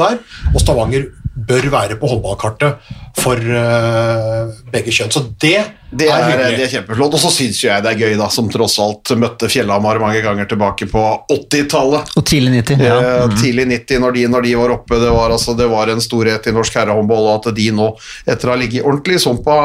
der, 0.00 0.18
og 0.52 0.58
Stavanger 0.62 1.10
bør 1.34 1.70
være 1.72 1.96
på 1.98 2.08
håndballkartet 2.12 2.92
for 3.18 3.38
eh, 3.38 4.52
begge 4.72 4.94
kjønn. 4.94 5.12
Så 5.14 5.26
det, 5.42 5.58
Det 5.94 6.08
er 6.10 6.24
er, 6.34 6.56
det 6.56 6.66
er 6.66 6.72
kjempeflott. 6.72 7.14
Og 7.16 7.22
så 7.22 7.30
syns 7.32 7.60
jo 7.62 7.68
jeg 7.70 7.84
det 7.84 7.92
er 7.92 8.00
gøy, 8.00 8.16
da, 8.18 8.28
som 8.32 8.48
tross 8.52 8.76
alt 8.82 9.14
møtte 9.20 9.48
Fjellhamar 9.52 10.00
mange 10.02 10.20
ganger 10.24 10.48
tilbake 10.50 10.88
på 10.90 11.04
80-tallet. 11.32 12.14
Og 12.18 12.26
tidlig 12.28 12.54
90. 12.64 12.84
Ja. 12.84 12.98
Eh, 12.98 13.36
Tidlig 13.40 13.66
90, 13.70 14.02
når 14.04 14.16
de, 14.18 14.26
når 14.34 14.46
de 14.48 14.54
var 14.58 14.74
oppe. 14.76 15.00
Det 15.00 15.12
var, 15.14 15.34
altså, 15.34 15.56
det 15.58 15.68
var 15.70 15.92
en 15.92 16.02
storhet 16.04 16.46
i 16.50 16.54
norsk 16.54 16.78
herrehåndball, 16.80 17.30
og 17.30 17.40
at 17.40 17.56
de 17.56 17.70
nå, 17.74 17.90
etter 18.26 18.50
å 18.50 18.54
ha 18.54 18.60
ligget 18.60 18.86
ordentlig 18.86 19.18
i 19.20 19.24
sumpa, 19.24 19.56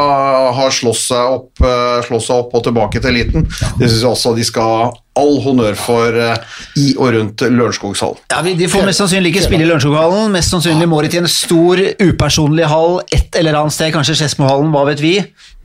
har 0.59 0.73
slåss 0.75 1.05
seg 1.11 1.35
opp, 1.39 1.51
eh, 1.65 1.99
slåss 2.07 2.29
seg 2.31 2.45
opp 2.45 2.57
og 2.59 2.65
tilbake 2.69 3.01
til 3.01 3.13
eliten. 3.13 3.47
Det 3.79 3.87
syns 3.89 4.01
jeg 4.03 4.11
også 4.13 4.35
de 4.37 4.47
skal 4.47 4.91
all 5.19 5.37
honnør 5.43 5.75
for 5.79 6.15
eh, 6.15 6.57
i 6.79 6.87
og 6.97 7.11
rundt 7.17 7.43
Lørenskoghallen. 7.45 8.19
Ja, 8.31 8.41
De 8.43 8.69
får 8.71 8.87
mest 8.87 9.03
sannsynlig 9.03 9.33
ikke 9.33 9.45
spille 9.45 9.65
i 9.67 9.69
Lørenskoghallen. 9.69 10.31
Mest 10.35 10.53
sannsynlig 10.55 10.87
må 10.89 11.01
de 11.05 11.11
til 11.13 11.23
en 11.25 11.31
stor, 11.31 11.81
upersonlig 12.07 12.67
hall 12.71 12.99
et 13.15 13.35
eller 13.39 13.59
annet 13.59 13.75
sted, 13.75 13.91
kanskje 13.95 14.15
Skedsmohallen, 14.21 14.71
hva 14.73 14.85
vet 14.89 15.03
vi. 15.03 15.13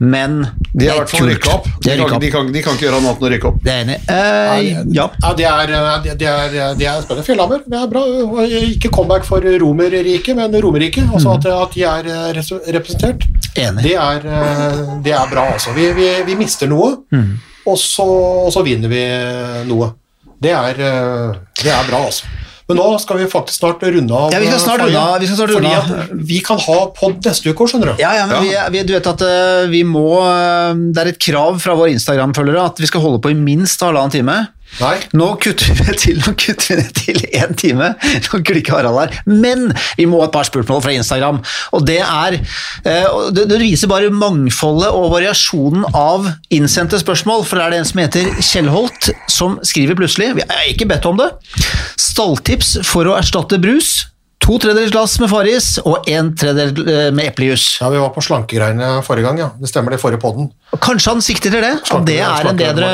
Men 0.03 0.41
De 0.73 0.81
det 0.83 0.89
har 0.91 0.97
i 0.97 0.99
er 0.99 1.03
hvert 1.05 1.11
fall 1.13 1.21
kult. 1.23 1.31
rykka 1.31 1.53
opp. 1.55 1.67
De 1.85 1.91
De 1.95 2.07
kan, 2.09 2.19
de, 2.19 2.29
kan, 2.33 2.49
de 2.51 2.63
kan 2.65 2.75
ikke 2.75 2.85
gjøre 2.89 2.97
noe 2.99 3.13
annet 3.13 3.21
enn 3.21 3.27
å 3.29 3.31
rykke 3.35 3.47
opp. 3.51 3.59
Det 3.63 3.71
er 3.71 3.83
enig. 3.85 3.97
Eh, 4.11 4.81
ja. 4.97 5.05
Ja, 5.23 5.31
det 5.39 5.45
er, 5.51 5.71
det, 6.03 6.15
det 6.19 6.27
er, 6.27 6.57
det 6.81 6.89
er 6.91 7.01
spennende. 7.05 7.23
Fjellhammer, 7.29 7.63
det 7.71 7.79
er 7.79 7.87
bra. 7.93 8.03
Ikke 8.75 8.91
comeback 8.91 9.23
for 9.27 9.47
Romerriket, 9.63 10.35
men 10.35 10.57
Romerriket. 10.65 11.07
Altså 11.15 11.37
at, 11.37 11.47
at 11.55 11.77
de 11.77 11.85
er 11.87 12.11
eh, 12.11 12.43
representert. 12.75 13.23
Enig. 13.55 13.85
Det 13.87 13.95
er, 13.95 14.27
eh, 14.27 14.79
det 15.05 15.15
er 15.15 15.31
bra, 15.31 15.47
altså. 15.55 15.71
Vi, 15.77 15.87
vi, 15.95 16.09
vi 16.27 16.35
mister 16.43 16.67
noe, 16.67 16.97
og, 17.65 17.77
så, 17.81 18.05
og 18.45 18.51
så 18.53 18.63
vinner 18.65 18.91
vi 18.91 19.03
noe. 19.69 19.91
Det 20.41 20.51
er, 20.53 20.81
eh, 20.81 21.37
det 21.63 21.71
er 21.71 21.87
bra, 21.89 22.05
altså. 22.09 22.27
Men 22.65 22.79
nå 22.79 22.85
skal 22.97 23.19
vi 23.19 23.27
faktisk 23.29 23.59
snart 23.59 23.83
runde 23.85 24.13
av. 24.17 24.31
Ja, 24.33 24.39
vi 24.41 24.47
skal 24.49 24.61
snart 24.63 24.81
eh, 24.81 24.87
runde 24.87 25.01
av, 25.01 25.19
vi 25.21 25.27
skal 25.29 25.37
snart 25.37 25.53
runde 25.53 25.73
av. 25.77 26.13
Vi 26.31 26.39
kan 26.45 26.61
ha 26.63 26.77
pod 26.97 27.19
neste 27.27 27.51
uke 27.51 27.61
òg, 27.61 27.69
skjønner 27.71 27.91
du. 27.93 28.01
Ja, 28.01 28.15
ja, 28.17 28.25
men 28.29 28.41
Vi, 28.41 28.55
vi, 28.73 28.83
du 28.89 28.95
vet 28.95 29.09
at 29.11 29.21
eh, 29.25 29.67
vi 29.69 29.83
må 29.85 30.07
Det 30.95 31.03
er 31.03 31.11
et 31.13 31.21
krav 31.21 31.59
fra 31.61 31.77
våre 31.77 31.93
Instagram-følgere 31.93 32.65
at 32.71 32.81
vi 32.81 32.89
skal 32.89 33.05
holde 33.05 33.21
på 33.21 33.33
i 33.33 33.37
minst 33.37 33.85
halvannen 33.85 34.13
time. 34.13 34.39
Nei. 34.81 34.95
Nå 35.15 35.27
kutter 35.41 35.71
vi 35.71 35.85
det 35.87 35.97
til, 36.03 36.17
nå 36.19 36.33
kutter 36.35 36.75
vi 36.75 36.77
det 36.81 36.93
til 36.97 37.21
én 37.39 37.55
time. 37.59 37.91
Nå 38.25 38.41
klikker 38.45 38.75
Harald 38.75 38.99
her. 38.99 39.19
Men 39.29 39.69
vi 39.99 40.07
må 40.09 40.19
ha 40.21 40.29
et 40.29 40.35
par 40.35 40.47
spørsmål 40.47 40.81
fra 40.83 40.95
Instagram. 40.95 41.41
Og 41.77 41.85
det 41.87 42.01
er 42.03 42.39
eh, 42.39 43.19
det, 43.35 43.47
det 43.51 43.61
viser 43.61 43.91
bare 43.91 44.11
mangfoldet 44.13 44.91
og 44.91 45.11
variasjonen 45.15 45.87
av 45.95 46.27
innsendte 46.55 46.99
spørsmål. 47.01 47.45
For 47.47 47.59
det 47.59 47.67
er 47.67 47.75
det 47.75 47.83
en 47.83 47.89
som 47.91 48.03
heter 48.03 48.33
Kjellholt, 48.41 49.11
som 49.31 49.59
skriver 49.65 49.97
plutselig 49.99 50.33
Vi 50.39 50.47
har 50.49 50.67
ikke 50.71 50.89
bedt 50.89 51.07
om 51.09 51.21
det. 51.21 51.31
Stalltips 52.01 52.77
for 52.87 53.07
å 53.07 53.15
erstatte 53.19 53.61
brus. 53.61 53.95
To 54.45 54.59
tredjedels 54.61 54.91
glass 54.93 55.15
med 55.17 55.31
Farris 55.31 55.67
og 55.81 56.05
en 56.11 56.27
tredjedel 56.37 56.89
eh, 56.91 57.07
med 57.15 57.31
eplejus. 57.31 57.79
Ja, 57.81 57.89
Vi 57.89 58.01
var 58.01 58.11
på 58.13 58.21
slankegreiene 58.21 58.99
forrige 59.05 59.25
gang, 59.25 59.39
ja. 59.41 59.47
Det 59.57 59.71
stemmer 59.71 59.95
det, 59.95 60.01
forrige 60.03 60.21
podden. 60.21 60.51
Kanskje 60.81 61.13
han 61.13 61.21
sikter 61.23 61.53
til 61.53 61.61
det? 61.63 61.73
At 61.95 62.05
det 62.07 62.17
er 62.23 62.49
en 62.49 62.57
bedre 62.59 62.89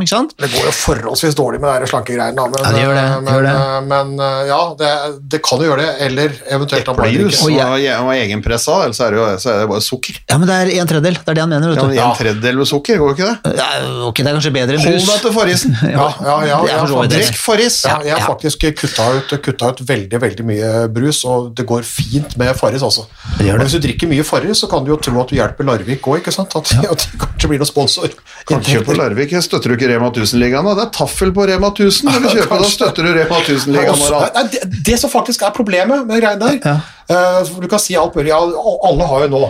Ikke 0.00 0.10
sant? 0.12 0.34
Det 0.40 0.48
går 0.52 0.68
jo 0.68 0.72
forholdsvis 0.76 1.36
dårlig 1.38 1.60
med 1.62 1.70
de 1.70 1.84
der 1.84 1.90
slankegreiene, 1.90 2.46
men, 2.50 2.60
Ja, 2.62 2.72
det 2.72 2.82
gjør 2.82 2.94
det, 2.96 3.04
det 3.06 3.22
men, 3.22 3.32
gjør 3.34 3.46
det. 3.46 3.56
men 3.90 4.12
eh, 4.26 4.40
ja, 4.50 4.60
det, 4.80 4.90
det 5.34 5.40
kan 5.46 5.62
jo 5.62 5.70
gjøre 5.70 5.82
det. 5.82 5.92
Eller 6.06 6.36
eventuelt 6.56 6.90
Eplejus. 6.92 7.42
Og 7.46 7.52
ja. 7.54 7.98
og, 8.02 8.12
egenpressa, 8.16 8.78
eller 8.86 8.96
så 8.96 9.06
er 9.06 9.16
det 9.16 9.20
jo 9.20 9.26
så 9.42 9.52
er 9.52 9.62
det 9.62 9.68
bare 9.70 9.84
sukker. 9.84 10.20
Ja, 10.30 10.38
men 10.40 10.48
det 10.50 10.56
er 10.56 10.72
en 10.80 10.90
tredjedel. 10.90 11.18
Det 11.20 11.32
er 11.32 11.38
det 11.38 11.44
han 11.44 11.52
mener. 11.52 11.74
Ja, 11.74 11.74
vet 11.74 11.90
men 11.92 11.96
Ja, 11.96 12.08
En 12.10 12.18
tredjedel 12.20 12.60
med 12.60 12.70
sukker, 12.70 13.00
går 13.02 13.14
ikke 13.16 13.30
det? 13.30 13.54
Ja, 13.60 13.68
ok, 14.08 14.22
det 14.22 14.30
er 14.30 14.38
kanskje 14.38 14.54
bedre 14.56 14.78
enn 14.78 14.84
brus. 14.86 15.06
Hold 15.06 15.12
deg 15.12 15.24
til 15.26 15.36
forrisen! 15.40 15.76
Ja, 15.96 16.06
ja, 16.20 16.36
ja, 16.44 16.56
ja. 16.68 17.04
Drikk 17.08 17.38
forris! 17.40 17.78
Ja, 17.86 17.98
jeg 18.04 18.16
har 18.16 18.20
Ja. 18.20 18.26
faktisk 18.26 18.64
kutta 18.76 19.06
ut, 19.16 19.32
kutta 19.44 19.70
ut 19.72 19.80
veldig 19.88 20.20
veldig 20.20 20.44
mye 20.46 20.70
brus, 20.92 21.22
og 21.28 21.52
det 21.56 21.66
går 21.68 21.86
fint 21.86 22.36
med 22.40 22.52
forris 22.58 22.82
også. 22.84 23.06
Det 23.38 23.46
gjør 23.46 23.60
det. 23.60 23.66
Og 23.66 23.68
Hvis 23.68 23.76
du 23.78 23.86
drikker 23.86 24.10
mye 24.10 24.24
forris, 24.26 24.60
så 24.62 24.68
kan 24.70 24.84
du 24.84 24.92
jo 24.92 24.98
tro 25.00 25.20
at 25.22 25.30
du 25.30 25.36
hjelper 25.38 25.68
Larvik 25.68 26.08
òg, 26.10 26.26
at, 26.26 26.74
at 26.96 27.04
de 27.04 27.20
kanskje 27.22 27.50
blir 27.52 27.60
noen 27.62 27.70
sponsor. 27.70 28.14
Kanskje 28.48 28.80
på 28.86 28.96
Larvik. 28.96 29.34
Støtter 29.44 29.72
du 29.72 29.76
ikke 29.76 29.90
Rema 29.92 30.08
1000-ligaen? 30.10 30.66
da? 30.66 30.74
Det 30.80 30.86
er 30.88 30.94
taffel 30.96 31.34
på 31.36 31.46
Rema 31.48 31.70
1000. 31.74 32.08
Når 32.10 32.24
du 32.24 32.28
kjøper, 32.32 32.64
da 32.64 32.72
støtter 32.72 33.06
du 33.06 33.12
Rema 33.16 33.42
1000-ligaen. 33.44 33.92
Også- 33.92 34.08
Harald. 34.14 34.40
Nei, 34.40 34.46
det, 34.56 34.82
det 34.90 34.98
som 35.02 35.12
faktisk 35.12 35.44
er 35.46 35.54
problemet 35.56 36.08
med 36.08 36.20
greiene 36.24 36.40
der 36.42 36.58
ja. 36.64 37.38
uh, 37.40 37.54
Du 37.60 37.68
kan 37.70 37.82
si 37.82 37.94
alt 37.98 38.16
mulig. 38.18 38.34
Alle 38.34 39.12
har 39.12 39.28
jo 39.28 39.32
nå 39.36 39.44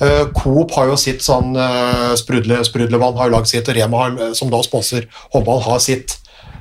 Uh, 0.00 0.30
Coop 0.32 0.72
har 0.78 0.86
jo 0.88 0.94
sitt 0.96 1.20
sånn 1.20 1.50
uh, 1.60 2.14
sprudle, 2.16 2.62
sprudlevann, 2.64 3.18
har 3.20 3.28
jo 3.28 3.34
lagd 3.34 3.50
sitt, 3.50 3.66
og 3.68 3.76
Rema, 3.76 3.98
har, 4.06 4.30
som 4.38 4.48
da 4.48 4.62
sponser 4.64 5.04
håndball, 5.34 5.60
har 5.66 5.82
sitt. 5.84 6.14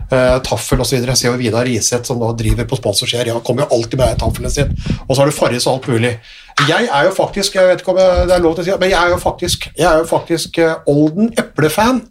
Uh, 0.10 0.40
taffel 0.42 0.82
osv. 0.82 0.98
Jeg 1.06 1.18
ser 1.20 1.30
jo 1.30 1.38
Vidar 1.38 1.68
Riseth, 1.70 2.08
som 2.10 2.18
da 2.22 2.32
driver 2.34 2.66
på 2.66 2.80
sponsorsida. 2.80 3.28
Ja, 3.30 3.40
kommer 3.46 3.68
jo 3.68 3.78
alltid 3.78 4.00
med 4.02 4.18
taffelen 4.18 4.54
sin. 4.54 4.72
Og 5.06 5.14
så 5.14 5.22
har 5.22 5.30
du 5.30 5.36
Farris 5.36 5.68
og 5.68 5.76
alt 5.76 5.92
mulig. 5.92 6.16
Jeg 6.68 6.90
er 6.92 7.06
jo 7.08 7.12
faktisk 7.16 7.56
jeg 7.56 7.68
vet 7.70 7.84
ikke 7.84 7.94
om 7.94 8.00
jeg, 8.02 8.26
det 8.28 8.36
er 8.36 8.42
lov 8.44 8.56
til 8.56 8.64
å 8.64 8.68
si, 8.68 8.74
men 8.82 8.90
jeg 8.92 9.00
er 9.00 9.14
jo 9.14 9.20
faktisk, 9.22 9.70
jeg 9.78 9.88
er 9.88 10.02
jo 10.02 10.08
faktisk 10.10 10.58
eh, 10.60 10.90
Olden 10.92 11.30
eplefan. 11.40 12.02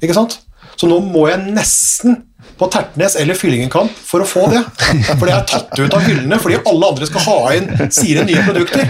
Ikke 0.00 0.16
sant? 0.16 0.38
Så 0.80 0.88
nå 0.88 1.00
må 1.04 1.26
jeg 1.28 1.52
nesten 1.52 2.22
på 2.58 2.68
Tertnes 2.72 3.16
eller 3.20 3.38
Fyllingenkamp 3.38 3.92
for 4.06 4.24
å 4.24 4.26
få 4.28 4.46
det. 4.52 4.60
For 5.10 5.24
det 5.28 5.34
er 5.34 5.46
tatt 5.48 5.78
ut 5.80 5.94
av 5.96 6.04
hyllene 6.04 6.38
fordi 6.40 6.58
alle 6.70 6.90
andre 6.92 7.08
skal 7.08 7.24
ha 7.26 7.36
inn 7.56 7.68
sine 7.94 8.24
nye 8.28 8.42
produkter. 8.46 8.84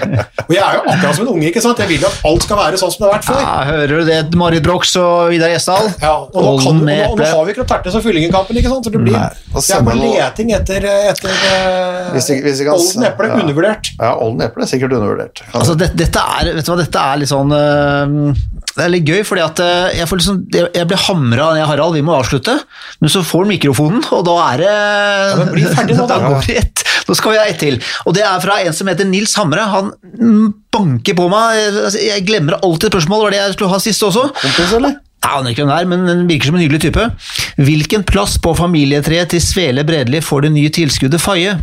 Og 0.47 0.55
jeg 0.55 0.63
er 0.63 0.79
jo 0.79 0.83
akkurat 0.87 1.19
som 1.19 1.27
en 1.27 1.33
unge. 1.35 1.49
ikke 1.51 1.63
sant? 1.65 1.81
Jeg 1.83 1.91
vil 1.93 2.05
jo 2.05 2.09
at 2.11 2.25
alt 2.31 2.47
skal 2.47 2.61
være 2.61 2.81
sånn 2.81 2.93
som 2.95 3.05
det 3.05 3.09
har 3.09 3.15
vært 3.19 3.29
før. 3.29 3.41
Ja, 3.45 3.57
hører 3.71 3.93
du 3.93 4.09
det, 4.11 4.19
Marit 4.41 4.65
Brox 4.67 4.95
og 5.01 5.31
Vidar 5.33 5.53
Gjesdal? 5.53 5.91
Ja, 6.03 6.15
og 6.25 6.35
nå, 6.35 6.55
kan, 6.63 6.81
og 6.81 6.87
nå, 6.89 6.97
og 7.11 7.21
nå 7.21 7.29
har 7.31 7.47
vi 7.47 7.55
ikke 7.55 7.63
noe 7.65 7.71
Tertnes 7.75 7.99
og 8.01 8.05
Fyllingenkampen, 8.07 8.61
ikke 8.61 8.73
sant? 8.73 8.89
så 8.89 8.95
det 8.95 9.03
blir 9.05 9.17
Nei, 9.17 9.29
det 9.55 9.77
er 9.77 9.87
på 9.87 9.97
leting 10.01 10.55
etter, 10.57 10.89
etter 11.13 11.47
eh, 11.51 12.11
Hvis 12.17 12.65
Olden 12.71 13.07
eple. 13.11 13.31
ja. 13.31 13.39
Undervurdert. 13.41 13.93
Ja, 13.99 14.15
Olden 14.21 14.47
eple 14.47 14.67
er 14.67 14.71
sikkert 14.71 14.97
undervurdert. 14.99 15.45
Altså, 15.53 15.77
det, 15.79 15.93
dette, 15.99 16.25
er, 16.41 16.53
vet 16.57 16.67
du 16.67 16.73
hva, 16.73 16.79
dette 16.81 17.05
er 17.13 17.21
litt 17.23 17.31
sånn 17.31 17.55
øh, 17.57 18.17
Det 18.75 18.85
er 18.85 18.93
litt 18.93 19.09
gøy, 19.09 19.23
fordi 19.27 19.45
at 19.45 19.63
jeg, 19.97 20.09
får 20.11 20.23
liksom, 20.23 20.43
jeg, 20.55 20.71
jeg 20.77 20.91
blir 20.91 21.05
hamra 21.09 21.51
av 21.53 21.71
Harald, 21.71 21.97
vi 21.99 22.05
må 22.07 22.17
avslutte. 22.19 22.57
Men 23.01 23.13
så 23.13 23.23
får 23.27 23.45
han 23.47 23.50
mikrofonen, 23.51 24.05
og 24.15 24.25
da 24.29 24.37
er 24.53 24.63
det 24.65 24.71
ja, 24.73 25.49
bli 25.51 25.67
ferdig 25.67 25.99
nå, 25.99 26.07
da. 26.11 26.21
går 26.29 26.47
det 26.47 26.57
ett. 26.63 26.85
Nå 27.09 27.17
skal 27.19 27.35
vi 27.35 27.41
ha 27.43 27.47
ett 27.51 27.61
til. 27.61 27.79
Og 28.07 28.15
det 28.17 28.25
er 28.27 28.43
fra 28.45 28.61
en 28.63 28.77
som 28.77 28.91
heter 28.91 29.09
Nils 29.09 29.35
Hamre. 29.41 29.67
Han 29.73 29.93
banker 30.71 31.17
på 31.19 31.29
meg. 31.33 31.61
Altså, 31.85 31.99
Jeg 32.05 32.27
glemmer 32.29 32.61
alltid 32.63 32.93
spørsmål, 32.95 33.27
var 33.27 33.35
det 33.35 33.41
jeg 33.43 33.57
skulle 33.57 33.73
ha 33.75 33.81
sist 33.83 34.05
også. 34.07 34.29
Kompis, 34.41 34.75
eller? 34.79 34.99
Jeg 35.21 35.37
aner 35.37 35.53
ikke 35.53 35.65
hvem 35.67 35.71
det 35.71 35.77
er, 35.77 35.89
men 35.91 36.07
den 36.09 36.23
virker 36.31 36.49
som 36.49 36.57
en 36.57 36.63
hyggelig 36.65 36.81
type. 36.87 37.03
Hvilken 37.61 38.05
plass 38.09 38.39
på 38.41 38.55
familietreet 38.57 39.29
til 39.35 39.43
Svele 39.45 39.85
Bredli 39.85 40.23
får 40.25 40.47
det 40.47 40.53
nye 40.55 40.71
tilskuddet 40.73 41.21
Faye? 41.21 41.59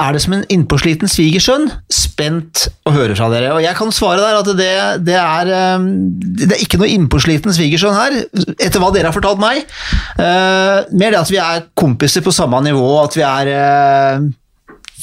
Er 0.00 0.16
det 0.16 0.22
som 0.24 0.32
en 0.36 0.46
innpåsliten 0.52 1.10
svigersønn? 1.10 1.68
Spent 1.92 2.66
å 2.88 2.94
høre 2.96 3.16
fra 3.18 3.28
dere. 3.32 3.52
Og 3.52 3.60
jeg 3.64 3.76
kan 3.76 3.92
svare 3.92 4.24
der 4.24 4.40
at 4.40 4.48
det, 4.58 4.70
det, 5.04 5.18
er, 5.20 5.52
eh, 5.58 5.86
det 6.40 6.50
er 6.56 6.64
ikke 6.64 6.80
noe 6.80 6.90
innpåsliten 6.94 7.54
svigersønn 7.56 7.98
her, 7.98 8.18
etter 8.56 8.80
hva 8.80 8.88
dere 8.94 9.10
har 9.10 9.16
fortalt 9.16 9.44
meg. 9.44 9.66
Uh, 10.16 10.88
mer 10.96 11.12
det 11.12 11.20
at 11.20 11.32
vi 11.32 11.40
er 11.42 11.68
kompiser 11.76 12.24
på 12.24 12.34
samme 12.34 12.64
nivå, 12.64 12.88
at 13.02 13.16
vi 13.18 13.26
er 13.28 13.52
eh, 13.52 14.26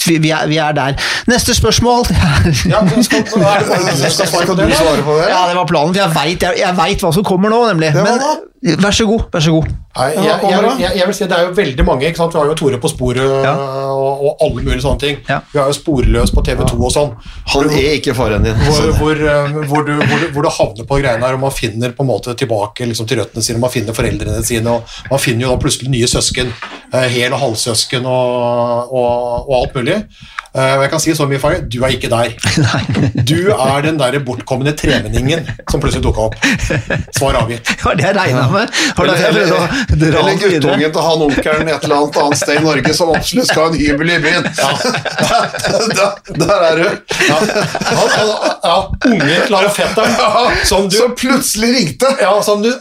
vi, 0.06 0.18
vi, 0.18 0.32
er, 0.36 0.48
vi 0.52 0.58
er 0.58 0.72
der. 0.76 0.98
Neste 1.32 1.56
spørsmål 1.56 2.08
Ja, 2.74 2.82
skal, 3.04 3.24
er 3.24 3.60
det 3.64 3.68
du 4.04 4.14
skal 4.14 4.28
svare 4.34 4.46
på 4.50 4.58
det? 4.60 4.70
det? 5.22 5.30
Ja, 5.30 5.44
det 5.50 5.56
var 5.60 5.68
planen, 5.70 5.94
for 5.96 6.04
jeg 6.60 6.76
veit 6.80 7.06
hva 7.06 7.14
som 7.16 7.28
kommer 7.28 7.54
nå, 7.54 7.62
nemlig. 7.74 7.94
var 7.96 8.18
Men? 8.18 8.50
Vær 8.64 8.96
så 8.96 9.06
god, 9.10 9.26
vær 9.34 9.44
så 9.44 9.52
god. 9.52 9.72
Nei, 9.94 10.06
jeg, 10.16 10.24
jeg, 10.50 10.70
jeg, 10.82 10.92
jeg 10.98 11.06
vil 11.06 11.14
si 11.14 11.26
Det 11.30 11.36
er 11.38 11.44
jo 11.46 11.50
veldig 11.54 11.84
mange. 11.86 12.08
ikke 12.08 12.18
sant? 12.18 12.34
Vi 12.34 12.40
har 12.40 12.48
jo 12.50 12.54
Tore 12.58 12.80
på 12.82 12.90
sporet 12.90 13.20
Ja. 13.46 13.52
og, 13.94 14.24
og 14.26 14.42
alle 14.42 14.64
mulige 14.66 14.82
sånne 14.82 15.02
ting. 15.04 15.20
Ja. 15.30 15.38
Vi 15.52 15.60
har 15.60 15.68
jo 15.70 15.76
Sporløs 15.78 16.32
på 16.34 16.42
TV2 16.48 16.80
og 16.80 16.94
sånn. 16.96 17.12
Han 17.54 17.70
er 17.70 17.98
ikke 18.00 18.16
faren 18.18 18.48
din. 18.48 18.58
Hvor, 18.66 18.90
hvor, 18.98 19.22
eh, 19.22 19.54
hvor, 19.70 19.86
du, 19.86 19.94
hvor, 20.00 20.24
du, 20.24 20.28
hvor 20.34 20.48
du 20.48 20.50
havner 20.58 20.88
på 20.90 20.98
greiene 21.04 21.28
her, 21.28 21.38
og 21.38 21.44
man 21.46 21.54
finner 21.54 21.94
på 21.94 22.02
en 22.06 22.10
måte 22.10 22.34
tilbake 22.40 22.88
liksom, 22.90 23.06
til 23.10 23.22
røttene 23.22 23.46
sine, 23.46 23.62
man 23.62 23.74
finner 23.74 23.94
foreldrene 23.98 24.42
sine, 24.48 24.74
og 24.80 24.98
man 25.12 25.22
finner 25.22 25.46
jo 25.46 25.54
da 25.54 25.62
plutselig 25.62 25.92
nye 25.94 26.10
søsken, 26.10 26.50
eh, 26.94 27.06
hel- 27.14 27.36
og 27.38 27.44
halvsøsken 27.44 28.08
og, 28.10 28.90
og, 28.96 29.44
og 29.50 29.54
alt 29.60 29.78
mulig. 29.78 30.00
Eh, 30.54 30.74
og 30.78 30.84
jeg 30.86 30.90
kan 30.94 31.02
si 31.02 31.14
så 31.18 31.26
mye, 31.30 31.40
Fagge, 31.42 31.64
du 31.70 31.80
er 31.86 31.94
ikke 31.96 32.10
der. 32.14 32.34
Du 33.34 33.38
er 33.54 33.82
den 33.86 33.98
der 34.02 34.18
bortkomne 34.26 34.74
tremenningen 34.78 35.46
som 35.72 35.82
plutselig 35.82 36.04
dukka 36.06 36.28
opp. 36.28 36.36
Svar 37.16 37.38
avgitt. 37.40 37.66
Det 37.70 37.86
var 37.86 37.98
det 37.98 38.06
jeg 38.10 38.18
regna 38.18 38.44
med. 38.54 38.82
Har 38.98 39.10
det 39.10 39.18
Eller, 39.28 39.54
å 39.54 39.62
eller, 39.92 40.18
eller 40.20 40.40
guttungen 40.42 40.94
til 40.94 41.08
han 41.08 41.26
onkelen 41.28 41.72
et 41.74 41.88
eller 41.88 42.02
annet 42.02 42.20
annet 42.24 42.42
sted 42.42 42.60
i 42.60 42.64
Norge 42.66 42.94
som 42.98 43.14
absolutt 43.16 43.50
skal 43.52 43.66
ha 43.66 43.72
en 43.72 43.80
hybel 43.80 44.14
i 44.14 44.20
byen. 44.24 44.48
der, 45.98 46.12
der 46.44 46.68
er 46.70 46.82
du. 46.82 46.88
Ja, 47.30 47.40
han, 47.40 48.14
han, 48.18 48.34
ja, 48.64 48.78
unge, 49.10 49.40
klare 49.48 49.74
fetteren 49.74 50.64
som 50.66 50.90
du 50.90 50.98
Som 50.98 51.16
plutselig 51.20 51.74
ringte. 51.78 52.16
ja, 52.22 52.36
som 52.44 52.64
du 52.64 52.72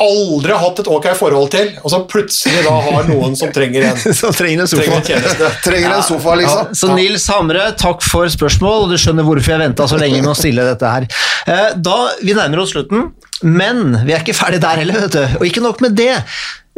aldri 0.00 0.52
har 0.52 0.60
hatt 0.60 0.80
et 0.82 0.88
ok 0.92 1.06
forhold 1.16 1.50
til, 1.54 1.70
og 1.82 1.90
som 1.92 2.02
plutselig 2.10 2.64
da 2.66 2.74
har 2.84 3.06
noen 3.08 3.36
som 3.38 3.48
trenger 3.54 3.86
en, 3.88 3.96
Som 4.20 4.34
trenger 4.36 4.64
en 4.64 4.68
trenger 4.68 4.90
sofa. 4.92 4.96
en 4.98 5.06
tjeneste. 5.08 5.50
Trenger 5.64 5.94
en 5.96 6.02
sofa, 6.04 6.34
liksom. 6.42 6.74
Så 6.76 6.90
Nils 6.94 7.24
Hamre, 7.32 7.64
takk 7.80 8.02
for 8.04 8.28
spørsmål, 8.28 8.84
og 8.84 8.92
du 8.92 8.98
skjønner 9.00 9.24
hvorfor 9.24 9.54
jeg 9.54 9.62
venta 9.64 9.86
så 9.88 9.96
lenge 10.00 10.20
med 10.20 10.32
å 10.34 10.36
stille 10.36 10.66
dette 10.68 10.90
her. 10.92 11.08
Eh, 11.46 11.70
Da, 11.80 11.96
Vi 12.22 12.34
nærmer 12.36 12.60
oss 12.66 12.74
slutten, 12.76 13.08
men 13.42 13.96
vi 14.04 14.12
er 14.12 14.20
ikke 14.20 14.36
ferdig 14.36 14.60
der 14.60 14.82
heller, 14.84 15.00
vet 15.06 15.16
du. 15.16 15.38
Og 15.40 15.46
ikke 15.48 15.64
nok 15.64 15.80
med 15.80 15.96
det. 15.96 16.12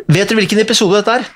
Vet 0.07 0.29
dere 0.31 0.39
hvilken 0.39 0.63
episode 0.63 1.01
dette 1.03 1.19
er? 1.19 1.27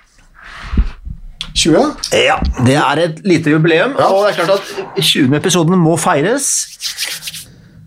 20? 1.53 1.97
Ja, 2.17 2.39
Det 2.65 2.79
er 2.81 2.99
et 3.03 3.19
lite 3.29 3.51
jubileum, 3.53 3.97
Ja. 3.99 4.07
og 4.09 4.25
det 4.25 4.33
er 4.39 4.45
klart 4.45 4.61
at 4.63 5.03
20. 5.03 5.35
episoden 5.37 5.77
må 5.83 5.99
feires. 6.01 6.47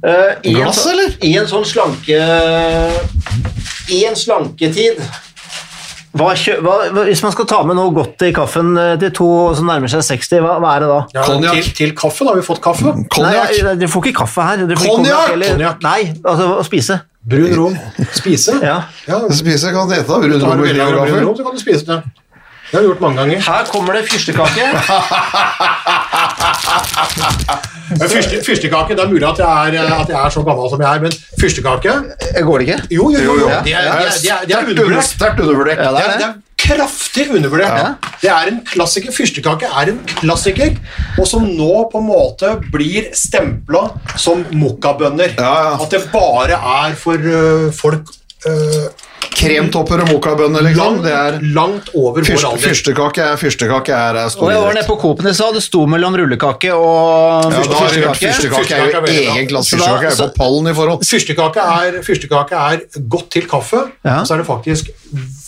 Eh, 0.06 0.34
i 0.44 0.54
Glass, 0.54 0.86
en, 0.86 0.92
eller? 0.92 1.14
I 1.26 1.32
en 1.40 1.48
sånn 1.50 1.64
slanke 1.66 2.18
I 3.90 4.04
en 4.06 4.18
slanketid 4.20 5.00
hva, 6.16 6.30
hva, 6.62 6.76
Hvis 7.08 7.24
man 7.26 7.34
skal 7.34 7.48
ta 7.50 7.62
med 7.66 7.76
noe 7.80 7.90
godt 7.96 8.22
i 8.28 8.30
kaffen 8.36 8.76
eh, 8.80 8.94
til 9.02 9.12
to 9.18 9.30
som 9.58 9.72
nærmer 9.72 9.92
seg 9.92 10.04
60, 10.06 10.44
hva, 10.46 10.54
hva 10.64 10.76
er 10.76 10.86
det 10.86 10.92
da? 10.92 11.00
Ja, 11.18 11.26
til, 11.26 11.72
til, 11.82 11.96
kaffe, 11.98 11.98
kaffen 12.04 12.30
har 12.30 12.38
vi 12.38 12.46
fått 12.46 12.62
kaffe. 12.64 12.94
Konjakk. 13.12 13.52
Nei, 13.52 13.74
dere 13.82 13.90
får 13.92 14.06
ikke 14.06 14.22
kaffe 14.22 14.46
her. 14.48 14.64
Konjakk! 14.80 15.84
Nei, 15.84 16.00
altså 16.22 16.52
å 16.62 16.64
spise. 16.68 17.02
Brun 17.26 17.58
rom. 17.58 17.76
Spise. 18.16 18.56
Ja. 18.64 18.78
Ja, 19.10 19.20
Spise 19.34 19.74
kan 19.76 19.92
hete 19.92 20.08
da, 20.08 20.22
brun 20.22 20.38
rom 20.38 20.62
du 20.62 20.70
brun 20.70 21.26
rom, 21.26 21.36
så 21.36 21.44
kan 21.50 21.58
du 21.58 21.62
spise 21.66 21.90
det. 21.90 22.00
Det 22.70 22.78
har 22.78 22.86
vi 22.86 22.88
gjort 22.94 23.04
mange 23.04 23.20
ganger. 23.24 23.44
Her 23.50 23.68
kommer 23.74 24.00
det 24.00 24.06
fyrstekake. 24.08 24.70
Fyrstekake, 28.46 28.96
det 28.98 29.04
er 29.04 29.10
mulig 29.12 29.28
at 29.28 29.40
jeg, 29.40 29.76
er, 29.78 29.92
at 30.00 30.10
jeg 30.10 30.18
er 30.26 30.30
så 30.34 30.42
gammel 30.46 30.70
som 30.72 30.82
jeg 30.82 30.90
er, 30.90 31.04
men 31.06 31.14
fyrstekake 31.42 31.94
Går 32.48 32.58
det 32.64 32.68
ikke? 32.68 32.80
Jo, 32.98 33.12
jo, 33.14 33.22
jo. 33.28 33.36
jo. 33.44 33.48
Det 33.48 33.54
er, 33.54 33.62
det 33.66 33.76
er, 33.76 33.86
det 33.86 33.86
er, 33.86 34.02
er 34.08 34.12
Sterkt 34.16 34.50
under- 34.50 34.72
undervurdert. 34.72 35.08
Sterkt 35.12 35.40
undervurdert. 35.46 35.80
Ja, 35.86 35.92
Det 35.92 36.04
er, 36.06 36.18
det 36.24 36.34
kraftig 36.66 37.28
undervurdert. 37.36 37.98
Det 38.22 38.30
er 38.32 38.50
en 38.50 38.60
klassiker. 38.66 39.14
Fyrstekake 39.14 39.70
er 39.70 39.92
en 39.92 40.00
klassiker, 40.18 40.78
og 41.20 41.28
som 41.30 41.46
nå 41.46 41.72
på 41.92 42.02
en 42.02 42.08
måte 42.10 42.56
blir 42.74 43.12
stempla 43.14 43.84
som 44.18 44.42
mokkabønner. 44.56 45.36
Ja, 45.38 45.52
ja. 45.70 45.76
At 45.84 45.94
det 45.94 46.06
bare 46.14 46.58
er 46.58 46.96
for 46.98 47.22
uh, 47.22 47.68
folk 47.76 48.10
øh, 48.50 48.88
Kremtopper 49.36 50.02
og 50.06 50.10
mokkabønner, 50.14 50.64
liksom. 50.64 50.96
langt, 50.96 51.04
Det 51.04 51.12
er 51.14 51.40
langt 51.56 51.90
over 51.94 52.22
vår 52.24 52.46
alder. 52.48 52.62
fyrstekake 52.64 53.22
er 53.26 53.36
fyrstekake 53.42 53.92
er, 53.94 54.16
er 54.24 54.30
stor 54.32 54.46
Og 54.48 54.52
jeg 54.54 54.62
var 54.64 54.74
nede 54.78 54.88
på 54.88 54.96
Coop-en 55.02 55.28
i 55.28 55.34
stad, 55.36 55.54
det 55.58 55.64
sto 55.66 55.86
mellom 55.92 56.16
rullekake 56.16 56.72
og 56.74 57.44
Ja, 57.44 57.50
da 57.50 57.60
fyrstekake. 57.60 58.16
fyrstekake 58.16 58.80
er 58.80 58.86
Fyrstekake 58.86 59.10
er 59.10 59.24
jo 59.24 59.34
egen 59.36 59.48
klasse. 59.52 59.76
Fyrstekake 59.76 60.06
er 60.08 60.16
jo 60.16 60.28
på 60.30 60.38
pallen 60.40 60.68
i 60.72 60.76
forhold. 60.78 61.06
Fyrstekake 61.10 61.66
er, 61.76 62.00
fyrstekake 62.08 62.62
er 62.72 62.86
godt 63.10 63.30
til 63.36 63.48
kaffe, 63.52 63.84
Ja. 64.06 64.24
så 64.24 64.34
er 64.34 64.38
det 64.38 64.48
faktisk 64.48 64.90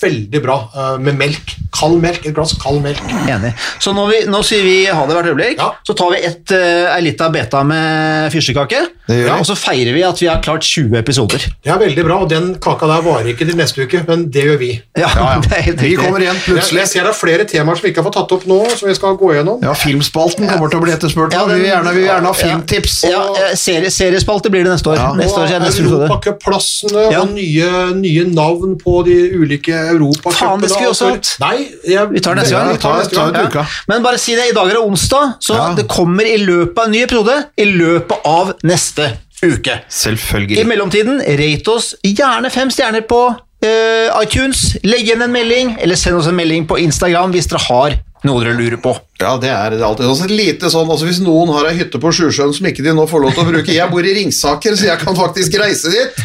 veldig 0.01 0.41
bra 0.43 0.57
eh, 0.75 0.97
med 1.01 1.17
melk. 1.19 1.55
Kald 1.77 1.99
melk, 2.01 2.23
et 2.25 2.33
glass 2.33 2.53
kald 2.61 2.81
melk. 2.81 3.01
Enig. 3.29 3.51
Så 3.83 3.91
nå, 3.93 4.05
vi, 4.09 4.23
nå 4.29 4.39
sier 4.45 4.63
vi 4.65 4.75
ha 4.87 5.03
det 5.05 5.17
hvert 5.17 5.29
øyeblikk, 5.31 5.57
Ja. 5.61 5.71
så 5.85 5.93
tar 5.97 6.13
vi 6.13 6.21
et, 6.25 6.53
uh, 6.53 6.93
ei 6.95 7.01
lita 7.05 7.27
beta 7.33 7.61
med 7.67 8.31
fyrstekake, 8.33 8.79
Det 9.07 9.17
og 9.31 9.45
så 9.47 9.55
feirer 9.55 9.93
vi 9.95 10.01
at 10.03 10.19
vi 10.19 10.27
har 10.27 10.41
klart 10.43 10.65
20 10.65 10.97
episoder. 10.99 11.43
Det 11.63 11.71
er 11.71 11.77
veldig 11.79 12.03
bra, 12.07 12.17
og 12.23 12.29
den 12.31 12.55
kaka 12.63 12.87
der 12.89 13.03
varer 13.05 13.29
ikke 13.31 13.45
til 13.47 13.55
neste 13.59 13.85
uke, 13.85 14.01
men 14.07 14.25
det 14.33 14.43
gjør 14.47 14.57
vi. 14.61 14.71
Ja, 14.97 15.09
det 15.43 15.53
er 15.59 15.69
det, 15.73 15.77
Vi 15.83 15.95
kommer 15.99 16.23
igjen 16.23 16.39
plutselig. 16.45 16.81
jeg 16.85 16.91
ser 16.93 17.07
det 17.07 17.13
er 17.13 17.19
flere 17.19 17.45
temaer 17.47 17.77
som 17.77 17.85
vi 17.87 17.93
ikke 17.93 18.01
har 18.01 18.09
fått 18.09 18.17
tatt 18.19 18.35
opp 18.37 18.47
nå, 18.49 18.57
som 18.79 18.89
vi 18.89 18.95
skal 18.97 19.15
gå 19.19 19.33
gjennom. 19.37 19.61
Ja, 19.63 19.75
Filmspalten 19.77 20.49
kommer 20.49 20.71
til 20.73 20.81
å 20.81 20.85
bli 20.87 20.95
etterspurt. 20.95 21.35
Ja, 21.37 21.45
vi, 21.49 21.59
vil 21.61 21.69
gjerne, 21.69 21.93
vi 21.95 22.07
gjerne 22.07 22.31
ha 22.31 22.35
filmtips. 22.37 22.97
Ja, 23.11 23.21
eh, 23.45 23.53
serie, 23.59 23.91
seriespalte 23.93 24.51
blir 24.53 24.65
det 24.65 24.73
neste 24.73 24.91
år. 24.95 24.99
Ja. 25.03 25.13
Neste 25.19 25.43
år 25.43 25.51
det 25.51 25.61
neste 25.63 25.85
episode. 25.85 26.09
Europacupplassene 26.09 27.05
Ja. 27.13 27.21
og 27.21 27.31
nye, 27.35 27.71
nye 28.01 28.25
navn 28.33 28.75
på 28.81 29.03
de 29.07 29.17
ulike 29.37 29.77
europacupene. 29.93 30.37
Faen, 30.37 30.61
det 30.61 30.69
skulle 30.71 30.87
vi 30.87 30.93
også 30.93 31.09
hatt. 31.13 31.31
Nei, 31.39 31.67
jeg, 31.87 32.09
Vi 32.11 32.19
tar 32.19 32.35
det 32.35 32.43
neste 32.43 32.55
gang. 32.57 32.69
Ja, 32.71 32.77
tar 32.83 32.97
neste 33.01 33.15
Ta- 33.15 33.47
gang. 33.53 33.67
Men 33.87 34.03
bare 34.03 34.17
si 34.21 34.35
det, 34.35 34.49
i 34.51 34.55
dag 34.55 34.67
er 34.67 34.77
det 34.77 34.83
onsdag, 34.83 35.33
så 35.41 35.55
Ja. 35.55 35.73
det 35.75 35.87
kommer 35.87 36.23
i 36.25 36.37
løpet 36.37 36.77
av 36.77 36.85
en 36.85 36.91
ny 36.91 37.03
episode 37.03 37.35
i 37.57 37.65
løpet 37.65 38.17
av 38.25 38.53
neste 38.63 39.11
uke. 39.43 39.79
Selvfølgelig. 39.89 40.57
I 40.59 40.63
mellomtiden, 40.63 41.21
rate 41.21 41.67
oss 41.71 41.95
gjerne 42.03 42.49
fem 42.51 42.69
stjerner 42.69 43.01
på 43.07 43.21
uh, 43.65 44.21
iTunes. 44.23 44.77
Legg 44.83 45.05
igjen 45.07 45.21
en 45.21 45.31
melding, 45.31 45.75
eller 45.81 45.95
send 45.95 46.17
oss 46.17 46.27
en 46.27 46.35
melding 46.35 46.67
på 46.67 46.77
Instagram 46.81 47.31
hvis 47.31 47.47
dere 47.51 47.59
har 47.67 47.97
noe 48.27 48.43
dere 48.43 48.55
lurer 48.57 48.79
på. 48.83 48.93
Ja, 49.17 49.33
det 49.41 49.49
er 49.49 49.73
det 49.73 49.81
alltid. 49.81 50.05
Altså, 50.05 50.27
lite 50.29 50.69
sånn, 50.69 50.89
altså 50.93 51.07
Hvis 51.07 51.19
noen 51.25 51.49
har 51.55 51.65
ei 51.71 51.77
hytte 51.79 51.97
på 52.01 52.11
Sjusjøen 52.13 52.51
som 52.53 52.67
ikke 52.69 52.83
de 52.85 52.93
nå 52.93 53.07
får 53.09 53.23
lov 53.23 53.31
til 53.33 53.41
å 53.41 53.47
bruke 53.47 53.73
Jeg 53.73 53.89
bor 53.89 54.05
i 54.05 54.13
Ringsaker, 54.13 54.75
så 54.77 54.91
jeg 54.91 55.01
kan 55.01 55.17
faktisk 55.17 55.57
reise 55.57 55.89
dit! 55.89 56.21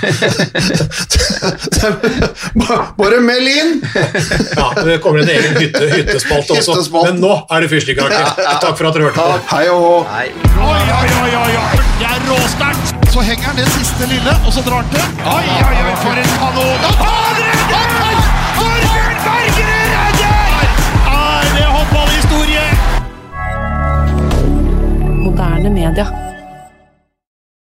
Bare 3.00 3.22
meld 3.24 3.48
inn! 3.48 3.72
Ja, 4.58 4.68
det 4.84 4.98
kommer 5.04 5.24
en 5.24 5.32
egen 5.32 5.56
hytte, 5.62 5.86
hyttespalte 5.94 6.58
også. 6.58 6.76
Hyttespalt. 6.76 7.08
Men 7.08 7.24
nå 7.24 7.32
er 7.48 7.64
det 7.64 7.72
fyrstikkake. 7.72 8.22
Takk 8.36 8.76
for 8.76 8.90
at 8.90 8.98
dere 8.98 9.08
hørte 9.08 9.24
på. 9.24 9.40
Hei 9.54 9.64
og 9.72 9.80
hå. 9.86 9.96
Oi, 10.12 10.28
oi, 10.68 11.10
oi, 11.24 11.32
oi. 11.46 11.82
Det 12.02 12.12
er 12.12 12.28
råsterkt. 12.28 12.96
Så 13.12 13.24
henger 13.24 13.50
han 13.50 13.60
det 13.60 13.68
siste 13.72 14.08
lille, 14.12 14.36
og 14.46 14.52
så 14.52 14.64
drar 14.68 14.84
han 14.84 14.92
til. 14.92 15.04
Oi, 15.32 15.44
oi, 15.56 15.76
oi, 15.88 15.98
for 16.04 16.22
en 16.22 16.32
kanon. 16.40 16.88
Han 17.02 17.21
Moderne 25.32 25.70
media. 25.70 26.31